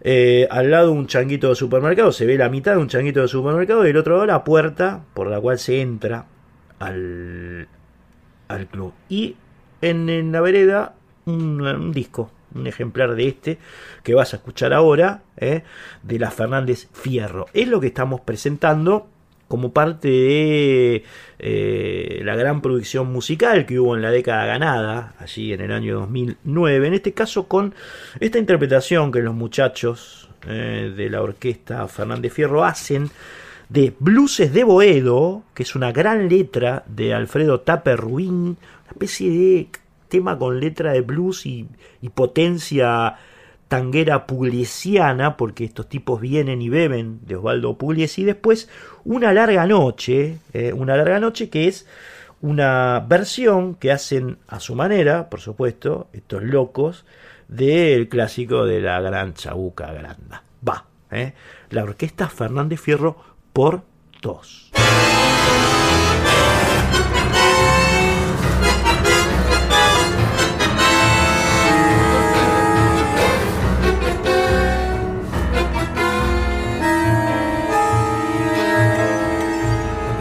Eh, 0.00 0.48
al 0.50 0.70
lado 0.70 0.92
un 0.92 1.06
changuito 1.06 1.48
de 1.48 1.54
supermercado, 1.54 2.12
se 2.12 2.26
ve 2.26 2.38
la 2.38 2.48
mitad 2.48 2.72
de 2.72 2.78
un 2.78 2.88
changuito 2.88 3.20
de 3.20 3.28
supermercado 3.28 3.86
y 3.86 3.90
el 3.90 3.96
otro 3.96 4.14
lado 4.14 4.26
la 4.26 4.44
puerta 4.44 5.04
por 5.14 5.28
la 5.28 5.40
cual 5.40 5.58
se 5.58 5.80
entra 5.80 6.26
al, 6.78 7.68
al 8.54 8.66
club. 8.66 8.92
Y 9.08 9.36
en, 9.80 10.32
la 10.32 10.40
vereda 10.40 10.94
un, 11.26 11.92
disco, 11.92 12.30
un 12.54 12.66
ejemplar 12.66 13.14
de 13.14 13.28
este 13.28 13.58
que 14.02 14.14
vas 14.14 14.32
a 14.32 14.36
escuchar 14.36 14.72
ahora, 14.72 15.22
¿eh? 15.36 15.62
de 16.02 16.18
la 16.18 16.30
Fernández 16.30 16.88
Fierro. 16.92 17.46
Es 17.52 17.68
lo 17.68 17.80
que 17.80 17.88
estamos 17.88 18.20
presentando 18.20 19.08
como 19.48 19.74
parte 19.74 20.08
de 20.08 21.04
eh, 21.38 22.22
la 22.24 22.34
gran 22.36 22.62
producción 22.62 23.12
musical 23.12 23.66
que 23.66 23.78
hubo 23.78 23.94
en 23.94 24.00
la 24.00 24.10
década 24.10 24.46
ganada, 24.46 25.14
allí 25.18 25.52
en 25.52 25.60
el 25.60 25.72
año 25.72 26.00
2009, 26.00 26.86
en 26.86 26.94
este 26.94 27.12
caso 27.12 27.48
con 27.48 27.74
esta 28.18 28.38
interpretación 28.38 29.12
que 29.12 29.20
los 29.20 29.34
muchachos 29.34 30.30
eh, 30.48 30.92
de 30.96 31.10
la 31.10 31.20
orquesta 31.20 31.86
Fernández 31.86 32.32
Fierro 32.32 32.64
hacen 32.64 33.10
de 33.72 33.94
Blueses 33.98 34.52
de 34.52 34.64
Boedo, 34.64 35.44
que 35.54 35.62
es 35.62 35.74
una 35.74 35.92
gran 35.92 36.28
letra 36.28 36.84
de 36.86 37.14
Alfredo 37.14 37.62
Ruin, 37.96 38.34
una 38.34 38.90
especie 38.90 39.30
de 39.30 39.68
tema 40.08 40.38
con 40.38 40.60
letra 40.60 40.92
de 40.92 41.00
blues 41.00 41.46
y, 41.46 41.66
potencia 42.14 43.16
tanguera 43.68 44.26
pugliesiana, 44.26 45.38
porque 45.38 45.64
estos 45.64 45.88
tipos 45.88 46.20
vienen 46.20 46.60
y 46.60 46.68
beben 46.68 47.20
de 47.26 47.36
Osvaldo 47.36 47.78
Pugliese, 47.78 48.20
y 48.20 48.24
después 48.24 48.68
una 49.06 49.32
larga 49.32 49.66
noche, 49.66 50.36
eh, 50.52 50.74
una 50.74 50.94
larga 50.94 51.18
noche 51.18 51.48
que 51.48 51.66
es 51.66 51.86
una 52.42 53.02
versión 53.08 53.74
que 53.76 53.90
hacen 53.90 54.36
a 54.48 54.60
su 54.60 54.74
manera, 54.74 55.30
por 55.30 55.40
supuesto, 55.40 56.08
estos 56.12 56.42
locos, 56.42 57.06
del 57.48 58.10
clásico 58.10 58.66
de 58.66 58.82
la 58.82 59.00
gran 59.00 59.32
chabuca 59.32 59.90
granda. 59.92 60.42
Va, 60.68 60.84
eh, 61.10 61.32
la 61.70 61.84
orquesta 61.84 62.28
Fernández 62.28 62.78
Fierro 62.78 63.31
por 63.52 63.82
2. 64.22 64.70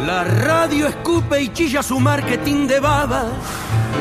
La 0.06 0.24
radio 0.24 0.88
escupe 0.88 1.42
y 1.42 1.54
chilla 1.54 1.82
su 1.82 2.00
marketing 2.00 2.68
de 2.68 2.80
baba. 2.80 3.26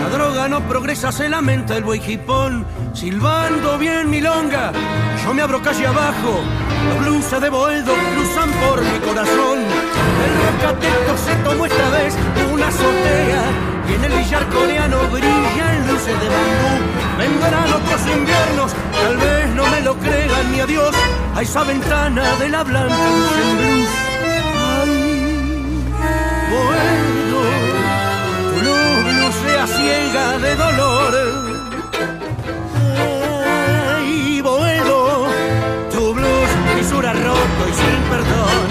La 0.00 0.08
droga 0.08 0.48
no 0.48 0.60
progresa, 0.68 1.12
se 1.12 1.28
lamenta 1.28 1.76
el 1.76 1.84
buey 1.84 2.00
jipón. 2.00 2.66
Silbando 2.92 3.78
bien 3.78 4.10
milonga, 4.10 4.72
yo 5.24 5.34
me 5.34 5.42
abro 5.42 5.62
calle 5.62 5.86
abajo 5.86 6.40
los 6.88 6.98
blues 7.00 7.30
de 7.40 7.50
Boedo 7.50 7.94
cruzan 8.14 8.50
por 8.52 8.82
mi 8.82 8.98
corazón. 9.00 9.58
El 10.24 10.32
rocateto 10.46 11.16
se 11.16 11.34
tomó 11.44 11.66
esta 11.66 11.88
vez 11.90 12.14
una 12.52 12.68
azotea 12.68 13.44
y 13.88 13.94
en 13.94 14.04
el 14.04 14.12
billar 14.18 14.48
coreano 14.48 14.98
brillan 15.12 15.86
luces 15.86 16.20
de 16.20 16.28
bambú. 16.28 16.72
Vendrán 17.18 17.72
otros 17.72 18.00
inviernos, 18.16 18.72
tal 18.92 19.16
vez 19.16 19.48
no 19.54 19.66
me 19.66 19.80
lo 19.82 19.94
crean 19.96 20.52
ni 20.52 20.60
a 20.60 20.66
Dios, 20.66 20.94
a 21.34 21.42
esa 21.42 21.64
ventana 21.64 22.36
de 22.36 22.48
la 22.48 22.62
blanca 22.64 22.94
luz 22.94 23.32
en 23.42 23.56
blues. 23.58 23.88
Ay, 24.82 24.94
Boedo, 26.50 27.29
ciega 29.90 30.38
de 30.38 30.56
dolor 30.56 31.40
roto 37.12 37.62
y 37.68 37.72
sin 37.72 38.02
perdón. 38.08 38.68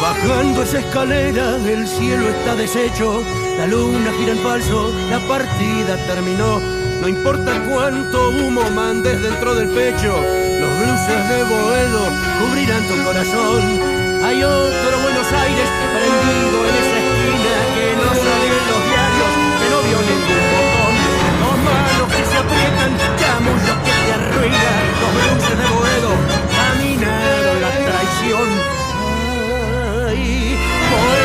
Bajando 0.00 0.62
esa 0.62 0.78
escalera, 0.78 1.56
el 1.56 1.86
cielo 1.86 2.28
está 2.28 2.54
deshecho, 2.54 3.22
la 3.58 3.66
luna 3.66 4.12
gira 4.18 4.32
en 4.32 4.38
falso, 4.38 4.90
la 5.10 5.18
partida 5.28 5.96
terminó. 6.06 6.81
No 7.02 7.08
importa 7.08 7.60
cuánto 7.68 8.30
humo 8.30 8.62
mandes 8.70 9.20
dentro 9.20 9.54
del 9.56 9.68
pecho, 9.68 10.16
los 10.60 10.78
bruces 10.78 11.28
de 11.28 11.42
Boedo 11.42 12.08
cubrirán 12.40 12.86
tu 12.86 13.04
corazón 13.04 14.02
hay 14.24 14.42
otro 14.44 14.98
Buenos 15.02 15.32
Aires 15.32 15.68
prendido 15.92 16.58
en 16.62 16.74
esa 16.78 16.96
esquina 17.02 17.54
que 17.74 17.86
no 17.98 18.06
sale 18.14 18.46
en 18.46 18.66
los 18.70 18.80
diarios, 18.86 19.30
que 19.58 19.66
no 19.72 19.78
vio 19.82 19.98
ningún 19.98 20.46
botón. 20.54 20.94
Dos 21.42 21.56
manos 21.66 22.06
que 22.14 22.22
se 22.30 22.36
aprietan, 22.38 22.92
chamullos 23.18 23.78
que 23.82 23.94
te 23.98 24.12
arruinan, 24.14 24.84
los 25.02 25.10
bruces 25.18 25.56
de 25.58 25.66
Boedo 25.74 26.12
caminaron 26.54 27.56
la 27.66 27.72
traición. 27.82 28.48
Ay, 30.06 30.56
Boedo, 30.92 31.21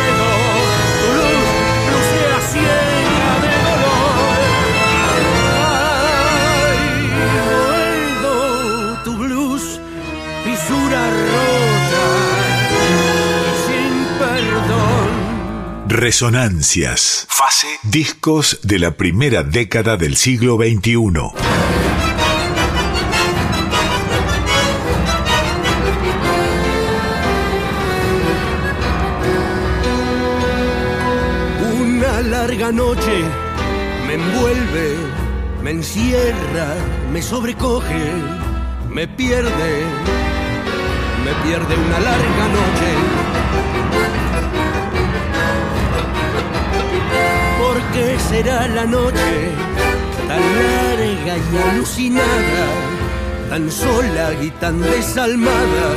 Resonancias. 15.89 17.25
Fase. 17.29 17.67
Discos 17.83 18.59
de 18.63 18.77
la 18.77 18.97
primera 18.97 19.43
década 19.43 19.95
del 19.95 20.17
siglo 20.17 20.57
XXI. 20.57 20.97
Una 31.79 32.21
larga 32.21 32.71
noche 32.73 33.23
me 34.07 34.15
envuelve, 34.15 34.95
me 35.63 35.71
encierra, 35.71 36.75
me 37.13 37.21
sobrecoge, 37.21 38.11
me 38.89 39.07
pierde, 39.07 39.85
me 41.23 41.49
pierde 41.49 41.75
una 41.77 41.99
larga 41.99 42.47
noche 42.49 43.27
qué 47.97 48.19
será 48.29 48.67
la 48.67 48.85
noche 48.85 49.33
tan 50.27 50.43
larga 50.63 51.33
y 51.47 51.53
alucinada, 51.69 52.65
tan 53.49 53.71
sola 53.71 54.25
y 54.45 54.49
tan 54.61 54.75
desalmada, 54.81 55.87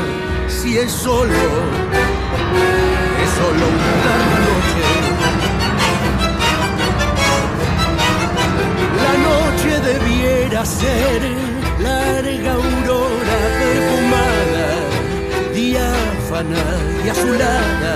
si 0.48 0.78
es 0.78 0.90
solo, 0.90 1.44
es 3.22 3.30
solo 3.40 3.62
una 3.76 3.92
larga 4.06 4.38
noche. 4.48 4.84
La 9.04 9.14
noche 9.28 9.72
debiera 9.90 10.64
ser 10.64 11.20
larga 11.88 12.50
aurora 12.60 13.38
perfumada, 13.62 14.68
diáfana 15.54 16.64
y 17.04 17.08
azulada, 17.14 17.94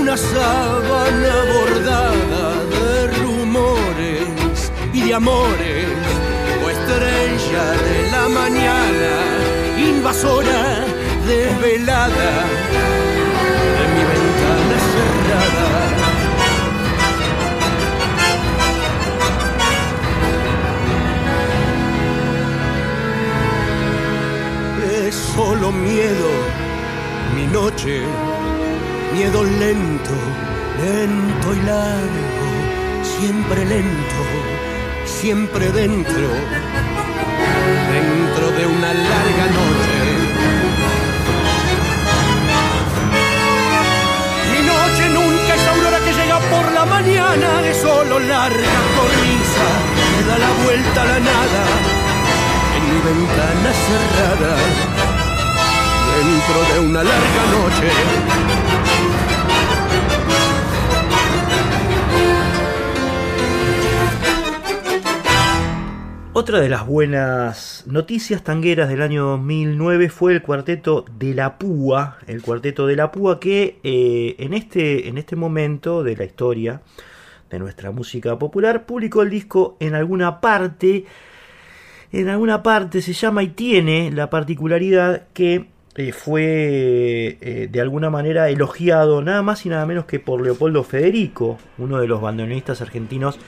una 0.00 0.16
sábana 0.16 1.34
bordada 1.52 2.37
amores, 5.12 5.86
o 6.64 6.70
estrella 6.70 7.64
de 7.88 8.10
la 8.10 8.28
mañana, 8.28 9.12
invasora 9.78 10.84
desvelada 11.26 12.30
de 13.76 13.84
mi 13.94 14.02
ventana 14.12 14.76
cerrada. 14.92 15.68
solo 25.12 25.72
miedo, 25.72 26.28
mi 27.34 27.46
noche, 27.46 28.02
miedo 29.14 29.44
lento, 29.44 30.16
lento 30.82 31.54
y 31.54 31.60
largo, 31.62 32.48
siempre 33.02 33.64
lento, 33.64 34.17
siempre 35.20 35.66
dentro, 35.72 36.28
dentro 37.92 38.50
de 38.56 38.66
una 38.66 38.94
larga 38.94 39.46
noche. 39.58 39.98
Mi 44.52 44.60
noche 44.64 45.08
nunca 45.18 45.54
es 45.56 45.66
aurora 45.66 45.98
que 46.04 46.12
llega 46.12 46.38
por 46.38 46.72
la 46.72 46.84
mañana, 46.84 47.48
es 47.68 47.78
solo 47.78 48.20
larga 48.20 48.78
cornisa 48.96 49.66
que 50.14 50.24
da 50.28 50.38
la 50.38 50.50
vuelta 50.64 51.02
a 51.02 51.04
la 51.04 51.18
nada 51.18 51.64
en 52.76 52.82
mi 52.90 53.00
ventana 53.10 53.70
cerrada 53.86 54.54
dentro 56.14 56.58
de 56.74 56.80
una 56.88 57.02
larga 57.02 57.42
noche. 57.56 58.57
Otra 66.38 66.60
de 66.60 66.68
las 66.68 66.86
buenas 66.86 67.82
noticias 67.88 68.44
tangueras 68.44 68.88
del 68.88 69.02
año 69.02 69.24
2009 69.24 70.08
fue 70.08 70.32
el 70.32 70.40
cuarteto 70.40 71.04
de 71.18 71.34
la 71.34 71.58
Púa, 71.58 72.18
el 72.28 72.42
cuarteto 72.42 72.86
de 72.86 72.94
la 72.94 73.10
Púa 73.10 73.40
que 73.40 73.80
eh, 73.82 74.36
en, 74.38 74.54
este, 74.54 75.08
en 75.08 75.18
este 75.18 75.34
momento 75.34 76.04
de 76.04 76.14
la 76.14 76.22
historia 76.22 76.80
de 77.50 77.58
nuestra 77.58 77.90
música 77.90 78.38
popular 78.38 78.86
publicó 78.86 79.22
el 79.22 79.30
disco 79.30 79.76
en 79.80 79.96
alguna 79.96 80.40
parte, 80.40 81.06
en 82.12 82.28
alguna 82.28 82.62
parte 82.62 83.02
se 83.02 83.14
llama 83.14 83.42
y 83.42 83.48
tiene 83.48 84.12
la 84.12 84.30
particularidad 84.30 85.26
que 85.32 85.66
eh, 85.96 86.12
fue 86.12 87.36
eh, 87.40 87.68
de 87.68 87.80
alguna 87.80 88.10
manera 88.10 88.48
elogiado 88.48 89.22
nada 89.22 89.42
más 89.42 89.66
y 89.66 89.70
nada 89.70 89.84
menos 89.86 90.04
que 90.04 90.20
por 90.20 90.40
Leopoldo 90.40 90.84
Federico, 90.84 91.58
uno 91.78 91.98
de 91.98 92.06
los 92.06 92.20
bandoneonistas 92.20 92.80
argentinos 92.80 93.40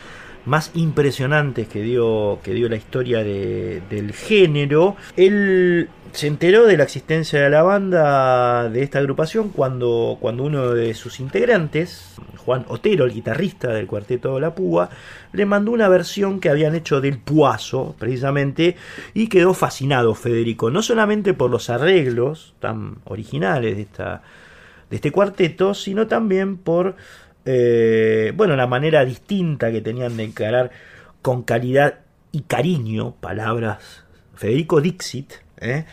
más 0.46 0.70
impresionantes 0.74 1.68
que 1.68 1.82
dio, 1.82 2.38
que 2.42 2.54
dio 2.54 2.68
la 2.68 2.76
historia 2.76 3.22
de- 3.22 3.82
del 3.90 4.12
género. 4.12 4.96
Él 5.16 5.88
se 6.12 6.26
enteró 6.26 6.66
de 6.66 6.76
la 6.76 6.84
existencia 6.84 7.40
de 7.40 7.50
la 7.50 7.62
banda, 7.62 8.68
de 8.68 8.82
esta 8.82 8.98
agrupación, 8.98 9.50
cuando, 9.50 10.16
cuando 10.20 10.42
uno 10.44 10.70
de 10.70 10.94
sus 10.94 11.20
integrantes, 11.20 12.16
Juan 12.44 12.64
Otero, 12.68 13.04
el 13.04 13.12
guitarrista 13.12 13.68
del 13.68 13.86
cuarteto 13.86 14.34
de 14.34 14.40
la 14.40 14.54
Púa, 14.54 14.90
le 15.32 15.46
mandó 15.46 15.70
una 15.70 15.88
versión 15.88 16.40
que 16.40 16.48
habían 16.48 16.74
hecho 16.74 17.00
del 17.00 17.18
Puazo, 17.18 17.94
precisamente, 17.98 18.76
y 19.14 19.28
quedó 19.28 19.54
fascinado 19.54 20.14
Federico, 20.14 20.70
no 20.70 20.82
solamente 20.82 21.32
por 21.32 21.50
los 21.50 21.70
arreglos 21.70 22.54
tan 22.60 22.96
originales 23.04 23.76
de 23.76 23.82
esta 23.82 24.22
de 24.88 24.96
este 24.96 25.12
cuarteto, 25.12 25.72
sino 25.72 26.08
también 26.08 26.56
por 26.56 26.96
eh, 27.44 28.32
bueno, 28.36 28.56
la 28.56 28.66
manera 28.66 29.04
distinta 29.04 29.70
que 29.70 29.80
tenían 29.80 30.16
de 30.16 30.24
encarar 30.24 30.70
con 31.22 31.42
calidad 31.42 32.00
y 32.32 32.42
cariño, 32.42 33.14
palabras 33.20 34.04
Federico 34.34 34.80
Dixit, 34.80 35.32
¿eh? 35.58 35.84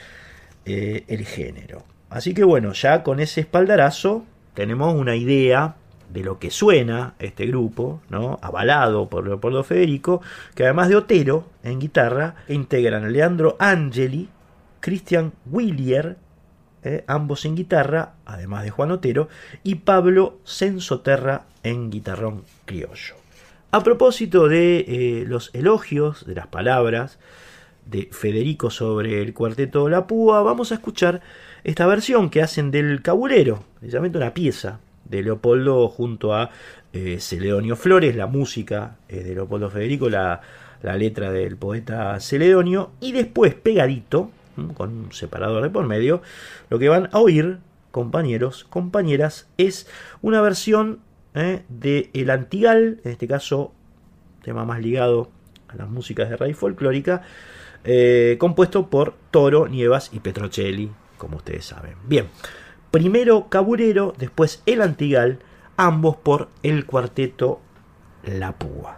Eh, 0.65 1.03
el 1.07 1.25
género. 1.25 1.83
Así 2.09 2.33
que 2.33 2.43
bueno, 2.43 2.73
ya 2.73 3.03
con 3.03 3.19
ese 3.19 3.41
espaldarazo 3.41 4.25
tenemos 4.53 4.93
una 4.95 5.15
idea 5.15 5.75
de 6.13 6.23
lo 6.23 6.39
que 6.39 6.51
suena 6.51 7.15
este 7.19 7.45
grupo, 7.45 8.01
¿no? 8.09 8.39
avalado 8.41 9.09
por 9.09 9.27
Leopoldo 9.27 9.63
Federico, 9.63 10.21
que 10.55 10.63
además 10.63 10.89
de 10.89 10.95
Otero 10.95 11.49
en 11.63 11.79
guitarra, 11.79 12.35
integran 12.47 13.03
a 13.03 13.09
Leandro 13.09 13.57
Angeli, 13.59 14.29
Christian 14.79 15.33
Willier, 15.51 16.17
eh, 16.87 17.03
ambos 17.07 17.43
en 17.45 17.55
guitarra, 17.55 18.13
además 18.25 18.63
de 18.63 18.69
Juan 18.69 18.91
Otero, 18.91 19.27
y 19.63 19.75
Pablo 19.75 20.37
Sensoterra 20.45 21.43
en 21.63 21.89
guitarrón 21.89 22.43
criollo. 22.65 23.15
A 23.71 23.83
propósito 23.83 24.47
de 24.47 24.79
eh, 24.79 25.25
los 25.27 25.53
elogios, 25.53 26.25
de 26.25 26.35
las 26.35 26.47
palabras 26.47 27.19
de 27.85 28.07
Federico 28.11 28.69
sobre 28.69 29.21
el 29.21 29.33
cuarteto 29.33 29.89
La 29.89 30.07
Púa, 30.07 30.41
vamos 30.41 30.71
a 30.71 30.75
escuchar 30.75 31.21
esta 31.65 31.85
versión 31.85 32.29
que 32.29 32.41
hacen 32.41 32.71
del 32.71 33.01
Cabulero, 33.01 33.63
precisamente 33.79 34.17
una 34.17 34.33
pieza 34.33 34.79
de 35.03 35.23
Leopoldo 35.23 35.89
junto 35.89 36.33
a 36.33 36.51
eh, 36.93 37.17
Celedonio 37.19 37.75
Flores, 37.75 38.15
la 38.15 38.27
música 38.27 38.95
de 39.09 39.35
Leopoldo 39.35 39.69
Federico, 39.69 40.09
la, 40.09 40.41
la 40.81 40.95
letra 40.95 41.31
del 41.31 41.57
poeta 41.57 42.17
Celedonio, 42.21 42.91
y 43.01 43.11
después 43.11 43.53
pegadito. 43.53 44.31
Con 44.73 44.97
un 44.97 45.11
separador 45.11 45.63
de 45.63 45.69
por 45.69 45.85
medio, 45.85 46.21
lo 46.69 46.79
que 46.79 46.89
van 46.89 47.09
a 47.11 47.19
oír, 47.19 47.59
compañeros, 47.91 48.65
compañeras, 48.69 49.47
es 49.57 49.87
una 50.21 50.41
versión 50.41 50.99
eh, 51.33 51.63
de 51.69 52.09
El 52.13 52.29
Antigal, 52.29 52.99
en 53.03 53.11
este 53.11 53.27
caso, 53.27 53.73
tema 54.43 54.65
más 54.65 54.81
ligado 54.81 55.29
a 55.67 55.75
las 55.75 55.89
músicas 55.89 56.29
de 56.29 56.37
raíz 56.37 56.57
folclórica, 56.57 57.21
eh, 57.83 58.37
compuesto 58.39 58.89
por 58.89 59.13
Toro, 59.31 59.67
Nievas 59.67 60.09
y 60.13 60.19
Petrocelli, 60.19 60.91
como 61.17 61.37
ustedes 61.37 61.65
saben. 61.65 61.95
Bien, 62.05 62.27
primero 62.91 63.49
Caburero, 63.49 64.13
después 64.17 64.63
El 64.65 64.81
Antigal, 64.81 65.39
ambos 65.77 66.15
por 66.17 66.49
el 66.63 66.85
cuarteto 66.85 67.61
La 68.23 68.57
Púa. 68.57 68.97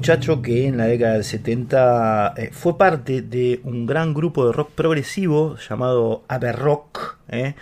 Muchacho 0.00 0.40
que 0.40 0.66
en 0.66 0.78
la 0.78 0.86
década 0.86 1.12
del 1.12 1.24
70 1.24 2.32
eh, 2.38 2.48
fue 2.54 2.78
parte 2.78 3.20
de 3.20 3.60
un 3.64 3.84
gran 3.84 4.14
grupo 4.14 4.46
de 4.46 4.52
rock 4.54 4.70
progresivo 4.70 5.58
llamado 5.58 6.24
Aberrock, 6.26 7.18
eh, 7.28 7.52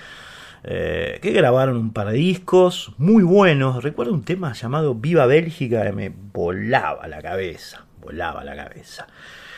eh, 0.63 1.19
que 1.21 1.33
grabaron 1.33 1.77
un 1.77 1.93
par 1.93 2.07
de 2.07 2.19
discos 2.19 2.93
muy 2.97 3.25
buenos. 3.25 3.83
Recuerdo 3.83 4.15
un 4.15 4.23
tema 4.23 4.53
llamado 4.53 4.95
Viva 4.95 5.27
Bélgica 5.27 5.83
que 5.83 5.91
me 5.91 6.13
volaba 6.33 7.09
la 7.09 7.21
cabeza, 7.21 7.87
volaba 8.01 8.45
la 8.45 8.55
cabeza. 8.55 9.09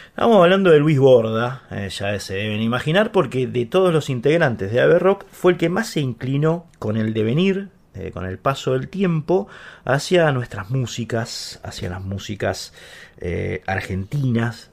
Estamos 0.09 0.43
hablando 0.43 0.71
de 0.71 0.79
Luis 0.79 0.99
Borda, 0.99 1.65
ya 1.71 2.19
se 2.19 2.35
deben 2.35 2.63
imaginar, 2.63 3.13
porque 3.13 3.47
de 3.47 3.67
todos 3.67 3.93
los 3.93 4.09
integrantes 4.09 4.73
de 4.73 4.81
Ave 4.81 4.99
Rock 4.99 5.27
fue 5.31 5.53
el 5.53 5.59
que 5.59 5.69
más 5.69 5.89
se 5.89 6.01
inclinó 6.01 6.65
con 6.79 6.97
el 6.97 7.13
devenir, 7.13 7.69
eh, 7.95 8.11
con 8.13 8.25
el 8.27 8.39
paso 8.39 8.73
del 8.73 8.89
tiempo, 8.89 9.49
hacia 9.85 10.31
nuestras 10.33 10.71
músicas, 10.71 11.61
hacia 11.63 11.91
las 11.91 12.03
músicas 12.03 12.73
eh, 13.19 13.63
argentinas 13.67 14.71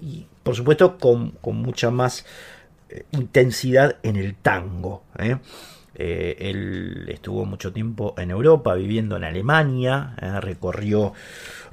y 0.00 0.26
por 0.42 0.56
supuesto 0.56 0.98
con, 0.98 1.30
con 1.40 1.54
mucha 1.54 1.92
más 1.92 2.26
intensidad 3.12 3.96
en 4.02 4.16
el 4.16 4.34
tango. 4.34 5.04
él 5.94 7.04
estuvo 7.06 7.44
mucho 7.44 7.72
tiempo 7.72 8.12
en 8.18 8.32
Europa, 8.32 8.74
viviendo 8.74 9.16
en 9.16 9.22
Alemania, 9.22 10.16
recorrió 10.40 11.12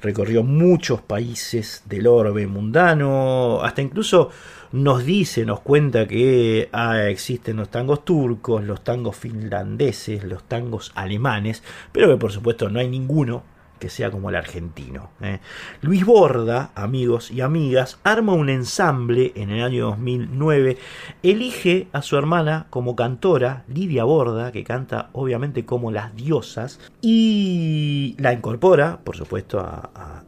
recorrió 0.00 0.42
muchos 0.42 1.00
países 1.02 1.82
del 1.86 2.06
orbe 2.06 2.46
mundano, 2.46 3.60
hasta 3.62 3.82
incluso 3.82 4.30
nos 4.72 5.04
dice, 5.04 5.44
nos 5.44 5.60
cuenta 5.60 6.06
que 6.06 6.68
ah, 6.72 7.08
existen 7.08 7.56
los 7.56 7.70
tangos 7.70 8.04
turcos, 8.04 8.62
los 8.64 8.84
tangos 8.84 9.16
finlandeses, 9.16 10.24
los 10.24 10.44
tangos 10.44 10.92
alemanes, 10.94 11.62
pero 11.92 12.08
que 12.08 12.16
por 12.16 12.32
supuesto 12.32 12.68
no 12.68 12.78
hay 12.78 12.88
ninguno 12.88 13.42
que 13.80 13.90
sea 13.90 14.10
como 14.10 14.28
el 14.28 14.36
argentino. 14.36 15.10
¿eh? 15.20 15.40
Luis 15.80 16.04
Borda, 16.04 16.70
amigos 16.76 17.32
y 17.32 17.40
amigas, 17.40 17.98
arma 18.04 18.34
un 18.34 18.50
ensamble 18.50 19.32
en 19.34 19.50
el 19.50 19.64
año 19.64 19.86
2009, 19.86 20.76
elige 21.22 21.88
a 21.92 22.02
su 22.02 22.16
hermana 22.16 22.66
como 22.70 22.94
cantora, 22.94 23.64
Lidia 23.66 24.04
Borda, 24.04 24.52
que 24.52 24.62
canta 24.62 25.08
obviamente 25.12 25.64
como 25.64 25.90
las 25.90 26.14
diosas, 26.14 26.78
y 27.00 28.14
la 28.18 28.32
incorpora, 28.32 29.00
por 29.02 29.16
supuesto, 29.16 29.66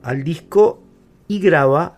al 0.03 0.25
disco 0.25 0.83
y 1.29 1.39
graba 1.39 1.97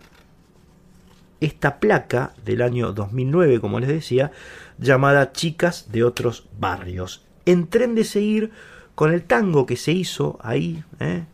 esta 1.44 1.78
placa 1.78 2.32
del 2.44 2.62
año 2.62 2.92
2009, 2.92 3.60
como 3.60 3.80
les 3.80 3.88
decía, 3.88 4.32
llamada 4.78 5.32
Chicas 5.32 5.92
de 5.92 6.04
otros 6.04 6.46
barrios. 6.58 7.24
En 7.46 7.68
tren 7.68 7.94
de 7.94 8.04
seguir 8.04 8.50
con 8.94 9.12
el 9.12 9.24
tango 9.24 9.66
que 9.66 9.76
se 9.76 9.92
hizo 9.92 10.38
ahí, 10.42 10.82
¿eh? 11.00 11.24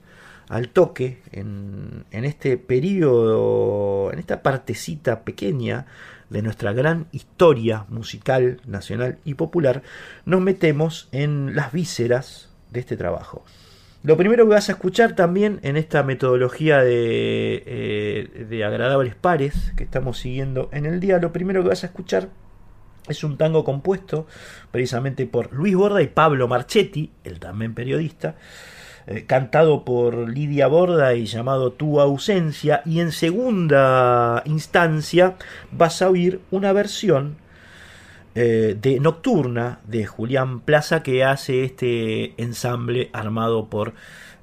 al 0.49 0.69
toque 0.71 1.23
en, 1.31 2.05
este 2.11 2.57
periodo, 2.57 4.13
en 4.13 4.19
esta 4.19 4.43
partecita 4.43 5.23
pequeña 5.23 5.87
de 6.29 6.43
nuestra 6.43 6.73
gran 6.73 7.07
historia 7.13 7.85
musical, 7.89 8.61
nacional 8.67 9.19
y 9.25 9.35
popular, 9.35 9.83
nos 10.25 10.41
metemos 10.41 11.09
en 11.13 11.55
las 11.55 11.73
vísceras 11.73 12.49
de 12.71 12.81
este 12.81 12.97
trabajo. 12.97 13.45
Lo 14.03 14.17
primero 14.17 14.45
que 14.45 14.55
vas 14.55 14.71
a 14.71 14.73
escuchar 14.73 15.15
también 15.15 15.61
en 15.63 15.77
esta 15.77 16.03
metodología 16.03 16.79
de, 16.83 17.63
eh, 17.67 18.47
de 18.49 18.65
agradables 18.65 19.15
pares 19.15 19.75
que 19.77 19.85
estamos 19.85 20.19
siguiendo 20.19 20.71
en 20.73 20.87
el 20.87 21.01
día, 21.01 21.19
lo 21.19 21.33
primero 21.33 21.63
que 21.63 21.69
vas 21.69 21.83
a 21.83 21.89
escuchar 21.89 22.31
es 23.09 23.25
un 23.25 23.37
tango 23.37 23.63
compuesto 23.63 24.27
precisamente 24.71 25.27
por 25.27 25.53
Luis 25.53 25.77
Borda 25.77 26.01
y 26.01 26.07
Pablo 26.07 26.49
Marchetti, 26.49 27.11
el 27.25 27.41
también 27.41 27.75
periodista, 27.75 28.37
eh, 29.07 29.25
cantado 29.27 29.85
por 29.85 30.31
Lidia 30.31 30.67
Borda 30.67 31.15
y 31.15 31.27
llamado 31.27 31.73
Tu 31.73 32.01
ausencia, 32.01 32.81
y 32.87 33.01
en 33.01 33.13
segunda 33.13 34.43
instancia 34.47 35.37
vas 35.73 36.01
a 36.01 36.09
oír 36.09 36.41
una 36.51 36.73
versión 36.73 37.37
eh, 38.43 38.75
de 38.81 39.01
Nocturna 39.01 39.81
de 39.87 40.07
Julián 40.07 40.61
Plaza 40.61 41.03
que 41.03 41.25
hace 41.25 41.63
este 41.63 42.33
ensamble 42.43 43.11
armado 43.13 43.67
por 43.67 43.93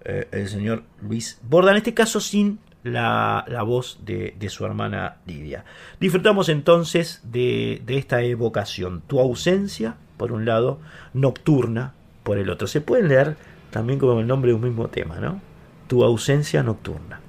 eh, 0.05 0.27
el 0.31 0.47
señor 0.49 0.83
Luis 1.01 1.39
Borda, 1.41 1.71
en 1.71 1.77
este 1.77 1.95
caso 1.95 2.19
sin 2.19 2.59
la, 2.83 3.43
voz 3.65 3.99
de, 4.05 4.35
su 4.49 4.67
hermana 4.67 5.17
Lidia. 5.25 5.65
Disfrutamos 5.99 6.47
entonces 6.49 7.21
de, 7.23 7.81
de 7.87 7.97
esta 7.97 8.21
evocación, 8.21 9.01
tu 9.07 9.19
ausencia 9.19 9.95
por 10.17 10.31
un 10.31 10.45
lado, 10.45 10.79
Nocturna 11.15 11.95
por 12.21 12.37
el 12.37 12.51
otro. 12.51 12.67
Se 12.67 12.81
pueden 12.81 13.07
leer 13.07 13.35
también 13.71 13.97
como 13.97 14.19
el 14.19 14.27
nombre 14.27 14.51
de 14.51 14.55
un 14.55 14.61
mismo 14.61 14.89
tema, 14.89 15.15
¿no? 15.19 15.41
Tu 15.87 16.03
ausencia 16.03 16.61
nocturna. 16.61 17.19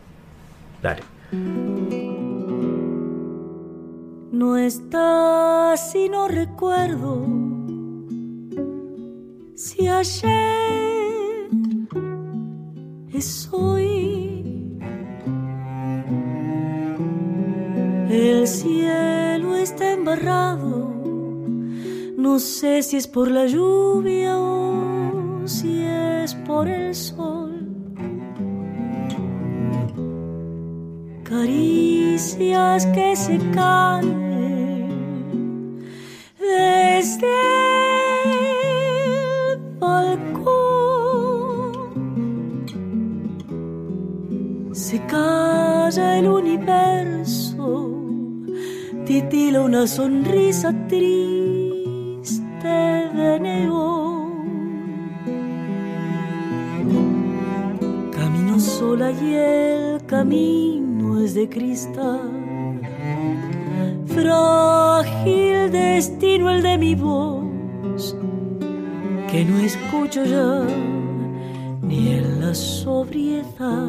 Dale. 0.82 1.97
No 4.38 4.56
estás 4.56 5.96
y 5.96 6.08
no 6.08 6.28
recuerdo 6.28 7.26
si 9.56 9.88
ayer 9.88 11.48
es 13.12 13.48
hoy. 13.50 14.78
El 18.08 18.46
cielo 18.46 19.56
está 19.56 19.94
embarrado, 19.94 20.88
no 22.16 22.38
sé 22.38 22.84
si 22.84 22.96
es 22.96 23.08
por 23.08 23.28
la 23.32 23.46
lluvia 23.46 24.38
o 24.38 25.48
si 25.48 25.82
es 25.82 26.32
por 26.46 26.68
el 26.68 26.94
sol. 26.94 27.57
Caricias 31.28 32.86
que 32.86 33.14
se 33.14 33.38
caen 33.52 34.18
desde 36.40 37.26
el 39.52 39.58
balcón. 39.78 40.44
Se 44.72 44.98
calla 45.04 46.18
el 46.18 46.28
universo, 46.28 47.90
titila 49.04 49.60
una 49.60 49.86
sonrisa 49.86 50.72
triste 50.88 52.68
de 52.68 53.38
neón. 53.38 54.08
sola 58.58 59.12
y 59.12 59.34
el 59.34 60.04
camino 60.06 60.87
de 61.34 61.48
cristal. 61.48 62.80
Frágil 64.06 65.70
destino 65.70 66.50
el 66.50 66.62
de 66.62 66.78
mi 66.78 66.94
voz, 66.94 68.16
que 69.30 69.44
no 69.44 69.58
escucho 69.58 70.24
ya 70.24 70.62
ni 71.82 72.14
en 72.14 72.40
la 72.40 72.54
sobriedad. 72.54 73.88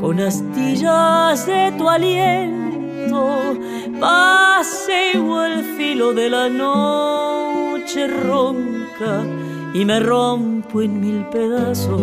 Con 0.00 0.20
astillas 0.20 1.46
de 1.46 1.72
tu 1.78 1.88
aliento, 1.88 3.56
paseo 3.98 5.44
el 5.44 5.64
filo 5.76 6.12
de 6.12 6.28
la 6.28 6.48
noche 6.48 8.06
ronca 8.06 9.24
y 9.72 9.84
me 9.84 10.00
rompo 10.00 10.82
en 10.82 11.00
mil 11.00 11.24
pedazos 11.26 12.00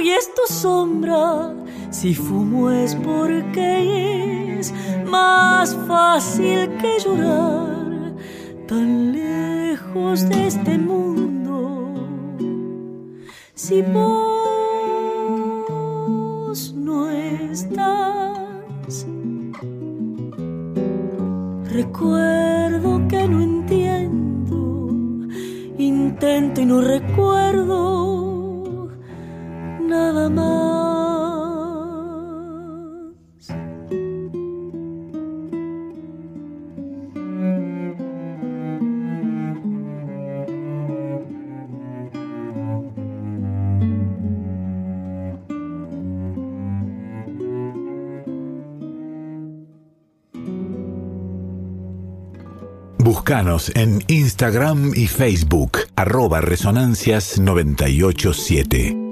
y 0.00 0.10
es 0.10 0.30
sombra. 0.48 1.52
Si 1.90 2.14
fumo 2.14 2.70
es 2.70 2.94
porque 2.94 4.58
es 4.58 4.72
más 5.06 5.76
fácil 5.86 6.70
que 6.78 6.98
llorar, 7.04 8.14
tan 8.66 9.12
lejos 9.12 10.26
de 10.28 10.46
este 10.46 10.78
mundo. 10.78 12.08
Si 13.54 13.82
vos 13.82 14.14
no 16.74 17.10
estás, 17.10 19.06
recuerdo 21.64 23.06
que 23.06 23.28
no 23.28 23.42
entiendo, 23.42 24.88
intento 25.76 26.62
y 26.62 26.64
no 26.64 26.80
recuerdo 26.80 28.23
nada 29.94 30.28
más. 30.28 30.54
Búscanos 52.98 53.70
en 53.74 54.02
Instagram 54.08 54.92
y 54.94 55.06
Facebook, 55.06 55.78
arroba 55.94 56.40
resonancias 56.40 57.38
987. 57.38 59.03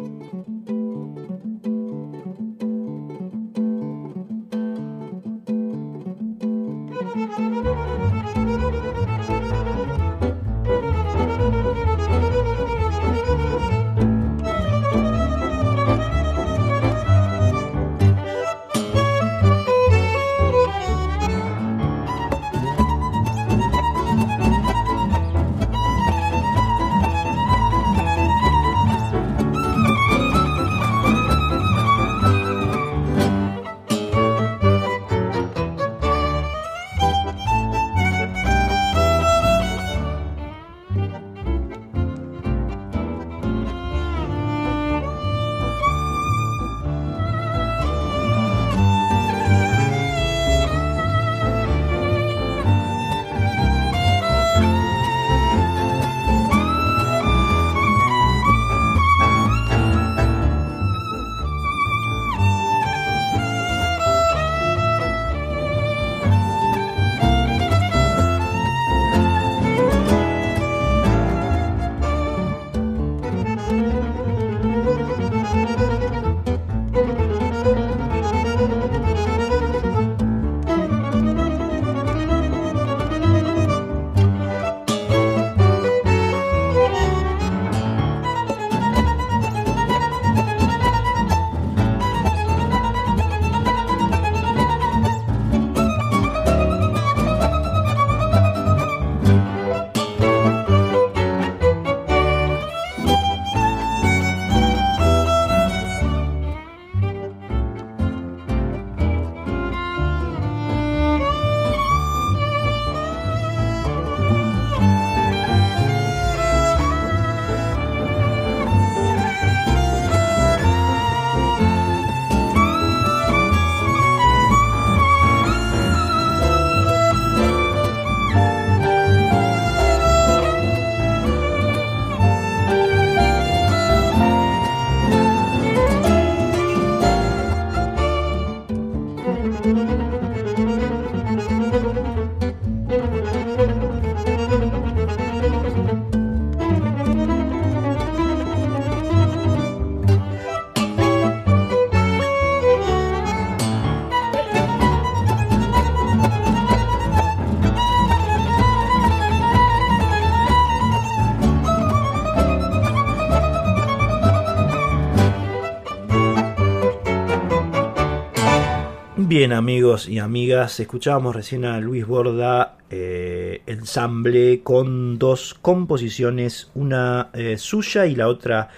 Bien, 169.42 169.54
amigos 169.54 170.08
y 170.08 170.20
amigas, 170.20 170.78
escuchábamos 170.78 171.34
recién 171.34 171.64
a 171.64 171.80
Luis 171.80 172.06
Borda, 172.06 172.76
eh, 172.90 173.62
ensamble 173.66 174.60
con 174.62 175.18
dos 175.18 175.54
composiciones, 175.60 176.70
una 176.76 177.30
eh, 177.34 177.58
suya 177.58 178.06
y 178.06 178.14
la 178.14 178.28
otra 178.28 178.68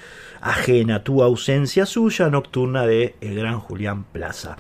ajena, 0.41 1.05
Tu 1.05 1.23
ausencia 1.23 1.85
suya, 1.85 2.31
nocturna 2.31 2.87
de 2.87 3.15
el 3.21 3.35
gran 3.35 3.61
Julián 3.61 4.05
Plaza. 4.05 4.57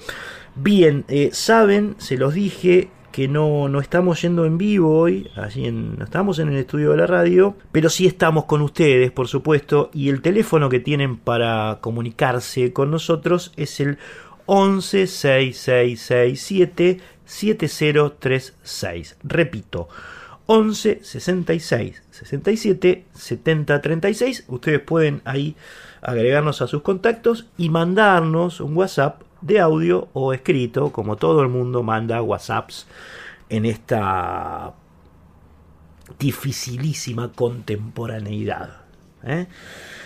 Bien, 0.55 1.07
eh, 1.09 1.31
saben, 1.33 1.95
se 1.97 2.19
los 2.19 2.35
dije 2.35 2.91
que 3.15 3.29
no, 3.29 3.69
no 3.69 3.79
estamos 3.79 4.21
yendo 4.21 4.45
en 4.45 4.59
vivo 4.59 4.99
hoy, 4.99 5.31
allí 5.37 5.67
en, 5.67 5.97
no 5.97 6.05
estamos 6.05 6.41
en 6.41 6.49
el 6.49 6.57
estudio 6.57 6.91
de 6.91 6.97
la 6.97 7.07
radio, 7.07 7.57
pero 7.71 7.89
sí 7.89 8.09
estamos 8.09 8.47
con 8.47 8.61
ustedes, 8.61 9.13
por 9.13 9.29
supuesto, 9.29 9.89
y 9.95 10.09
el 10.09 10.21
teléfono 10.21 10.69
que 10.69 10.81
tienen 10.81 11.17
para 11.17 11.79
comunicarse 11.81 12.73
con 12.73 12.91
nosotros 12.91 13.53
es 13.57 13.79
el 13.79 13.99
11 14.47 15.07
6667 15.07 17.01
7036. 17.25 19.17
Repito, 19.23 19.89
11 20.47 21.01
66 21.03 22.03
67 22.11 23.07
70 23.13 23.81
36. 23.81 24.45
Ustedes 24.49 24.81
pueden 24.81 25.23
ahí 25.25 25.57
agregarnos 26.03 26.61
a 26.63 26.67
sus 26.67 26.83
contactos 26.83 27.47
y 27.57 27.71
mandarnos 27.71 28.61
un 28.61 28.77
WhatsApp 28.77 29.23
de 29.41 29.61
audio 29.61 30.09
o 30.13 30.33
escrito, 30.33 30.93
como 30.93 31.17
todo 31.17 31.43
el 31.43 31.49
mundo 31.49 31.83
manda 31.83 32.23
WhatsApps 32.23 32.87
en 33.49 33.65
esta 33.67 34.75
dificilísima 36.19 37.33
contemporaneidad. 37.33 38.83
¿eh? 39.25 39.47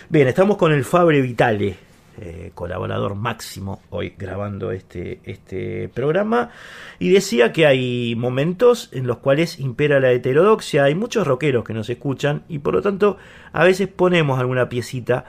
Bien, 0.09 0.27
estamos 0.27 0.57
con 0.57 0.71
el 0.71 0.85
Fabre 0.85 1.21
Vitale 1.21 1.88
eh, 2.21 2.51
colaborador 2.53 3.15
máximo 3.15 3.81
hoy 3.89 4.13
grabando 4.17 4.71
este, 4.71 5.19
este 5.23 5.89
programa, 5.89 6.49
y 6.99 7.09
decía 7.09 7.53
que 7.53 7.65
hay 7.65 8.15
momentos 8.15 8.89
en 8.91 9.07
los 9.07 9.17
cuales 9.17 9.59
impera 9.59 9.99
la 9.99 10.11
heterodoxia, 10.11 10.83
hay 10.83 10.95
muchos 10.95 11.25
rockeros 11.25 11.63
que 11.63 11.73
nos 11.73 11.89
escuchan 11.89 12.43
y 12.49 12.59
por 12.59 12.73
lo 12.73 12.81
tanto 12.81 13.17
a 13.53 13.63
veces 13.63 13.87
ponemos 13.87 14.39
alguna 14.39 14.69
piecita 14.69 15.25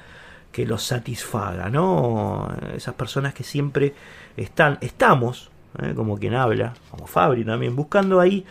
que 0.52 0.66
los 0.66 0.82
satisfaga, 0.82 1.70
¿no? 1.70 2.52
Esas 2.74 2.94
personas 2.94 3.34
que 3.34 3.44
siempre 3.44 3.94
están, 4.36 4.78
estamos, 4.80 5.50
¿eh? 5.80 5.92
como 5.94 6.18
quien 6.18 6.34
habla, 6.34 6.74
como 6.90 7.06
Fabri 7.06 7.44
también, 7.44 7.76
buscando 7.76 8.20
ahí 8.20 8.44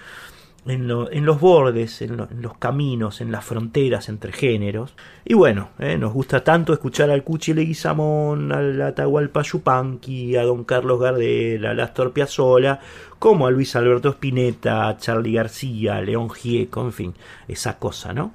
en, 0.70 1.26
los 1.26 1.40
bordes, 1.40 2.02
en, 2.02 2.18
los 2.18 2.58
caminos, 2.58 3.22
en 3.22 3.32
las 3.32 3.44
fronteras 3.44 4.08
entre 4.08 4.32
géneros. 4.32 4.94
Y 5.26 5.34
bueno, 5.34 5.70
eh, 5.80 5.98
nos 5.98 6.14
gusta 6.14 6.44
tanto 6.44 6.74
escuchar 6.74 7.10
al 7.10 7.24
Cuchi 7.24 7.54
Leguizamón, 7.54 8.52
al 8.52 8.82
Atahualpa 8.82 9.42
Yupanqui, 9.42 10.36
a 10.36 10.44
Don 10.44 10.64
Carlos 10.64 11.00
Gardel, 11.00 11.66
a 11.66 11.84
Astor 11.84 12.14
Piazzolla, 12.14 12.80
como 13.18 13.48
a 13.48 13.52
Luis 13.52 13.76
Alberto 13.76 14.10
Spinetta, 14.10 14.88
a 14.88 14.98
Charlie 14.98 15.34
García, 15.34 15.98
a 15.98 16.02
León 16.02 16.30
Gieco, 16.30 16.82
en 16.82 16.94
fin, 16.94 17.14
esa 17.48 17.80
cosa, 17.80 18.14
¿no? 18.14 18.34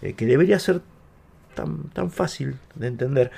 Eh, 0.00 0.14
que 0.14 0.26
debería 0.26 0.58
ser 0.58 0.82
tan, 1.54 1.90
tan 1.90 2.10
fácil 2.10 2.56
de 2.76 2.86
entender. 2.86 3.30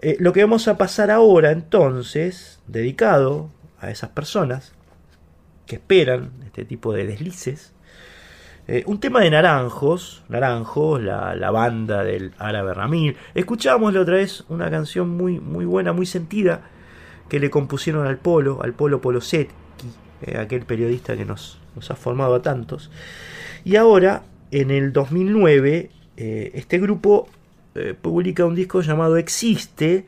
Eh, 0.00 0.16
lo 0.18 0.32
que 0.32 0.42
vamos 0.42 0.66
a 0.66 0.78
pasar 0.78 1.10
ahora, 1.10 1.52
entonces, 1.52 2.60
dedicado 2.66 3.50
a 3.78 3.90
esas 3.90 4.10
personas 4.10 4.72
que 5.66 5.76
esperan 5.76 6.32
este 6.44 6.64
tipo 6.64 6.92
de 6.92 7.06
deslices, 7.06 7.72
eh, 8.68 8.84
un 8.86 9.00
tema 9.00 9.20
de 9.20 9.30
Naranjos, 9.30 10.22
Naranjos, 10.28 11.02
la, 11.02 11.50
banda 11.50 12.04
del 12.04 12.32
árabe 12.38 12.74
Ramil. 12.74 13.16
Escuchamos 13.34 13.92
la 13.92 14.00
otra 14.02 14.16
vez 14.16 14.44
una 14.48 14.70
canción 14.70 15.08
muy, 15.08 15.40
muy 15.40 15.64
buena, 15.64 15.92
muy 15.92 16.06
sentida, 16.06 16.62
que 17.28 17.40
le 17.40 17.50
compusieron 17.50 18.06
al 18.06 18.18
Polo, 18.18 18.62
al 18.62 18.72
Polo 18.72 19.00
Polosetki, 19.00 19.52
eh, 20.22 20.38
aquel 20.38 20.64
periodista 20.64 21.16
que 21.16 21.24
nos, 21.24 21.58
nos, 21.74 21.90
ha 21.90 21.96
formado 21.96 22.36
a 22.36 22.42
tantos. 22.42 22.90
Y 23.64 23.74
ahora, 23.76 24.22
en 24.52 24.70
el 24.70 24.92
2009, 24.92 25.90
eh, 26.16 26.50
este 26.54 26.78
grupo 26.78 27.28
publica 28.02 28.44
un 28.44 28.54
disco 28.54 28.82
llamado 28.82 29.16
Existe, 29.16 30.04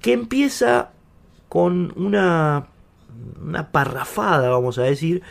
que 0.00 0.12
empieza 0.12 0.92
con 1.48 1.92
una, 1.96 2.68
una 3.42 3.72
parrafada, 3.72 4.50
vamos 4.50 4.78
a 4.78 4.84
decir, 4.84 5.22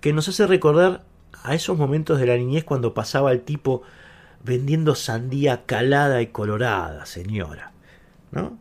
que 0.00 0.14
nos 0.14 0.28
hace 0.28 0.46
recordar 0.46 1.02
a 1.42 1.54
esos 1.54 1.78
momentos 1.78 2.18
de 2.18 2.26
la 2.26 2.36
niñez 2.36 2.64
cuando 2.64 2.94
pasaba 2.94 3.32
el 3.32 3.42
tipo 3.42 3.82
vendiendo 4.42 4.94
sandía 4.94 5.64
calada 5.66 6.22
y 6.22 6.28
colorada, 6.28 7.06
señora. 7.06 7.72
¿No? 8.30 8.58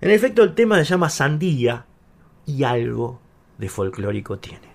En 0.00 0.10
efecto, 0.10 0.42
el 0.42 0.54
tema 0.54 0.78
se 0.78 0.84
llama 0.84 1.10
Sandía 1.10 1.84
y 2.46 2.64
algo 2.64 3.20
de 3.58 3.68
folclórico 3.68 4.38
tiene. 4.38 4.69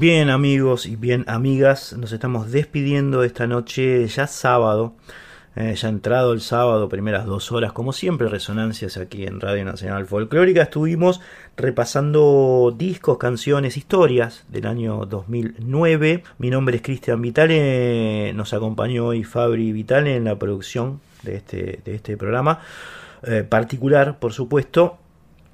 Bien 0.00 0.30
amigos 0.30 0.86
y 0.86 0.96
bien 0.96 1.26
amigas, 1.26 1.92
nos 1.92 2.12
estamos 2.12 2.50
despidiendo 2.50 3.22
esta 3.22 3.46
noche 3.46 4.06
ya 4.06 4.26
sábado, 4.26 4.94
eh, 5.56 5.74
ya 5.74 5.90
entrado 5.90 6.32
el 6.32 6.40
sábado, 6.40 6.88
primeras 6.88 7.26
dos 7.26 7.52
horas, 7.52 7.74
como 7.74 7.92
siempre, 7.92 8.30
resonancias 8.30 8.96
aquí 8.96 9.26
en 9.26 9.42
Radio 9.42 9.62
Nacional 9.66 10.06
Folclórica. 10.06 10.62
Estuvimos 10.62 11.20
repasando 11.54 12.74
discos, 12.74 13.18
canciones, 13.18 13.76
historias 13.76 14.46
del 14.48 14.68
año 14.68 15.04
2009. 15.04 16.24
Mi 16.38 16.48
nombre 16.48 16.76
es 16.76 16.82
Cristian 16.82 17.20
Vitale, 17.20 18.32
nos 18.32 18.54
acompañó 18.54 19.08
hoy 19.08 19.22
Fabri 19.22 19.70
Vitale 19.70 20.16
en 20.16 20.24
la 20.24 20.38
producción 20.38 21.02
de 21.24 21.36
este, 21.36 21.80
de 21.84 21.94
este 21.94 22.16
programa 22.16 22.60
eh, 23.24 23.44
particular, 23.46 24.18
por 24.18 24.32
supuesto. 24.32 24.96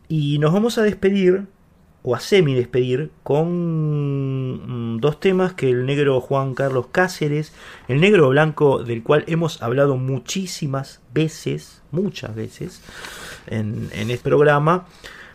Y 0.06 0.38
nos 0.38 0.52
vamos 0.52 0.78
a 0.78 0.84
despedir 0.84 1.48
o 2.06 2.14
a 2.14 2.20
semi 2.20 2.54
despedir 2.54 3.10
con 3.24 4.94
mm, 4.94 5.00
dos 5.00 5.18
temas 5.18 5.54
que 5.54 5.68
el 5.68 5.86
negro 5.86 6.20
Juan 6.20 6.54
Carlos 6.54 6.86
Cáceres, 6.92 7.52
el 7.88 8.00
negro 8.00 8.28
blanco 8.28 8.84
del 8.84 9.02
cual 9.02 9.24
hemos 9.26 9.60
hablado 9.60 9.96
muchísimas 9.96 11.00
veces, 11.12 11.82
muchas 11.90 12.36
veces 12.36 12.80
en, 13.48 13.90
este 13.92 14.18
programa, 14.18 14.86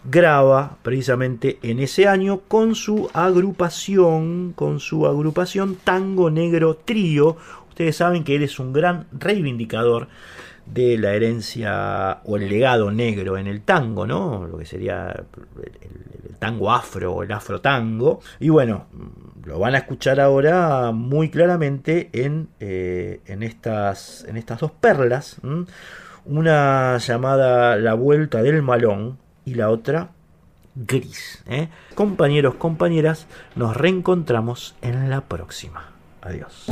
graba 0.05 0.77
precisamente 0.81 1.59
en 1.61 1.79
ese 1.79 2.07
año 2.07 2.39
con 2.47 2.73
su 2.75 3.09
agrupación, 3.13 4.53
con 4.55 4.79
su 4.79 5.05
agrupación 5.05 5.75
Tango 5.75 6.31
Negro 6.31 6.75
Trío. 6.77 7.35
Ustedes 7.67 7.97
saben 7.97 8.23
que 8.23 8.37
él 8.37 8.43
es 8.43 8.59
un 8.59 8.71
gran 8.71 9.07
reivindicador 9.11 10.07
de 10.73 10.97
la 10.97 11.13
herencia 11.13 12.19
o 12.23 12.37
el 12.37 12.47
legado 12.47 12.91
negro 12.91 13.37
en 13.37 13.47
el 13.47 13.61
tango, 13.61 14.07
¿no? 14.07 14.47
Lo 14.47 14.57
que 14.57 14.65
sería 14.65 15.11
el, 15.11 16.35
tango 16.39 16.71
afro 16.71 17.13
o 17.13 17.23
el 17.23 17.31
afro 17.31 17.61
tango. 17.61 18.21
Y 18.39 18.49
bueno, 18.49 18.87
lo 19.45 19.59
van 19.59 19.75
a 19.75 19.79
escuchar 19.79 20.19
ahora 20.19 20.91
muy 20.91 21.29
claramente 21.29 22.09
en, 22.13 22.49
eh, 22.59 23.19
en, 23.25 23.43
estas, 23.43 24.25
en 24.27 24.37
estas 24.37 24.59
dos 24.59 24.71
perlas. 24.71 25.37
Una 26.25 26.97
llamada 26.97 27.75
La 27.75 27.93
Vuelta 27.93 28.41
del 28.41 28.61
Malón 28.61 29.17
y 29.45 29.55
la 29.55 29.69
otra 29.69 30.11
Gris. 30.75 31.43
¿eh? 31.47 31.67
Compañeros, 31.95 32.55
compañeras, 32.55 33.27
nos 33.55 33.75
reencontramos 33.75 34.75
en 34.81 35.09
la 35.09 35.21
próxima. 35.21 35.91
Adiós. 36.21 36.67